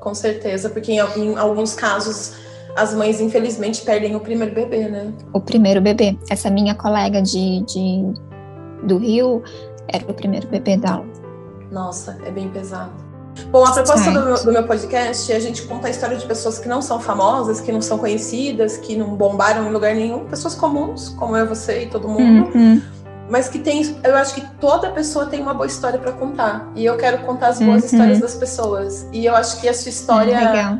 Com 0.00 0.14
certeza, 0.14 0.68
porque 0.70 0.92
em, 0.92 0.98
em 0.98 1.36
alguns 1.36 1.74
casos 1.74 2.34
as 2.76 2.94
mães 2.94 3.20
infelizmente 3.20 3.82
perdem 3.82 4.14
o 4.14 4.20
primeiro 4.20 4.54
bebê, 4.54 4.88
né? 4.88 5.12
O 5.32 5.40
primeiro 5.40 5.80
bebê. 5.80 6.16
Essa 6.30 6.50
minha 6.50 6.74
colega 6.74 7.20
de, 7.20 7.62
de 7.62 8.12
do 8.84 8.98
Rio 8.98 9.42
era 9.88 10.04
o 10.08 10.14
primeiro 10.14 10.46
bebê 10.48 10.76
dela. 10.76 11.04
Nossa, 11.70 12.18
é 12.24 12.30
bem 12.30 12.48
pesado. 12.48 12.92
Bom, 13.50 13.64
a 13.64 13.72
proposta 13.72 14.10
do 14.10 14.24
meu, 14.24 14.44
do 14.44 14.52
meu, 14.52 14.66
podcast 14.66 15.32
é 15.32 15.36
a 15.36 15.40
gente 15.40 15.62
contar 15.62 15.88
a 15.88 15.90
história 15.90 16.16
de 16.16 16.26
pessoas 16.26 16.58
que 16.58 16.68
não 16.68 16.82
são 16.82 17.00
famosas, 17.00 17.60
que 17.60 17.72
não 17.72 17.80
são 17.80 17.96
conhecidas, 17.96 18.76
que 18.76 18.96
não 18.96 19.16
bombaram 19.16 19.66
em 19.68 19.72
lugar 19.72 19.94
nenhum, 19.94 20.24
pessoas 20.26 20.54
comuns, 20.54 21.08
como 21.10 21.36
eu, 21.36 21.46
você 21.46 21.84
e 21.84 21.86
todo 21.86 22.08
mundo. 22.08 22.50
Uhum. 22.54 22.82
Mas 23.30 23.48
que 23.48 23.60
tem, 23.60 23.96
eu 24.02 24.16
acho 24.16 24.34
que 24.34 24.40
toda 24.60 24.90
pessoa 24.90 25.24
tem 25.24 25.40
uma 25.40 25.54
boa 25.54 25.66
história 25.66 25.98
para 26.00 26.10
contar. 26.10 26.68
E 26.74 26.84
eu 26.84 26.96
quero 26.96 27.18
contar 27.18 27.48
as 27.48 27.60
boas 27.60 27.84
uhum. 27.84 27.86
histórias 27.86 28.18
das 28.18 28.34
pessoas. 28.34 29.06
E 29.12 29.24
eu 29.24 29.36
acho 29.36 29.60
que 29.60 29.68
a 29.68 29.72
sua 29.72 29.88
história. 29.88 30.34
É 30.34 30.50
legal. 30.50 30.78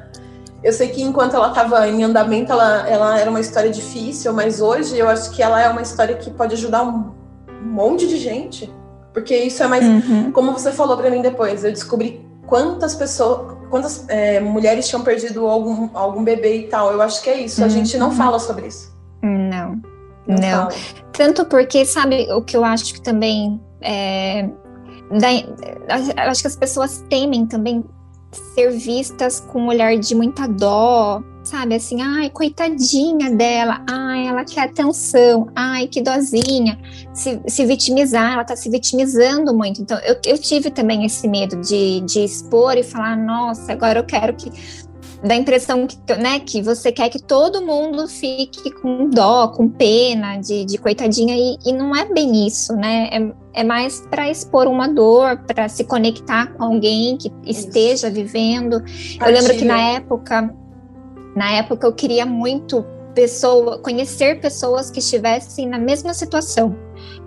Eu 0.63 0.73
sei 0.73 0.89
que 0.89 1.01
enquanto 1.01 1.37
ela 1.37 1.49
estava 1.49 1.89
em 1.89 2.03
andamento, 2.03 2.51
ela, 2.53 2.89
ela 2.89 3.19
era 3.19 3.31
uma 3.31 3.41
história 3.41 3.71
difícil, 3.71 4.33
mas 4.33 4.61
hoje 4.61 4.99
eu 4.99 5.09
acho 5.09 5.31
que 5.31 5.43
ela 5.43 5.63
é 5.63 5.69
uma 5.69 5.81
história 5.81 6.17
que 6.17 6.29
pode 6.31 6.55
ajudar 6.55 6.83
um, 6.83 7.13
um 7.63 7.69
monte 7.69 8.09
de 8.09 8.17
gente. 8.17 8.71
Porque 9.15 9.35
isso 9.37 9.63
é 9.63 9.69
mais. 9.69 9.85
Uhum. 9.85 10.33
Como 10.33 10.53
você 10.53 10.73
falou 10.73 10.97
para 10.97 11.09
mim 11.09 11.23
depois, 11.23 11.65
eu 11.65 11.71
descobri 11.71 12.29
quantas 12.49 12.97
pessoas, 12.97 13.59
quantas 13.71 14.05
é, 14.09 14.41
mulheres 14.41 14.89
tinham 14.89 15.03
perdido 15.03 15.47
algum, 15.47 15.89
algum 15.95 16.25
bebê 16.25 16.63
e 16.63 16.67
tal. 16.67 16.93
Eu 16.93 17.01
acho 17.01 17.23
que 17.23 17.31
é 17.31 17.41
isso. 17.41 17.61
A 17.63 17.65
uhum. 17.65 17.71
gente 17.71 17.97
não 17.97 18.11
fala 18.11 18.41
sobre 18.41 18.67
isso. 18.67 18.93
Não. 19.23 19.81
Não. 20.31 20.65
não. 20.65 20.69
Tanto 21.13 21.45
porque, 21.45 21.85
sabe, 21.85 22.27
o 22.33 22.43
que 22.43 22.57
eu 22.57 22.65
acho 22.65 22.95
que 22.95 23.01
também. 23.01 23.61
É, 23.81 24.49
da, 25.11 25.29
acho 26.29 26.43
que 26.43 26.47
as 26.47 26.57
pessoas 26.57 27.05
temem 27.09 27.47
também 27.47 27.85
ser 28.55 28.71
vistas 28.71 29.41
com 29.41 29.63
um 29.63 29.69
olhar 29.69 29.97
de 29.97 30.15
muita 30.15 30.47
dó, 30.47 31.21
sabe? 31.43 31.75
Assim, 31.75 32.01
ai, 32.01 32.31
coitadinha 32.31 33.31
dela, 33.31 33.85
ai, 33.89 34.27
ela 34.27 34.45
quer 34.45 34.63
atenção, 34.63 35.49
ai, 35.55 35.87
que 35.87 36.01
dozinha, 36.01 36.79
se, 37.13 37.41
se 37.47 37.67
vitimizar, 37.67 38.35
ela 38.35 38.45
tá 38.45 38.55
se 38.55 38.71
vitimizando 38.71 39.55
muito. 39.55 39.83
Então, 39.83 39.99
eu, 40.01 40.17
eu 40.25 40.39
tive 40.39 40.71
também 40.71 41.05
esse 41.05 41.27
medo 41.27 41.61
de, 41.61 42.01
de 42.03 42.25
expor 42.25 42.77
e 42.77 42.83
falar, 42.83 43.17
nossa, 43.17 43.73
agora 43.73 43.99
eu 43.99 44.05
quero 44.05 44.35
que 44.35 44.51
da 45.23 45.35
impressão 45.37 45.87
que, 45.87 45.97
né, 46.17 46.41
que 46.41 46.63
você 46.63 46.91
quer 46.91 47.11
que 47.11 47.21
todo 47.21 47.65
mundo 47.65 48.09
fique 48.09 48.71
com 48.71 49.11
dó, 49.11 49.49
com 49.49 49.69
pena, 49.69 50.37
de, 50.39 50.65
de 50.65 50.79
coitadinha, 50.79 51.37
e, 51.37 51.59
e 51.65 51.73
não 51.73 51.95
é 51.95 52.07
bem 52.07 52.47
isso, 52.47 52.75
né? 52.75 53.09
É, 53.13 53.61
é 53.61 53.65
mais 53.65 54.01
para 54.11 54.31
expor 54.31 54.67
uma 54.67 54.89
dor, 54.89 55.39
para 55.47 55.69
se 55.69 55.85
conectar 55.85 56.55
com 56.55 56.65
alguém 56.65 57.19
que 57.19 57.31
esteja 57.45 58.09
isso. 58.09 58.17
vivendo. 58.17 58.81
Partilha. 58.81 59.19
Eu 59.27 59.33
lembro 59.33 59.57
que 59.57 59.65
na 59.65 59.81
época, 59.81 60.55
na 61.37 61.51
época 61.53 61.87
eu 61.87 61.93
queria 61.93 62.25
muito 62.25 62.85
pessoa, 63.15 63.79
conhecer 63.79 64.41
pessoas 64.41 64.91
que 64.91 65.01
estivessem 65.01 65.69
na 65.69 65.79
mesma 65.79 66.15
situação, 66.15 66.75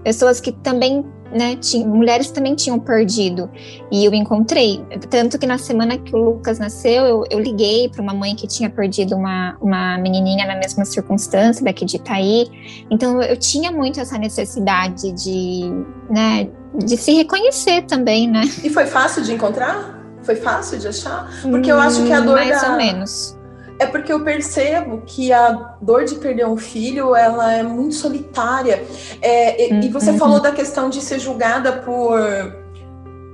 pessoas 0.04 0.40
que 0.40 0.52
também 0.52 1.06
né, 1.32 1.56
tinha, 1.56 1.86
mulheres 1.88 2.30
também 2.32 2.56
tinham 2.56 2.80
perdido. 2.80 3.50
E 3.92 4.06
eu 4.06 4.14
encontrei. 4.14 4.84
Tanto 5.10 5.38
que 5.40 5.46
na 5.46 5.58
semana 5.58 5.98
que 5.98 6.16
o 6.16 6.18
Lucas 6.18 6.60
nasceu, 6.60 7.06
eu, 7.06 7.24
eu 7.30 7.40
liguei 7.40 7.90
para 7.90 8.02
uma 8.02 8.14
mãe 8.14 8.36
que 8.36 8.48
tinha 8.48 8.70
perdido 8.70 9.16
uma, 9.16 9.58
uma 9.60 9.98
menininha 9.98 10.46
na 10.46 10.56
mesma 10.56 10.86
circunstância, 10.86 11.64
daqui 11.64 11.86
de 11.86 11.98
Itaí. 11.98 12.86
Então 12.90 13.22
eu 13.22 13.36
tinha 13.36 13.72
muito 13.72 14.00
essa 14.00 14.18
necessidade 14.18 15.12
de, 15.12 15.72
né, 16.10 16.50
de 16.78 16.98
se 16.98 17.14
reconhecer 17.14 17.84
também, 17.84 18.28
né? 18.28 18.42
E 18.64 18.70
foi 18.70 18.86
fácil 18.86 19.24
de 19.24 19.34
encontrar? 19.34 20.02
Foi 20.22 20.36
fácil 20.36 20.80
de 20.80 20.88
achar? 20.88 21.30
Porque 21.42 21.72
eu 21.72 21.80
acho 21.80 22.04
que 22.06 22.14
a 22.14 22.22
dor 22.22 22.36
Mais 22.36 22.62
da... 22.62 22.72
ou 22.72 22.78
menos 22.78 23.43
é 23.80 23.86
porque 23.86 24.12
eu 24.12 24.24
percebo 24.24 25.02
que 25.06 25.32
a 25.34 25.76
dor 25.82 26.06
de 26.06 26.16
perder 26.16 26.46
um 26.46 26.58
filho 26.58 27.16
ela 27.16 27.54
é 27.54 27.64
muito 27.64 27.96
solitária. 27.96 28.84
É, 29.22 29.70
e, 29.70 29.74
uhum. 29.74 29.80
e, 29.82 29.90
você 29.90 30.12
uhum. 30.12 30.18
falou 30.18 30.40
da 30.40 30.52
questão 30.52 30.90
de 30.90 31.02
ser 31.02 31.20
julgada 31.20 31.74
por 31.74 32.18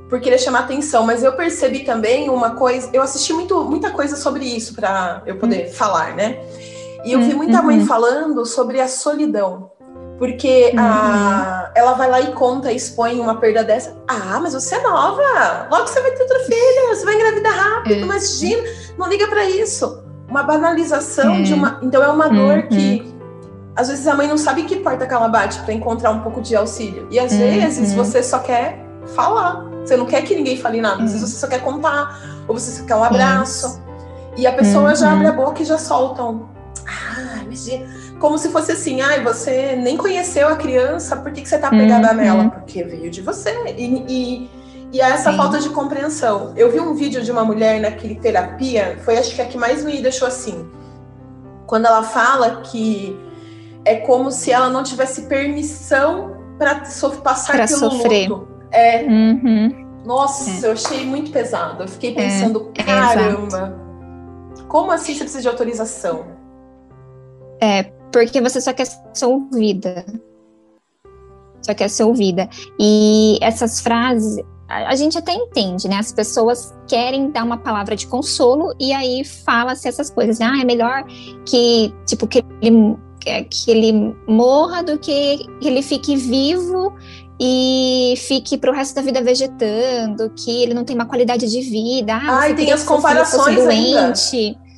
por 0.10 0.20
querer 0.20 0.40
chamar 0.40 0.62
atenção, 0.62 1.06
mas 1.06 1.24
eu 1.24 1.34
percebi 1.34 1.82
também 1.82 2.32
uma 2.32 2.56
coisa. 2.56 2.90
Eu 2.92 3.04
assisti 3.04 3.32
muito, 3.32 3.64
muita 3.64 3.92
coisa 3.92 4.16
sobre 4.16 4.44
isso 4.44 4.74
para 4.74 5.22
eu 5.24 5.38
poder 5.38 5.68
uhum. 5.68 5.74
falar, 5.74 6.16
né? 6.16 6.40
E 7.06 7.14
eu 7.14 7.22
vi 7.22 7.34
muita 7.36 7.62
mãe 7.62 7.78
uhum. 7.78 7.86
falando 7.86 8.44
sobre 8.44 8.82
a 8.82 8.88
solidão. 8.88 9.72
Porque 10.18 10.74
a, 10.76 11.68
uhum. 11.68 11.72
ela 11.76 11.94
vai 11.94 12.10
lá 12.10 12.20
e 12.22 12.34
conta, 12.34 12.72
expõe 12.72 13.20
uma 13.20 13.36
perda 13.36 13.64
dessa. 13.64 13.96
Ah, 14.08 14.40
mas 14.42 14.54
você 14.54 14.76
é 14.76 14.82
nova! 14.82 15.68
Logo 15.72 15.88
você 15.88 16.02
vai 16.02 16.12
ter 16.12 16.24
outro 16.24 16.40
filho, 16.40 16.88
você 16.90 17.06
vai 17.06 17.14
engravidar 17.14 17.54
rápido, 17.54 17.94
é. 17.94 18.00
imagina, 18.00 18.64
não 18.98 19.08
liga 19.08 19.28
para 19.28 19.46
isso 19.46 20.09
uma 20.30 20.44
banalização 20.44 21.36
é. 21.36 21.42
de 21.42 21.54
uma. 21.54 21.80
Então 21.82 22.04
é 22.04 22.08
uma 22.08 22.30
dor 22.30 22.58
uhum. 22.58 22.68
que 22.68 23.14
às 23.76 23.88
vezes 23.88 24.06
a 24.08 24.14
mãe 24.14 24.28
não 24.28 24.38
sabe 24.38 24.64
que 24.64 24.76
porta 24.78 25.08
que 25.08 25.14
ela 25.14 25.28
bate 25.28 25.60
para 25.62 25.74
encontrar 25.74 26.12
um 26.12 26.20
pouco 26.20 26.42
de 26.42 26.56
auxílio. 26.56 27.08
E 27.10 27.20
às 27.20 27.32
uhum. 27.32 27.40
vezes 27.40 27.94
você 27.94 28.22
só 28.22 28.40
quer 28.40 28.86
falar. 29.16 29.68
Você 29.84 29.96
não 29.96 30.06
quer 30.06 30.22
que 30.24 30.36
ninguém 30.36 30.58
fale 30.58 30.82
nada. 30.82 31.04
Às 31.04 31.14
vezes 31.14 31.22
uhum. 31.22 31.28
você 31.28 31.40
só 31.40 31.48
quer 31.48 31.62
contar 31.62 32.44
ou 32.48 32.58
você 32.58 32.84
quer 32.84 32.96
um 32.96 33.04
abraço. 33.04 33.68
Isso. 33.68 33.90
E 34.38 34.48
a 34.48 34.54
pessoa 34.54 34.90
uhum. 34.90 34.96
já 34.96 35.12
abre 35.12 35.28
a 35.28 35.32
boca 35.32 35.62
e 35.62 35.66
já 35.66 35.78
solta 35.78 36.24
um. 36.24 36.46
Ah, 36.88 37.44
como 38.20 38.38
se 38.38 38.50
fosse 38.50 38.74
assim, 38.74 39.02
ai, 39.02 39.20
ah, 39.20 39.24
você 39.24 39.76
nem 39.76 39.96
conheceu 39.96 40.48
a 40.50 40.56
criança, 40.56 41.16
por 41.16 41.32
que, 41.32 41.42
que 41.42 41.50
você 41.50 41.58
tá 41.58 41.70
pegada 41.70 42.10
uhum. 42.10 42.16
nela? 42.16 42.50
Porque 42.50 42.84
veio 42.84 43.10
de 43.10 43.22
você. 43.22 43.54
E, 43.78 44.06
e, 44.08 44.50
e 44.92 45.00
essa 45.00 45.32
Sim. 45.32 45.38
falta 45.38 45.60
de 45.60 45.70
compreensão. 45.70 46.54
Eu 46.56 46.72
vi 46.72 46.80
um 46.80 46.96
vídeo 46.96 47.22
de 47.22 47.32
uma 47.32 47.46
mulher 47.46 47.80
naquele 47.80 48.16
terapia, 48.16 48.98
foi 49.04 49.18
acho 49.18 49.36
que 49.36 49.42
a 49.42 49.46
que 49.46 49.58
mais 49.58 49.84
me 49.84 50.02
deixou 50.02 50.28
assim. 50.28 50.68
Quando 51.68 51.86
ela 51.86 52.04
fala 52.04 52.62
que 52.62 53.18
é 53.86 53.98
como 53.98 54.32
se 54.32 54.52
ela 54.52 54.70
não 54.70 54.84
tivesse 54.84 55.24
permissão 55.24 56.38
para 56.58 56.84
passar 57.24 57.54
pra 57.54 57.68
pelo 57.68 57.80
sofrer. 57.80 58.30
luto. 58.30 58.48
É. 58.72 59.04
Uhum. 59.04 59.90
Nossa, 60.06 60.66
é. 60.66 60.70
eu 60.70 60.74
achei 60.74 61.06
muito 61.06 61.32
pesado. 61.32 61.84
Eu 61.84 61.88
fiquei 61.88 62.12
é, 62.12 62.16
pensando, 62.16 62.72
é, 62.76 62.84
caramba, 62.84 63.80
como 64.68 64.92
assim 64.92 65.14
você 65.14 65.20
precisa 65.20 65.42
de 65.42 65.48
autorização? 65.48 66.26
É, 67.62 67.84
porque 68.12 68.42
você 68.42 68.60
só 68.62 68.74
quer 68.74 68.86
ser 68.86 69.26
ouvida. 69.26 70.06
Só 71.62 71.74
quer 71.74 71.90
ser 71.90 72.04
ouvida. 72.04 72.50
E 72.80 73.38
essas 73.42 73.80
frases, 73.82 74.44
a, 74.70 74.96
gente 74.96 75.18
até 75.18 75.34
entende, 75.34 75.88
né? 75.88 75.98
As 75.98 76.14
pessoas 76.14 76.76
querem 76.88 77.32
dar 77.32 77.44
uma 77.44 77.58
palavra 77.58 77.96
de 77.96 78.06
consolo 78.06 78.74
e 78.80 78.94
aí 78.94 79.24
fala-se 79.26 79.88
essas 79.88 80.12
coisas. 80.12 80.40
Ah, 80.40 80.62
é 80.62 80.64
melhor 80.64 81.04
que, 81.44 81.92
tipo, 82.06 82.28
que 82.28 82.46
ele, 82.62 82.96
que 83.50 83.72
ele 83.72 84.16
morra 84.28 84.84
do 84.84 85.00
que 85.00 85.48
ele 85.60 85.82
fique 85.82 86.16
vivo 86.16 86.94
e 87.42 88.14
fique 88.18 88.60
pro 88.60 88.72
resto 88.72 88.94
da 88.94 89.02
vida 89.02 89.24
vegetando, 89.24 90.30
que 90.36 90.62
ele 90.64 90.76
não 90.76 90.86
tem 90.86 90.96
uma 90.96 91.08
qualidade 91.08 91.50
de 91.50 91.62
vida. 91.62 92.14
Ah, 92.14 92.42
Ai, 92.42 92.56
tem 92.56 92.72
as 92.72 92.84
comparações 92.84 93.56
doente. 93.56 94.38
Ainda. 94.38 94.70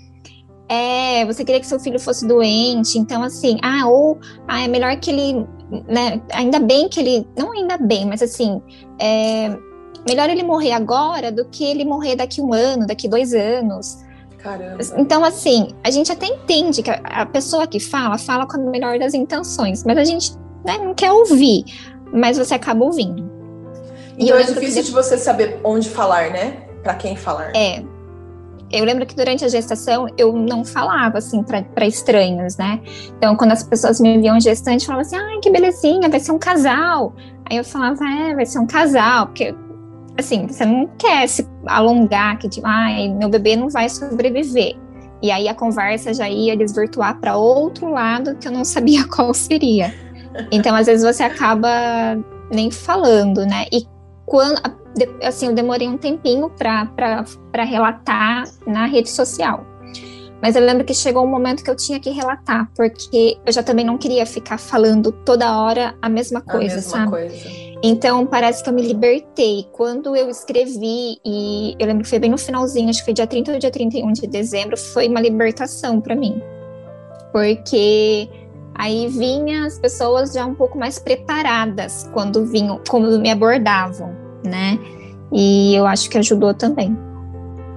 É, 0.69 1.25
você 1.25 1.43
queria 1.43 1.59
que 1.59 1.67
seu 1.67 1.81
filho 1.81 1.99
fosse 1.99 2.25
doente, 2.25 2.97
então 2.97 3.21
assim, 3.23 3.57
ah, 3.61 3.89
ou 3.89 4.17
ah, 4.47 4.61
é 4.61 4.69
melhor 4.69 4.95
que 5.01 5.11
ele, 5.11 5.45
né? 5.85 6.21
Ainda 6.31 6.61
bem 6.61 6.87
que 6.87 7.01
ele, 7.01 7.27
não 7.37 7.51
ainda 7.51 7.77
bem, 7.77 8.05
mas 8.05 8.21
assim, 8.21 8.61
é, 8.97 9.53
melhor 10.07 10.29
ele 10.29 10.43
morrer 10.43 10.71
agora 10.71 11.31
do 11.31 11.45
que 11.45 11.63
ele 11.63 11.85
morrer 11.85 12.15
daqui 12.15 12.41
um 12.41 12.53
ano, 12.53 12.85
daqui 12.85 13.07
dois 13.07 13.33
anos. 13.33 13.99
Caramba. 14.37 14.77
Então, 14.97 15.23
assim, 15.23 15.69
a 15.83 15.91
gente 15.91 16.11
até 16.11 16.25
entende 16.25 16.81
que 16.81 16.89
a, 16.89 17.25
pessoa 17.25 17.67
que 17.67 17.79
fala, 17.79 18.17
fala 18.17 18.47
com 18.47 18.57
a 18.57 18.59
melhor 18.59 18.97
das 18.97 19.13
intenções, 19.13 19.83
mas 19.83 19.97
a 19.97 20.03
gente 20.03 20.33
né, 20.65 20.77
não 20.79 20.95
quer 20.95 21.11
ouvir, 21.11 21.63
mas 22.11 22.37
você 22.37 22.55
acaba 22.55 22.83
ouvindo. 22.83 23.29
Então 24.17 24.37
é 24.37 24.43
difícil 24.43 24.83
de 24.83 24.91
você 24.91 25.17
saber 25.17 25.59
onde 25.63 25.89
falar, 25.89 26.31
né? 26.31 26.63
Para 26.83 26.95
quem 26.95 27.15
falar. 27.15 27.55
É, 27.55 27.83
eu 28.71 28.85
lembro 28.85 29.05
que 29.05 29.15
durante 29.15 29.43
a 29.43 29.49
gestação 29.49 30.07
eu 30.17 30.33
não 30.33 30.63
falava 30.63 31.17
assim 31.17 31.43
para 31.43 31.85
estranhos, 31.85 32.55
né? 32.57 32.79
Então, 33.17 33.35
quando 33.35 33.51
as 33.51 33.63
pessoas 33.63 33.99
me 33.99 34.17
viam 34.19 34.39
gestante, 34.39 34.85
falavam 34.85 35.05
assim: 35.05 35.17
ai, 35.17 35.39
que 35.39 35.49
belezinha, 35.49 36.09
vai 36.09 36.19
ser 36.19 36.31
um 36.31 36.39
casal. 36.39 37.13
Aí 37.49 37.57
eu 37.57 37.63
falava: 37.63 38.03
é, 38.05 38.33
vai 38.33 38.45
ser 38.45 38.59
um 38.59 38.67
casal, 38.67 39.27
porque 39.27 39.53
assim, 40.18 40.47
você 40.47 40.66
não 40.66 40.88
quer 40.97 41.28
se 41.28 41.47
alongar, 41.68 42.38
que 42.38 42.49
tipo, 42.49 42.68
ai, 42.68 43.07
meu 43.09 43.30
bebê 43.30 43.55
não 43.55 43.70
vai 43.70 43.89
sobreviver. 43.89 44.76
E 45.22 45.30
aí 45.32 45.47
a 45.47 45.53
conversa 45.53 46.14
já 46.14 46.28
ia 46.28 46.57
desvirtuar 46.57 47.20
para 47.20 47.38
outro 47.38 47.91
lado 47.91 48.36
que 48.36 48.47
eu 48.47 48.51
não 48.51 48.64
sabia 48.64 49.05
qual 49.09 49.34
seria. 49.34 49.93
Então, 50.51 50.76
às 50.76 50.88
vezes 50.88 51.05
você 51.05 51.24
acaba 51.24 51.70
nem 52.51 52.72
falando, 52.72 53.45
né? 53.45 53.66
E 53.72 53.86
quando, 54.26 54.62
assim, 55.24 55.47
eu 55.47 55.53
demorei 55.53 55.88
um 55.88 55.97
tempinho 55.97 56.49
para 56.49 57.64
relatar 57.64 58.43
na 58.66 58.86
rede 58.86 59.09
social. 59.09 59.66
Mas 60.41 60.55
eu 60.55 60.64
lembro 60.64 60.84
que 60.84 60.93
chegou 60.93 61.24
um 61.24 61.30
momento 61.30 61.64
que 61.64 61.70
eu 61.70 61.76
tinha 61.76 61.99
que 61.99 62.09
relatar, 62.09 62.68
porque 62.76 63.38
eu 63.45 63.53
já 63.53 63.62
também 63.62 63.86
não 63.86 63.97
queria 63.97 64.26
ficar 64.26 64.57
falando 64.57 65.12
toda 65.12 65.59
hora 65.59 65.95
a 66.01 66.09
mesma 66.09 66.41
coisa, 66.41 66.74
a 66.74 66.76
mesma 66.78 66.82
sabe? 66.82 67.12
Coisa. 67.12 67.70
Então 67.84 68.25
parece 68.25 68.63
que 68.63 68.69
eu 68.69 68.73
me 68.73 68.82
libertei. 68.82 69.67
Quando 69.71 70.15
eu 70.15 70.29
escrevi, 70.29 71.17
e 71.25 71.75
eu 71.79 71.88
lembro 71.88 72.03
que 72.03 72.09
foi 72.09 72.19
bem 72.19 72.29
no 72.29 72.38
finalzinho, 72.38 72.89
acho 72.89 72.99
que 72.99 73.05
foi 73.05 73.13
dia 73.13 73.27
30 73.27 73.53
ou 73.53 73.59
dia 73.59 73.71
31 73.71 74.13
de 74.13 74.27
dezembro, 74.27 74.77
foi 74.77 75.07
uma 75.07 75.19
libertação 75.19 75.99
para 75.99 76.15
mim. 76.15 76.41
Porque 77.32 78.29
aí 78.75 79.07
vinha 79.07 79.65
as 79.65 79.79
pessoas 79.79 80.34
já 80.34 80.45
um 80.45 80.53
pouco 80.53 80.77
mais 80.77 80.99
preparadas 80.99 82.09
quando 82.13 82.45
vinham, 82.45 82.79
quando 82.88 83.19
me 83.19 83.32
abordavam 83.32 84.32
né? 84.43 84.79
E 85.32 85.75
eu 85.75 85.86
acho 85.86 86.09
que 86.09 86.17
ajudou 86.17 86.53
também. 86.53 86.97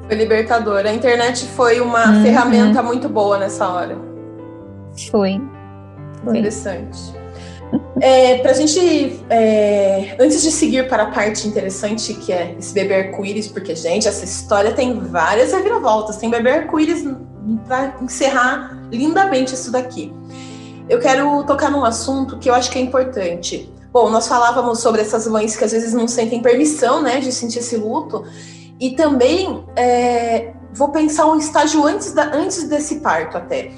Foi 0.06 0.16
libertador. 0.16 0.84
A 0.84 0.92
internet 0.92 1.46
foi 1.46 1.80
uma 1.80 2.08
uhum. 2.08 2.22
ferramenta 2.22 2.82
muito 2.82 3.08
boa 3.08 3.38
nessa 3.38 3.68
hora. 3.68 3.96
Foi. 5.10 5.40
foi. 6.22 6.38
Interessante. 6.38 7.14
É, 8.00 8.38
para 8.38 8.50
a 8.50 8.54
gente, 8.54 9.24
é, 9.30 10.16
antes 10.18 10.42
de 10.42 10.50
seguir 10.50 10.88
para 10.88 11.04
a 11.04 11.10
parte 11.10 11.48
interessante 11.48 12.14
que 12.14 12.32
é 12.32 12.54
esse 12.58 12.74
bebê 12.74 12.94
arco-íris, 12.94 13.48
porque, 13.48 13.74
gente, 13.74 14.06
essa 14.06 14.24
história 14.24 14.72
tem 14.72 14.98
várias 14.98 15.52
reviravoltas, 15.52 16.16
tem 16.16 16.30
bebê 16.30 16.50
arco-íris 16.50 17.04
encerrar 18.02 18.88
lindamente 18.90 19.54
isso 19.54 19.70
daqui. 19.70 20.12
Eu 20.88 21.00
quero 21.00 21.42
tocar 21.44 21.70
num 21.70 21.84
assunto 21.84 22.38
que 22.38 22.50
eu 22.50 22.54
acho 22.54 22.70
que 22.70 22.78
é 22.78 22.82
importante. 22.82 23.72
Bom, 23.92 24.10
nós 24.10 24.26
falávamos 24.26 24.80
sobre 24.80 25.00
essas 25.00 25.26
mães 25.26 25.56
que 25.56 25.64
às 25.64 25.72
vezes 25.72 25.94
não 25.94 26.08
sentem 26.08 26.42
permissão, 26.42 27.00
né, 27.00 27.20
de 27.20 27.32
sentir 27.32 27.60
esse 27.60 27.76
luto. 27.76 28.24
E 28.80 28.90
também 28.90 29.64
é, 29.76 30.52
vou 30.72 30.88
pensar 30.88 31.26
um 31.26 31.38
estágio 31.38 31.86
antes, 31.86 32.12
da, 32.12 32.24
antes 32.34 32.64
desse 32.64 32.96
parto 32.96 33.38
até. 33.38 33.70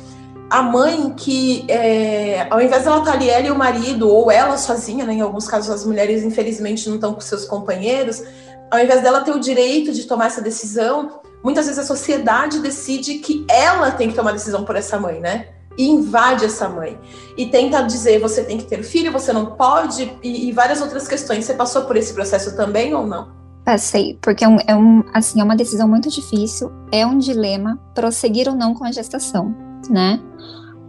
A 0.49 0.63
mãe 0.63 1.13
que, 1.17 1.65
é, 1.69 2.47
ao 2.49 2.61
invés 2.61 2.85
dela 2.85 2.99
estar 2.99 3.13
ali, 3.13 3.29
ela 3.29 3.47
e 3.47 3.51
o 3.51 3.57
marido, 3.57 4.09
ou 4.09 4.31
ela 4.31 4.57
sozinha, 4.57 5.05
né, 5.05 5.15
em 5.15 5.21
alguns 5.21 5.49
casos 5.49 5.71
as 5.71 5.85
mulheres 5.85 6.23
infelizmente 6.23 6.89
não 6.89 6.97
estão 6.97 7.13
com 7.13 7.21
seus 7.21 7.45
companheiros, 7.45 8.23
ao 8.71 8.79
invés 8.79 9.03
dela 9.03 9.23
ter 9.23 9.33
o 9.33 9.41
direito 9.41 9.93
de 9.93 10.05
tomar 10.05 10.27
essa 10.27 10.41
decisão, 10.41 11.21
muitas 11.43 11.67
vezes 11.67 11.81
a 11.81 11.87
sociedade 11.87 12.61
decide 12.61 13.15
que 13.19 13.45
ela 13.49 13.91
tem 13.91 14.09
que 14.09 14.15
tomar 14.15 14.33
decisão 14.33 14.65
por 14.65 14.77
essa 14.77 14.99
mãe, 14.99 15.21
né? 15.21 15.49
e 15.79 15.89
invade 15.89 16.45
essa 16.45 16.69
mãe. 16.69 16.99
E 17.37 17.47
tenta 17.47 17.83
dizer, 17.83 18.19
você 18.19 18.43
tem 18.43 18.59
que 18.59 18.65
ter 18.65 18.83
filho, 18.83 19.13
você 19.13 19.33
não 19.33 19.57
pode, 19.57 20.11
e, 20.23 20.49
e 20.49 20.53
várias 20.53 20.81
outras 20.81 21.07
questões. 21.07 21.45
Você 21.45 21.55
passou 21.55 21.85
por 21.85 21.97
esse 21.97 22.15
processo 22.15 22.57
também 22.57 22.95
ou 22.95 23.07
não? 23.07 23.29
Passei, 23.65 24.17
porque 24.23 24.45
é, 24.45 24.49
um, 24.49 24.57
é, 24.67 24.77
um, 24.77 25.03
assim, 25.13 25.41
é 25.41 25.45
uma 25.45 25.57
decisão 25.57 25.89
muito 25.89 26.09
difícil, 26.09 26.71
é 26.93 27.05
um 27.05 27.19
dilema 27.19 27.79
prosseguir 27.95 28.49
ou 28.49 28.55
não 28.55 28.73
com 28.73 28.85
a 28.85 28.93
gestação, 28.93 29.53
né? 29.89 30.21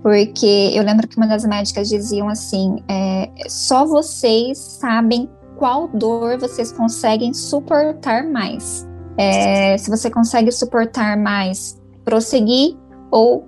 Porque 0.02 0.72
eu 0.74 0.84
lembro 0.84 1.08
que 1.08 1.18
uma 1.18 1.28
das 1.28 1.44
médicas 1.44 1.90
diziam 1.90 2.30
assim: 2.30 2.78
é, 2.88 3.30
só 3.48 3.86
vocês 3.86 4.58
sabem 4.58 5.30
qual 5.58 5.88
dor 5.88 6.38
vocês 6.38 6.72
conseguem 6.72 7.34
suportar 7.34 8.24
mais. 8.30 8.88
É, 9.18 9.78
se 9.78 9.90
você 9.90 10.10
consegue 10.12 10.52
suportar 10.52 11.18
mais, 11.18 11.82
prosseguir 12.06 12.78
ou 13.12 13.48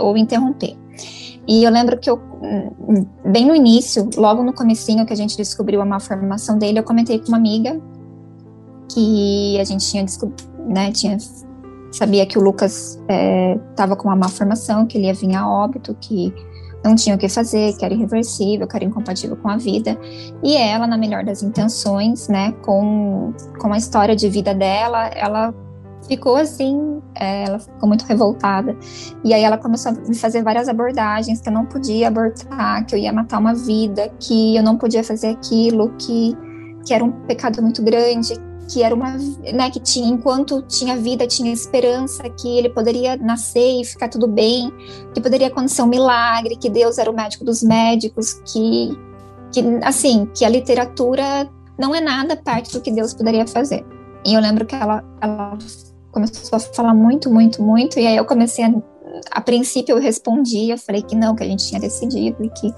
ou 0.00 0.16
interromper. 0.16 0.76
E 1.46 1.62
eu 1.62 1.70
lembro 1.70 1.96
que 1.98 2.10
eu, 2.10 2.20
bem 3.24 3.46
no 3.46 3.54
início, 3.54 4.10
logo 4.16 4.42
no 4.42 4.52
comecinho 4.52 5.06
que 5.06 5.12
a 5.12 5.16
gente 5.16 5.36
descobriu 5.36 5.80
a 5.80 5.84
malformação 5.84 6.58
dele, 6.58 6.80
eu 6.80 6.82
comentei 6.82 7.20
com 7.20 7.28
uma 7.28 7.36
amiga 7.36 7.80
que 8.92 9.58
a 9.60 9.64
gente 9.64 9.88
tinha, 9.88 10.04
né, 10.66 10.90
tinha 10.90 11.16
sabia 11.96 12.26
que 12.26 12.38
o 12.38 12.42
Lucas 12.42 13.00
estava 13.70 13.94
é, 13.94 13.96
com 13.96 14.08
uma 14.08 14.16
malformação, 14.16 14.86
que 14.86 14.98
ele 14.98 15.06
ia 15.06 15.14
vir 15.14 15.34
a 15.34 15.48
óbito, 15.48 15.96
que 16.00 16.32
não 16.84 16.94
tinha 16.94 17.16
o 17.16 17.18
que 17.18 17.28
fazer, 17.28 17.76
que 17.76 17.84
era 17.84 17.94
irreversível, 17.94 18.66
que 18.66 18.76
era 18.76 18.84
incompatível 18.84 19.36
com 19.36 19.48
a 19.48 19.56
vida. 19.56 19.98
E 20.42 20.56
ela, 20.56 20.86
na 20.86 20.96
melhor 20.96 21.24
das 21.24 21.42
intenções, 21.42 22.28
né, 22.28 22.52
com, 22.64 23.32
com 23.58 23.72
a 23.72 23.78
história 23.78 24.14
de 24.14 24.28
vida 24.28 24.54
dela, 24.54 25.08
ela 25.08 25.54
ficou 26.06 26.36
assim, 26.36 27.00
é, 27.14 27.44
ela 27.44 27.58
ficou 27.58 27.88
muito 27.88 28.04
revoltada. 28.04 28.76
E 29.24 29.34
aí 29.34 29.42
ela 29.42 29.58
começou 29.58 29.92
a 29.92 29.94
me 29.94 30.14
fazer 30.14 30.42
várias 30.42 30.68
abordagens 30.68 31.40
que 31.40 31.48
eu 31.48 31.52
não 31.52 31.66
podia 31.66 32.08
abortar, 32.08 32.84
que 32.86 32.94
eu 32.94 32.98
ia 32.98 33.12
matar 33.12 33.38
uma 33.38 33.54
vida, 33.54 34.10
que 34.20 34.54
eu 34.54 34.62
não 34.62 34.76
podia 34.76 35.02
fazer 35.02 35.28
aquilo, 35.28 35.92
que, 35.98 36.36
que 36.86 36.94
era 36.94 37.02
um 37.02 37.10
pecado 37.26 37.60
muito 37.62 37.82
grande, 37.82 38.34
que 38.68 38.82
era 38.82 38.94
uma, 38.94 39.16
né, 39.54 39.70
que 39.70 39.80
tinha 39.80 40.08
enquanto 40.08 40.62
tinha 40.62 40.96
vida, 40.96 41.26
tinha 41.26 41.52
esperança 41.52 42.28
que 42.30 42.58
ele 42.58 42.68
poderia 42.68 43.16
nascer 43.16 43.80
e 43.80 43.84
ficar 43.84 44.08
tudo 44.08 44.26
bem, 44.26 44.72
que 45.14 45.20
poderia 45.20 45.48
acontecer 45.48 45.82
um 45.82 45.86
milagre, 45.86 46.56
que 46.56 46.68
Deus 46.68 46.98
era 46.98 47.10
o 47.10 47.14
médico 47.14 47.44
dos 47.44 47.62
médicos, 47.62 48.34
que 48.44 48.96
que 49.52 49.60
assim, 49.82 50.28
que 50.34 50.44
a 50.44 50.48
literatura 50.48 51.48
não 51.78 51.94
é 51.94 52.00
nada 52.00 52.36
parte 52.36 52.72
do 52.72 52.80
que 52.80 52.90
Deus 52.90 53.14
poderia 53.14 53.46
fazer. 53.46 53.84
E 54.24 54.34
eu 54.34 54.40
lembro 54.40 54.66
que 54.66 54.74
ela, 54.74 55.04
ela 55.20 55.56
começou 56.10 56.56
a 56.56 56.60
falar 56.60 56.94
muito, 56.94 57.30
muito, 57.30 57.62
muito, 57.62 57.98
e 57.98 58.06
aí 58.06 58.16
eu 58.16 58.24
comecei 58.24 58.64
a, 58.64 58.72
a 59.30 59.40
princípio 59.40 59.94
eu 59.94 60.00
respondi, 60.00 60.70
eu 60.70 60.78
falei 60.78 61.02
que 61.02 61.14
não, 61.14 61.34
que 61.36 61.44
a 61.44 61.46
gente 61.46 61.66
tinha 61.66 61.80
decidido 61.80 62.44
e 62.44 62.48
que, 62.50 62.72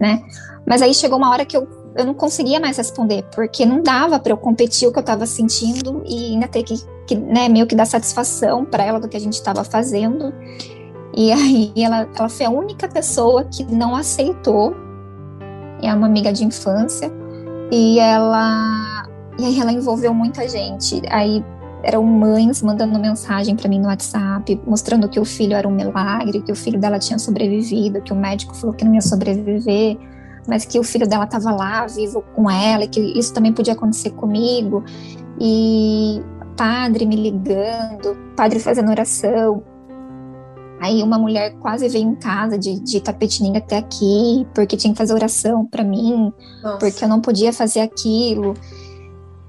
né, 0.00 0.22
mas 0.66 0.82
aí 0.82 0.92
chegou 0.92 1.18
uma 1.18 1.30
hora 1.30 1.44
que 1.44 1.56
eu, 1.56 1.66
eu 1.96 2.04
não 2.04 2.14
conseguia 2.14 2.58
mais 2.58 2.76
responder, 2.76 3.24
porque 3.34 3.66
não 3.66 3.82
dava 3.82 4.18
para 4.18 4.32
eu 4.32 4.36
competir 4.36 4.88
o 4.88 4.92
que 4.92 4.98
eu 4.98 5.02
estava 5.02 5.26
sentindo 5.26 6.02
e 6.06 6.32
ainda 6.32 6.48
ter 6.48 6.62
que 6.62 6.76
que 7.06 7.16
né, 7.16 7.48
meio 7.48 7.66
que 7.66 7.74
dá 7.74 7.84
satisfação 7.84 8.64
para 8.64 8.84
ela 8.84 9.00
do 9.00 9.08
que 9.08 9.16
a 9.16 9.20
gente 9.20 9.34
estava 9.34 9.64
fazendo. 9.64 10.32
E 11.14 11.30
aí 11.32 11.72
ela, 11.76 12.08
ela 12.16 12.28
foi 12.28 12.46
a 12.46 12.50
única 12.50 12.88
pessoa 12.88 13.44
que 13.44 13.64
não 13.64 13.94
aceitou. 13.94 14.74
É 15.82 15.92
uma 15.92 16.06
amiga 16.06 16.32
de 16.32 16.44
infância. 16.44 17.10
E 17.70 17.98
ela 17.98 19.08
e 19.38 19.44
aí 19.44 19.58
ela 19.58 19.72
envolveu 19.72 20.14
muita 20.14 20.48
gente. 20.48 21.02
Aí 21.10 21.44
eram 21.82 22.04
mães 22.04 22.62
mandando 22.62 22.98
mensagem 22.98 23.56
para 23.56 23.68
mim 23.68 23.80
no 23.80 23.88
WhatsApp, 23.88 24.60
mostrando 24.64 25.08
que 25.08 25.18
o 25.18 25.24
filho 25.24 25.56
era 25.56 25.66
um 25.66 25.72
milagre, 25.72 26.40
que 26.40 26.52
o 26.52 26.56
filho 26.56 26.78
dela 26.78 26.98
tinha 26.98 27.18
sobrevivido, 27.18 28.00
que 28.00 28.12
o 28.12 28.16
médico 28.16 28.54
falou 28.54 28.74
que 28.74 28.84
não 28.84 28.94
ia 28.94 29.00
sobreviver, 29.00 29.98
mas 30.46 30.64
que 30.64 30.78
o 30.78 30.82
filho 30.82 31.06
dela 31.08 31.24
estava 31.24 31.50
lá, 31.52 31.86
vivo 31.86 32.22
com 32.34 32.50
ela, 32.50 32.84
e 32.84 32.88
que 32.88 33.00
isso 33.00 33.32
também 33.32 33.52
podia 33.52 33.74
acontecer 33.74 34.10
comigo. 34.10 34.84
E 35.40 36.22
padre 36.56 37.06
me 37.06 37.16
ligando, 37.16 38.16
padre 38.36 38.58
fazendo 38.58 38.90
oração. 38.90 39.62
Aí 40.80 41.00
uma 41.00 41.16
mulher 41.16 41.54
quase 41.60 41.88
veio 41.88 42.08
em 42.08 42.14
casa 42.16 42.58
de, 42.58 42.80
de 42.80 43.00
Tapetininga 43.00 43.58
até 43.58 43.78
aqui, 43.78 44.46
porque 44.52 44.76
tinha 44.76 44.92
que 44.92 44.98
fazer 44.98 45.14
oração 45.14 45.64
para 45.64 45.84
mim, 45.84 46.32
Nossa. 46.62 46.78
porque 46.78 47.04
eu 47.04 47.08
não 47.08 47.20
podia 47.20 47.52
fazer 47.52 47.80
aquilo. 47.80 48.54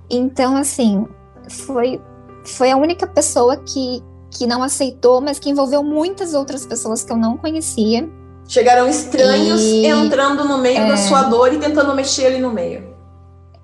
Então, 0.10 0.56
assim, 0.56 1.08
foi, 1.50 2.00
foi 2.46 2.70
a 2.70 2.78
única 2.78 3.08
pessoa 3.08 3.58
que, 3.58 4.04
que 4.30 4.46
não 4.46 4.62
aceitou, 4.62 5.22
mas 5.22 5.40
que 5.40 5.50
envolveu 5.50 5.84
muitas 5.84 6.36
outras 6.36 6.68
pessoas 6.68 7.04
que 7.04 7.12
eu 7.12 7.18
não 7.18 7.36
conhecia. 7.36 8.08
Chegaram 8.54 8.88
estranhos 8.88 9.64
e, 9.64 9.88
entrando 9.88 10.46
no 10.46 10.60
meio 10.60 10.78
é, 10.78 10.88
da 10.88 10.96
sua 10.96 11.24
dor 11.24 11.52
e 11.52 11.58
tentando 11.58 11.92
mexer 11.96 12.28
ali 12.28 12.40
no 12.40 12.52
meio. 12.52 12.84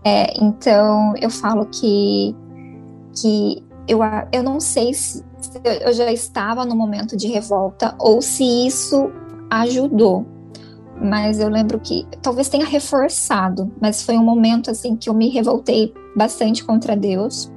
É, 0.04 0.34
então 0.44 1.14
eu 1.22 1.30
falo 1.30 1.68
que, 1.68 2.36
que 3.14 3.64
eu, 3.88 4.00
eu 4.34 4.42
não 4.42 4.60
sei 4.60 4.92
se 4.96 5.24
eu 5.64 5.94
já 5.94 6.12
estava 6.12 6.66
no 6.66 6.76
momento 6.76 7.16
de 7.16 7.28
revolta 7.28 7.94
ou 8.00 8.20
se 8.20 8.44
isso 8.66 9.12
ajudou. 9.52 10.26
Mas 11.00 11.40
eu 11.40 11.50
lembro 11.50 11.80
que 11.80 12.08
talvez 12.20 12.50
tenha 12.50 12.66
reforçado, 12.66 13.72
mas 13.80 14.02
foi 14.02 14.18
um 14.18 14.24
momento 14.24 14.72
assim 14.72 14.96
que 14.96 15.08
eu 15.08 15.14
me 15.14 15.30
revoltei 15.30 15.94
bastante 16.16 16.64
contra 16.64 16.98
Deus. 16.98 17.52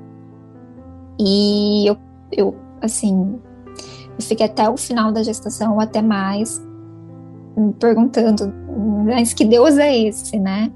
E 1.18 1.86
eu, 1.88 1.96
eu 2.30 2.54
assim, 2.82 3.40
eu 4.18 4.22
fiquei 4.22 4.44
até 4.44 4.68
o 4.68 4.76
final 4.76 5.10
da 5.10 5.22
gestação, 5.22 5.72
ou 5.72 5.80
até 5.80 6.02
mais, 6.02 6.60
me 7.56 7.72
perguntando, 7.74 8.52
mas 9.04 9.32
que 9.32 9.44
Deus 9.44 9.76
é 9.78 9.96
esse, 9.96 10.38
né? 10.38 10.70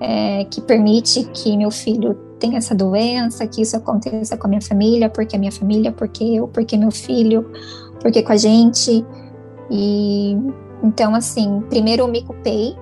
É, 0.00 0.44
que 0.44 0.60
permite 0.60 1.24
que 1.32 1.56
meu 1.56 1.70
filho 1.70 2.14
tenha 2.38 2.58
essa 2.58 2.74
doença, 2.74 3.46
que 3.46 3.62
isso 3.62 3.76
aconteça 3.76 4.36
com 4.36 4.46
a 4.46 4.50
minha 4.50 4.60
família, 4.60 5.08
porque 5.08 5.36
a 5.36 5.38
minha 5.38 5.52
família, 5.52 5.92
porque 5.92 6.24
eu, 6.24 6.48
porque 6.48 6.76
meu 6.76 6.90
filho, 6.90 7.48
porque 8.00 8.22
com 8.22 8.32
a 8.32 8.36
gente. 8.36 9.04
E 9.70 10.36
então, 10.82 11.14
assim, 11.14 11.62
primeiro 11.70 12.02
eu 12.02 12.08
me 12.08 12.22
culpei, 12.22 12.76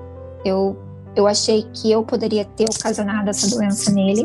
eu, 0.45 0.76
eu 1.14 1.26
achei 1.26 1.66
que 1.74 1.91
eu 1.91 2.03
poderia 2.03 2.45
ter 2.45 2.64
ocasionado 2.64 3.28
essa 3.28 3.55
doença 3.55 3.93
nele. 3.93 4.24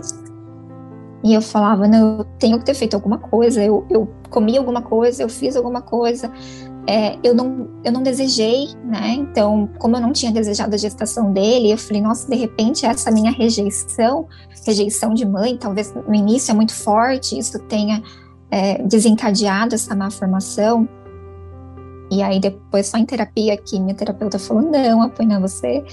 E 1.23 1.33
eu 1.33 1.41
falava, 1.41 1.87
não, 1.87 2.19
eu 2.19 2.25
tenho 2.39 2.59
que 2.59 2.65
ter 2.65 2.73
feito 2.73 2.93
alguma 2.93 3.17
coisa, 3.17 3.61
eu, 3.61 3.85
eu 3.89 4.07
comi 4.29 4.57
alguma 4.57 4.81
coisa, 4.81 5.23
eu 5.23 5.29
fiz 5.29 5.55
alguma 5.55 5.81
coisa. 5.81 6.31
É, 6.87 7.17
eu, 7.23 7.33
não, 7.33 7.67
eu 7.83 7.91
não 7.91 8.03
desejei, 8.03 8.67
né? 8.83 9.15
Então, 9.15 9.67
como 9.79 9.95
eu 9.95 10.01
não 10.01 10.11
tinha 10.11 10.31
desejado 10.31 10.75
a 10.75 10.77
gestação 10.77 11.33
dele, 11.33 11.71
eu 11.71 11.77
falei, 11.77 12.01
nossa, 12.01 12.29
de 12.29 12.35
repente 12.35 12.85
essa 12.85 13.09
minha 13.09 13.31
rejeição, 13.31 14.27
rejeição 14.65 15.13
de 15.13 15.25
mãe, 15.25 15.57
talvez 15.57 15.93
no 15.93 16.13
início 16.13 16.51
é 16.51 16.55
muito 16.55 16.75
forte, 16.75 17.37
isso 17.37 17.57
tenha 17.59 18.03
é, 18.51 18.81
desencadeado 18.83 19.73
essa 19.73 19.95
má 19.95 20.11
formação. 20.11 20.87
E 22.11 22.21
aí 22.21 22.39
depois 22.39 22.85
só 22.85 22.97
em 22.97 23.05
terapia 23.05 23.57
que 23.57 23.79
minha 23.79 23.95
terapeuta 23.95 24.37
falou: 24.37 24.61
"Não, 24.61 25.01
Apoina, 25.01 25.39
você 25.39 25.83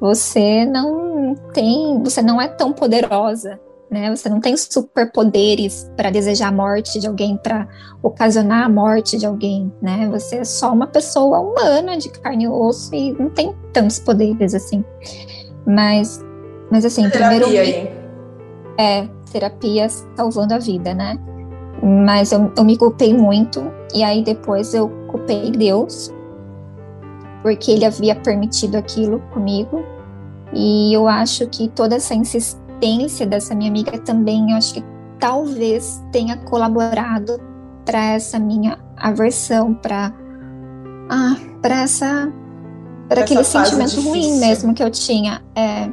você 0.00 0.64
não 0.64 1.34
tem, 1.52 2.02
você 2.02 2.20
não 2.20 2.40
é 2.40 2.48
tão 2.48 2.72
poderosa, 2.72 3.60
né? 3.94 4.14
Você 4.14 4.28
não 4.28 4.40
tem 4.40 4.56
superpoderes 4.56 5.88
para 5.96 6.10
desejar 6.10 6.48
a 6.48 6.52
morte 6.52 6.98
de 6.98 7.06
alguém, 7.06 7.36
para 7.36 7.68
ocasionar 8.02 8.64
a 8.64 8.68
morte 8.68 9.16
de 9.16 9.24
alguém, 9.24 9.72
né? 9.80 10.08
Você 10.10 10.38
é 10.38 10.44
só 10.44 10.72
uma 10.72 10.88
pessoa 10.88 11.38
humana 11.38 11.96
de 11.96 12.08
carne 12.10 12.44
e 12.44 12.48
osso 12.48 12.92
e 12.92 13.12
não 13.12 13.30
tem 13.30 13.54
tantos 13.72 14.00
poderes 14.00 14.52
assim. 14.52 14.84
Mas 15.64 16.22
mas 16.72 16.84
assim, 16.84 17.08
terapia 17.08 17.40
primeiro 17.40 17.60
aí. 17.60 17.92
é 18.78 19.08
terapia 19.30 19.88
salvando 20.16 20.54
a 20.54 20.58
vida, 20.58 20.92
né? 20.92 21.16
Mas 21.80 22.32
eu, 22.32 22.52
eu 22.56 22.64
me 22.64 22.76
culpei 22.76 23.14
muito 23.14 23.62
e 23.94 24.02
aí 24.02 24.24
depois 24.24 24.74
eu 24.74 24.88
culpei 25.08 25.52
Deus, 25.52 26.12
porque 27.42 27.70
ele 27.70 27.84
havia 27.84 28.16
permitido 28.16 28.74
aquilo 28.74 29.20
comigo. 29.32 29.84
E 30.52 30.92
eu 30.92 31.06
acho 31.06 31.46
que 31.48 31.68
toda 31.68 31.96
essa 31.96 32.14
insistência 32.14 32.63
dessa 33.26 33.54
minha 33.54 33.70
amiga 33.70 33.98
também, 33.98 34.50
eu 34.50 34.56
acho 34.56 34.74
que 34.74 34.84
talvez 35.18 36.02
tenha 36.12 36.36
colaborado 36.36 37.40
para 37.84 38.12
essa 38.12 38.38
minha 38.38 38.78
aversão, 38.96 39.74
para 39.74 40.12
ah, 41.08 41.36
para 41.62 41.82
essa 41.82 42.32
para 43.08 43.22
aquele 43.22 43.44
sentimento 43.44 43.90
difícil. 43.90 44.10
ruim 44.10 44.38
mesmo 44.38 44.74
que 44.74 44.82
eu 44.82 44.90
tinha. 44.90 45.42
É. 45.54 45.88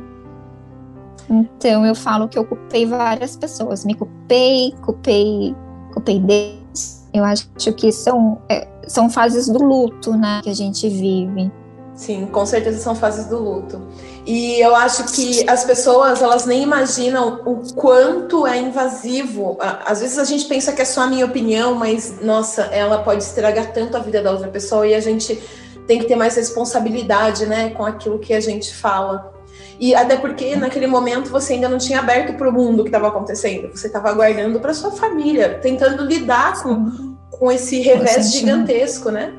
Então 1.29 1.85
eu 1.85 1.95
falo 1.95 2.27
que 2.27 2.37
eu 2.37 2.43
culpei 2.45 2.85
várias 2.85 3.37
pessoas, 3.37 3.85
me 3.85 3.95
culpei, 3.95 4.73
culpei, 4.81 5.55
culpei 5.93 6.19
Deus. 6.19 7.05
Eu 7.13 7.23
acho 7.23 7.49
que 7.73 7.91
são 7.91 8.41
é, 8.49 8.67
são 8.87 9.09
fases 9.09 9.47
do 9.47 9.63
luto, 9.63 10.11
né, 10.11 10.41
que 10.43 10.49
a 10.49 10.55
gente 10.55 10.89
vive. 10.89 11.51
Sim, 11.93 12.25
com 12.25 12.45
certeza 12.45 12.79
são 12.79 12.95
fases 12.95 13.27
do 13.27 13.37
luto. 13.37 13.81
E 14.25 14.59
eu 14.61 14.75
acho 14.75 15.03
que 15.13 15.49
as 15.49 15.63
pessoas, 15.63 16.21
elas 16.21 16.45
nem 16.45 16.61
imaginam 16.61 17.41
o 17.45 17.73
quanto 17.73 18.45
é 18.45 18.59
invasivo. 18.59 19.57
Às 19.59 20.01
vezes 20.01 20.17
a 20.19 20.23
gente 20.23 20.45
pensa 20.45 20.71
que 20.73 20.81
é 20.81 20.85
só 20.85 21.01
a 21.01 21.07
minha 21.07 21.25
opinião, 21.25 21.73
mas 21.75 22.21
nossa, 22.21 22.63
ela 22.63 22.99
pode 22.99 23.23
estragar 23.23 23.73
tanto 23.73 23.97
a 23.97 23.99
vida 23.99 24.21
da 24.21 24.31
outra 24.31 24.47
pessoa 24.47 24.85
e 24.85 24.93
a 24.93 24.99
gente 24.99 25.41
tem 25.87 25.99
que 25.99 26.05
ter 26.05 26.15
mais 26.15 26.35
responsabilidade, 26.35 27.45
né, 27.47 27.71
com 27.71 27.83
aquilo 27.83 28.19
que 28.19 28.33
a 28.33 28.39
gente 28.39 28.73
fala. 28.73 29.33
E 29.79 29.95
até 29.95 30.15
porque 30.15 30.55
naquele 30.55 30.85
momento 30.85 31.31
você 31.31 31.53
ainda 31.53 31.67
não 31.67 31.79
tinha 31.79 31.99
aberto 31.99 32.37
para 32.37 32.47
o 32.47 32.53
mundo 32.53 32.81
o 32.81 32.83
que 32.83 32.89
estava 32.89 33.07
acontecendo. 33.07 33.75
Você 33.75 33.87
estava 33.87 34.09
aguardando 34.09 34.59
para 34.59 34.73
sua 34.73 34.91
família, 34.91 35.57
tentando 35.59 36.05
lidar 36.05 36.61
com 36.61 37.11
com 37.41 37.51
esse 37.51 37.81
revés 37.81 38.31
gigantesco, 38.31 39.09
né? 39.09 39.33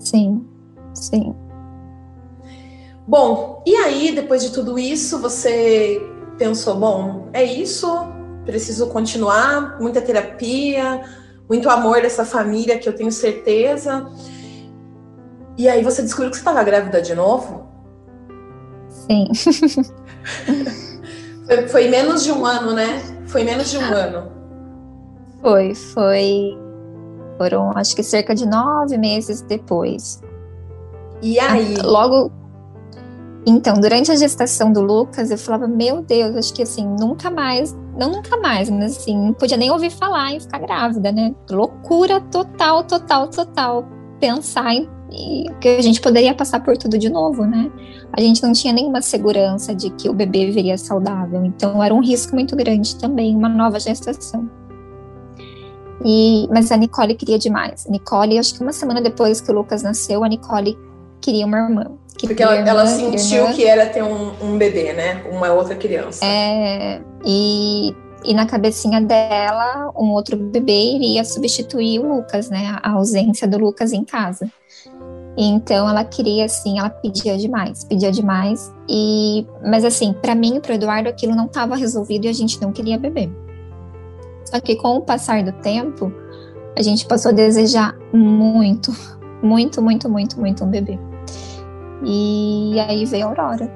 Sim, 0.00 0.44
sim. 0.92 1.32
Bom, 3.06 3.62
e 3.64 3.74
aí, 3.76 4.14
depois 4.14 4.42
de 4.42 4.50
tudo 4.50 4.78
isso, 4.78 5.20
você 5.20 6.02
pensou, 6.36 6.76
bom, 6.76 7.28
é 7.32 7.44
isso, 7.44 7.88
preciso 8.44 8.88
continuar, 8.88 9.80
muita 9.80 10.00
terapia, 10.00 11.02
muito 11.48 11.70
amor 11.70 12.02
dessa 12.02 12.24
família 12.24 12.78
que 12.78 12.88
eu 12.88 12.94
tenho 12.94 13.12
certeza. 13.12 14.10
E 15.56 15.68
aí 15.68 15.82
você 15.82 16.02
descobriu 16.02 16.30
que 16.30 16.36
você 16.36 16.42
estava 16.42 16.62
grávida 16.62 17.00
de 17.00 17.14
novo? 17.14 17.66
Sim. 18.88 19.28
foi, 21.46 21.68
foi 21.68 21.88
menos 21.88 22.24
de 22.24 22.32
um 22.32 22.44
ano, 22.44 22.72
né? 22.72 23.00
Foi 23.26 23.44
menos 23.44 23.70
de 23.70 23.78
um 23.78 23.84
ano. 23.84 24.32
Foi, 25.40 25.74
foi. 25.74 26.58
Foram 27.38 27.70
acho 27.76 27.94
que 27.94 28.02
cerca 28.02 28.34
de 28.34 28.46
nove 28.46 28.98
meses 28.98 29.42
depois. 29.42 30.20
E 31.22 31.38
aí? 31.38 31.76
Logo. 31.76 32.32
Então, 33.48 33.74
durante 33.74 34.10
a 34.10 34.16
gestação 34.16 34.72
do 34.72 34.80
Lucas, 34.80 35.30
eu 35.30 35.38
falava, 35.38 35.68
meu 35.68 36.02
Deus, 36.02 36.34
acho 36.34 36.52
que 36.52 36.62
assim, 36.62 36.84
nunca 36.84 37.30
mais, 37.30 37.72
não 37.96 38.10
nunca 38.10 38.36
mais, 38.38 38.68
mas 38.68 38.96
assim, 38.96 39.16
não 39.16 39.32
podia 39.32 39.56
nem 39.56 39.70
ouvir 39.70 39.90
falar 39.90 40.32
em 40.32 40.40
ficar 40.40 40.58
grávida, 40.58 41.12
né? 41.12 41.32
Loucura 41.48 42.20
total, 42.20 42.82
total, 42.82 43.28
total. 43.28 43.86
Pensar 44.18 44.74
em 44.74 44.88
que 45.60 45.68
a 45.68 45.80
gente 45.80 46.00
poderia 46.00 46.34
passar 46.34 46.58
por 46.64 46.76
tudo 46.76 46.98
de 46.98 47.08
novo, 47.08 47.44
né? 47.44 47.70
A 48.12 48.20
gente 48.20 48.42
não 48.42 48.52
tinha 48.52 48.72
nenhuma 48.72 49.00
segurança 49.00 49.72
de 49.72 49.90
que 49.90 50.08
o 50.08 50.12
bebê 50.12 50.50
viria 50.50 50.76
saudável, 50.76 51.44
então 51.44 51.80
era 51.80 51.94
um 51.94 52.00
risco 52.00 52.34
muito 52.34 52.56
grande 52.56 52.96
também, 52.96 53.36
uma 53.36 53.48
nova 53.48 53.78
gestação. 53.78 54.50
E, 56.04 56.48
mas 56.50 56.72
a 56.72 56.76
Nicole 56.76 57.14
queria 57.14 57.38
demais. 57.38 57.86
A 57.86 57.90
Nicole, 57.90 58.38
acho 58.38 58.54
que 58.54 58.62
uma 58.62 58.72
semana 58.72 59.00
depois 59.00 59.40
que 59.40 59.52
o 59.52 59.54
Lucas 59.54 59.84
nasceu, 59.84 60.24
a 60.24 60.28
Nicole 60.28 60.76
queria 61.26 61.44
uma 61.44 61.58
irmã. 61.58 61.84
Porque 62.20 62.42
ela, 62.42 62.56
irmã, 62.56 62.70
ela 62.70 62.86
sentiu 62.86 63.42
irmã. 63.42 63.52
que 63.52 63.64
era 63.64 63.86
ter 63.86 64.02
um, 64.02 64.32
um, 64.40 64.56
bebê, 64.56 64.92
né? 64.92 65.22
Uma 65.30 65.52
outra 65.52 65.74
criança. 65.74 66.24
É, 66.24 67.02
e, 67.24 67.94
e 68.24 68.32
na 68.32 68.46
cabecinha 68.46 69.00
dela, 69.00 69.92
um 69.96 70.12
outro 70.12 70.36
bebê 70.36 70.94
iria 70.94 71.24
substituir 71.24 71.98
o 71.98 72.16
Lucas, 72.16 72.48
né? 72.48 72.78
A 72.82 72.92
ausência 72.92 73.46
do 73.46 73.58
Lucas 73.58 73.92
em 73.92 74.04
casa. 74.04 74.50
Então 75.36 75.86
ela 75.86 76.02
queria 76.02 76.46
assim, 76.46 76.78
ela 76.78 76.88
pedia 76.88 77.36
demais, 77.36 77.84
pedia 77.84 78.10
demais. 78.10 78.72
E 78.88 79.46
mas 79.62 79.84
assim, 79.84 80.14
para 80.14 80.34
mim 80.34 80.56
e 80.56 80.60
para 80.60 80.76
Eduardo 80.76 81.10
aquilo 81.10 81.34
não 81.34 81.44
estava 81.44 81.76
resolvido 81.76 82.24
e 82.24 82.28
a 82.28 82.32
gente 82.32 82.58
não 82.62 82.72
queria 82.72 82.98
beber. 82.98 83.30
Só 84.46 84.58
que 84.60 84.76
com 84.76 84.96
o 84.96 85.02
passar 85.02 85.42
do 85.42 85.52
tempo, 85.52 86.10
a 86.74 86.80
gente 86.80 87.04
passou 87.04 87.30
a 87.32 87.34
desejar 87.34 87.94
muito, 88.12 88.90
muito, 89.42 89.82
muito, 89.82 90.08
muito, 90.08 90.40
muito 90.40 90.64
um 90.64 90.70
bebê. 90.70 90.98
E 92.04 92.78
aí 92.80 93.04
veio 93.04 93.26
a 93.26 93.28
Aurora. 93.28 93.70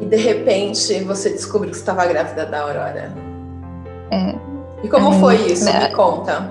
E 0.00 0.06
de 0.06 0.16
repente 0.16 1.02
você 1.04 1.30
descobriu 1.30 1.70
que 1.70 1.76
estava 1.76 2.04
grávida 2.06 2.46
da 2.46 2.60
Aurora. 2.60 3.12
É. 4.10 4.34
E 4.82 4.88
como 4.88 5.12
foi 5.12 5.36
isso? 5.52 5.68
É, 5.68 5.88
Me 5.88 5.94
conta. 5.94 6.50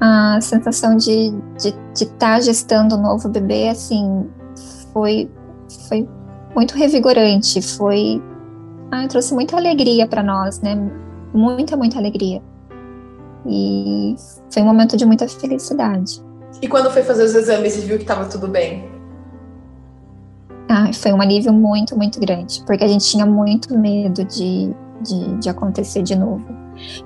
A 0.00 0.38
sensação 0.40 0.96
de 0.96 1.32
estar 1.56 1.70
de, 1.70 1.76
de 1.94 2.06
tá 2.12 2.40
gestando 2.40 2.96
um 2.96 3.00
novo 3.02 3.28
bebê, 3.28 3.68
assim, 3.68 4.28
foi, 4.92 5.30
foi 5.88 6.06
muito 6.54 6.76
revigorante. 6.76 7.62
Foi. 7.62 8.22
Ah, 8.90 9.08
trouxe 9.08 9.34
muita 9.34 9.56
alegria 9.56 10.06
para 10.06 10.22
nós, 10.22 10.60
né? 10.60 10.76
Muita, 11.32 11.76
muita 11.76 11.98
alegria. 11.98 12.42
E 13.46 14.14
foi 14.52 14.62
um 14.62 14.66
momento 14.66 14.96
de 14.96 15.06
muita 15.06 15.26
felicidade. 15.28 16.22
E 16.60 16.68
quando 16.68 16.90
foi 16.90 17.02
fazer 17.02 17.24
os 17.24 17.34
exames 17.34 17.76
e 17.76 17.80
viu 17.80 17.96
que 17.96 18.04
estava 18.04 18.26
tudo 18.26 18.48
bem? 18.48 18.95
Ah, 20.86 20.92
foi 20.92 21.12
um 21.12 21.20
alívio 21.20 21.52
muito, 21.52 21.96
muito 21.96 22.20
grande, 22.20 22.62
porque 22.64 22.84
a 22.84 22.88
gente 22.88 23.06
tinha 23.06 23.26
muito 23.26 23.76
medo 23.76 24.24
de, 24.24 24.72
de, 25.02 25.36
de 25.38 25.48
acontecer 25.48 26.02
de 26.02 26.14
novo. 26.14 26.44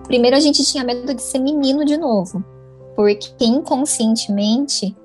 Primeiro, 0.05 0.37
a 0.37 0.41
gente 0.41 0.65
tinha 0.65 0.85
medo 0.85 1.15
de 1.15 1.23
ser 1.23 1.39
menino 1.39 1.85
de 1.85 1.97
novo, 1.97 2.45
porque 2.95 3.45
inconscientemente, 3.45 4.97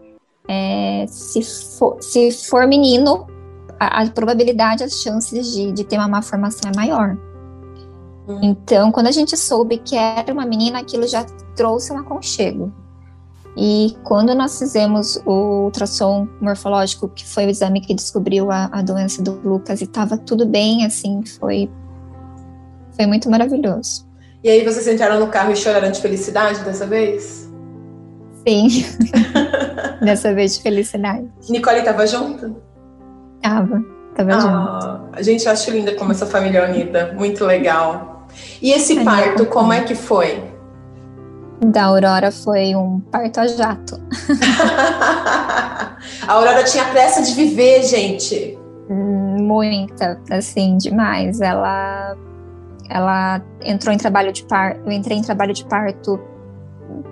é, 0.48 1.06
se, 1.08 1.42
for, 1.78 1.98
se 2.02 2.32
for 2.32 2.68
menino, 2.68 3.28
a, 3.80 4.02
a, 4.02 4.10
probabilidade, 4.10 4.84
as 4.84 5.02
chances 5.02 5.54
de, 5.54 5.72
de 5.72 5.84
ter 5.84 5.98
uma 5.98 6.08
má 6.08 6.22
formação 6.22 6.72
é 6.72 6.76
maior. 6.76 7.18
Hum. 8.28 8.40
Então, 8.42 8.92
quando 8.92 9.08
a 9.08 9.12
gente 9.12 9.38
soube 9.38 9.78
que 9.78 9.96
era 9.96 10.34
uma 10.34 10.46
menina, 10.46 10.80
aquilo 10.80 11.08
já 11.08 11.24
trouxe 11.56 11.94
um 11.94 12.00
aconchego. 12.00 12.74
E 13.58 13.96
quando 14.04 14.36
nós 14.36 14.60
fizemos 14.60 15.22
o 15.26 15.66
ultrassom 15.66 16.28
morfológico, 16.42 17.08
que 17.08 17.26
foi 17.26 17.46
o 17.46 17.50
exame 17.50 17.80
que 17.80 17.94
descobriu 17.94 18.52
a, 18.52 18.70
a 18.72 18.82
doença 18.82 19.22
do 19.22 19.40
Lucas, 19.44 19.80
e 19.80 19.86
estava 19.86 20.18
tudo 20.18 20.46
bem, 20.46 20.86
assim, 20.86 21.24
foi, 21.26 21.70
foi 22.96 23.06
muito 23.06 23.30
maravilhoso. 23.30 24.06
E 24.44 24.50
aí 24.50 24.64
vocês 24.64 24.88
entraram 24.88 25.20
no 25.20 25.28
carro 25.28 25.52
e 25.52 25.56
choraram 25.56 25.90
de 25.90 26.02
felicidade 26.02 26.60
dessa 26.64 26.86
vez? 26.86 27.50
Sim, 28.46 28.68
dessa 30.04 30.34
vez 30.34 30.56
de 30.58 30.62
felicidade. 30.62 31.28
Nicole 31.50 31.80
estava 31.80 32.06
junto? 32.06 32.58
Tava, 33.42 33.84
tava 34.16 34.36
ah, 34.36 34.40
junto. 34.40 35.18
A 35.18 35.22
gente 35.22 35.48
acha 35.48 35.72
linda 35.72 35.96
como 35.96 36.12
essa 36.12 36.26
família 36.26 36.60
é 36.60 36.70
unida, 36.70 37.14
muito 37.14 37.46
legal. 37.46 38.28
E 38.62 38.72
esse 38.72 39.04
parto, 39.04 39.46
como 39.46 39.72
é 39.72 39.82
que 39.82 39.96
foi? 39.96 40.44
Da 41.62 41.86
Aurora 41.86 42.32
foi 42.32 42.76
um 42.76 43.00
parto 43.00 43.40
a 43.40 43.48
jato. 43.48 44.00
a 46.28 46.32
Aurora 46.32 46.64
tinha 46.64 46.86
pressa 46.86 47.22
de 47.22 47.34
viver, 47.34 47.84
gente. 47.84 48.58
Muita, 48.90 50.20
assim, 50.30 50.78
demais. 50.78 51.40
Ela, 51.40 52.16
ela 52.90 53.42
entrou 53.62 53.94
em 53.94 53.98
trabalho 53.98 54.34
de 54.34 54.44
parto. 54.44 54.82
Eu 54.86 54.92
entrei 54.92 55.18
em 55.18 55.22
trabalho 55.22 55.54
de 55.54 55.64
parto 55.66 56.20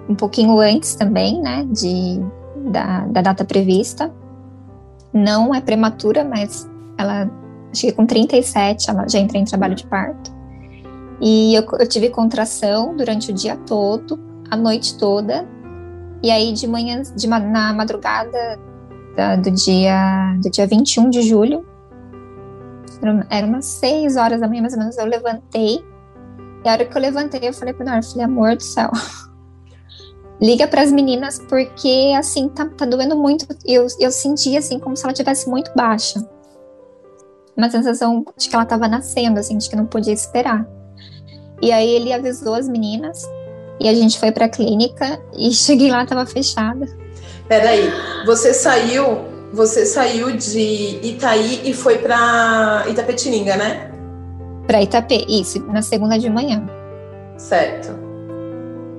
um 0.09 0.15
pouquinho 0.15 0.59
antes 0.59 0.95
também, 0.95 1.41
né, 1.41 1.65
de, 1.71 2.19
da, 2.69 3.05
da 3.07 3.21
data 3.21 3.45
prevista. 3.45 4.11
Não 5.13 5.55
é 5.55 5.61
prematura, 5.61 6.23
mas 6.23 6.69
ela, 6.97 7.29
que 7.71 7.91
com 7.91 8.05
37, 8.05 8.89
ela 8.89 9.07
já 9.07 9.19
entrei 9.19 9.41
em 9.41 9.45
trabalho 9.45 9.75
de 9.75 9.85
parto. 9.87 10.33
E 11.21 11.55
eu, 11.55 11.65
eu 11.79 11.87
tive 11.87 12.09
contração 12.09 12.95
durante 12.97 13.31
o 13.31 13.33
dia 13.33 13.55
todo 13.55 14.32
a 14.49 14.55
noite 14.55 14.97
toda. 14.97 15.47
E 16.21 16.31
aí 16.31 16.53
de 16.53 16.67
manhã, 16.67 17.01
de, 17.15 17.27
na 17.27 17.73
madrugada 17.73 18.59
da, 19.15 19.35
do 19.35 19.51
dia 19.51 20.37
do 20.41 20.49
dia 20.49 20.65
21 20.65 21.09
de 21.09 21.21
julho, 21.21 21.65
era, 23.01 23.27
era 23.29 23.47
umas 23.47 23.65
6 23.65 24.15
horas 24.15 24.39
da 24.39 24.47
manhã 24.47 24.61
mais 24.61 24.73
ou 24.73 24.79
menos, 24.79 24.97
eu 24.97 25.05
levantei. 25.05 25.83
E 26.63 26.69
a 26.69 26.71
hora 26.71 26.85
que 26.85 26.95
eu 26.95 27.01
levantei, 27.01 27.41
eu 27.43 27.53
falei 27.53 27.73
para 27.73 27.85
Nora, 27.85 28.01
falei, 28.01 28.25
amor 28.25 28.55
do 28.55 28.63
céu, 28.63 28.89
liga 30.41 30.65
para 30.65 30.81
as 30.81 30.91
meninas 30.91 31.39
porque 31.49 32.13
assim 32.17 32.47
tá, 32.47 32.65
tá 32.65 32.85
doendo 32.85 33.17
muito. 33.17 33.45
Eu, 33.65 33.85
eu 33.99 34.11
senti 34.11 34.55
assim 34.55 34.79
como 34.79 34.95
se 34.95 35.03
ela 35.03 35.13
tivesse 35.13 35.49
muito 35.49 35.71
baixa. 35.75 36.25
Uma 37.55 37.69
sensação 37.69 38.25
de 38.37 38.49
que 38.49 38.55
ela 38.55 38.63
estava 38.63 38.87
nascendo, 38.87 39.39
assim, 39.39 39.57
de 39.57 39.69
que 39.69 39.75
não 39.75 39.85
podia 39.85 40.13
esperar. 40.13 40.67
E 41.61 41.71
aí 41.71 41.87
ele 41.87 42.11
avisou 42.11 42.55
as 42.55 42.67
meninas 42.67 43.23
e 43.83 43.89
a 43.89 43.93
gente 43.93 44.17
foi 44.17 44.31
para 44.31 44.45
a 44.45 44.49
clínica 44.49 45.19
e 45.37 45.51
cheguei 45.53 45.91
lá, 45.91 46.03
estava 46.03 46.25
fechada. 46.25 46.87
Peraí, 47.47 47.91
você 48.25 48.53
saiu, 48.53 49.19
você 49.51 49.85
saiu 49.85 50.35
de 50.35 50.99
Itaí 51.03 51.61
e 51.65 51.73
foi 51.73 51.97
para 51.97 52.85
Itapetininga, 52.87 53.57
né? 53.57 53.91
Para 54.65 54.81
Itapê, 54.81 55.25
isso, 55.27 55.61
na 55.67 55.81
segunda 55.81 56.17
de 56.17 56.29
manhã. 56.29 56.65
Certo. 57.37 58.03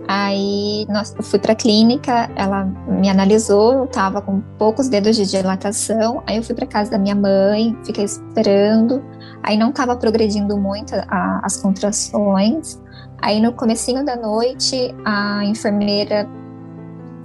Aí 0.06 0.86
nós, 0.88 1.14
eu 1.16 1.22
fui 1.22 1.38
para 1.38 1.52
a 1.52 1.56
clínica, 1.56 2.30
ela 2.36 2.64
me 2.86 3.08
analisou, 3.08 3.72
eu 3.72 3.86
tava 3.86 4.20
com 4.20 4.40
poucos 4.58 4.88
dedos 4.88 5.16
de 5.16 5.24
dilatação. 5.24 6.22
Aí 6.26 6.36
eu 6.36 6.42
fui 6.42 6.54
para 6.54 6.66
casa 6.66 6.90
da 6.90 6.98
minha 6.98 7.14
mãe, 7.14 7.76
fiquei 7.84 8.04
esperando. 8.04 9.02
Aí 9.42 9.56
não 9.56 9.70
estava 9.70 9.96
progredindo 9.96 10.58
muito 10.58 10.94
a, 10.94 11.40
as 11.42 11.56
contrações. 11.56 12.78
Aí 13.20 13.40
no 13.40 13.52
comecinho 13.52 14.04
da 14.04 14.16
noite, 14.16 14.94
a 15.04 15.44
enfermeira 15.44 16.28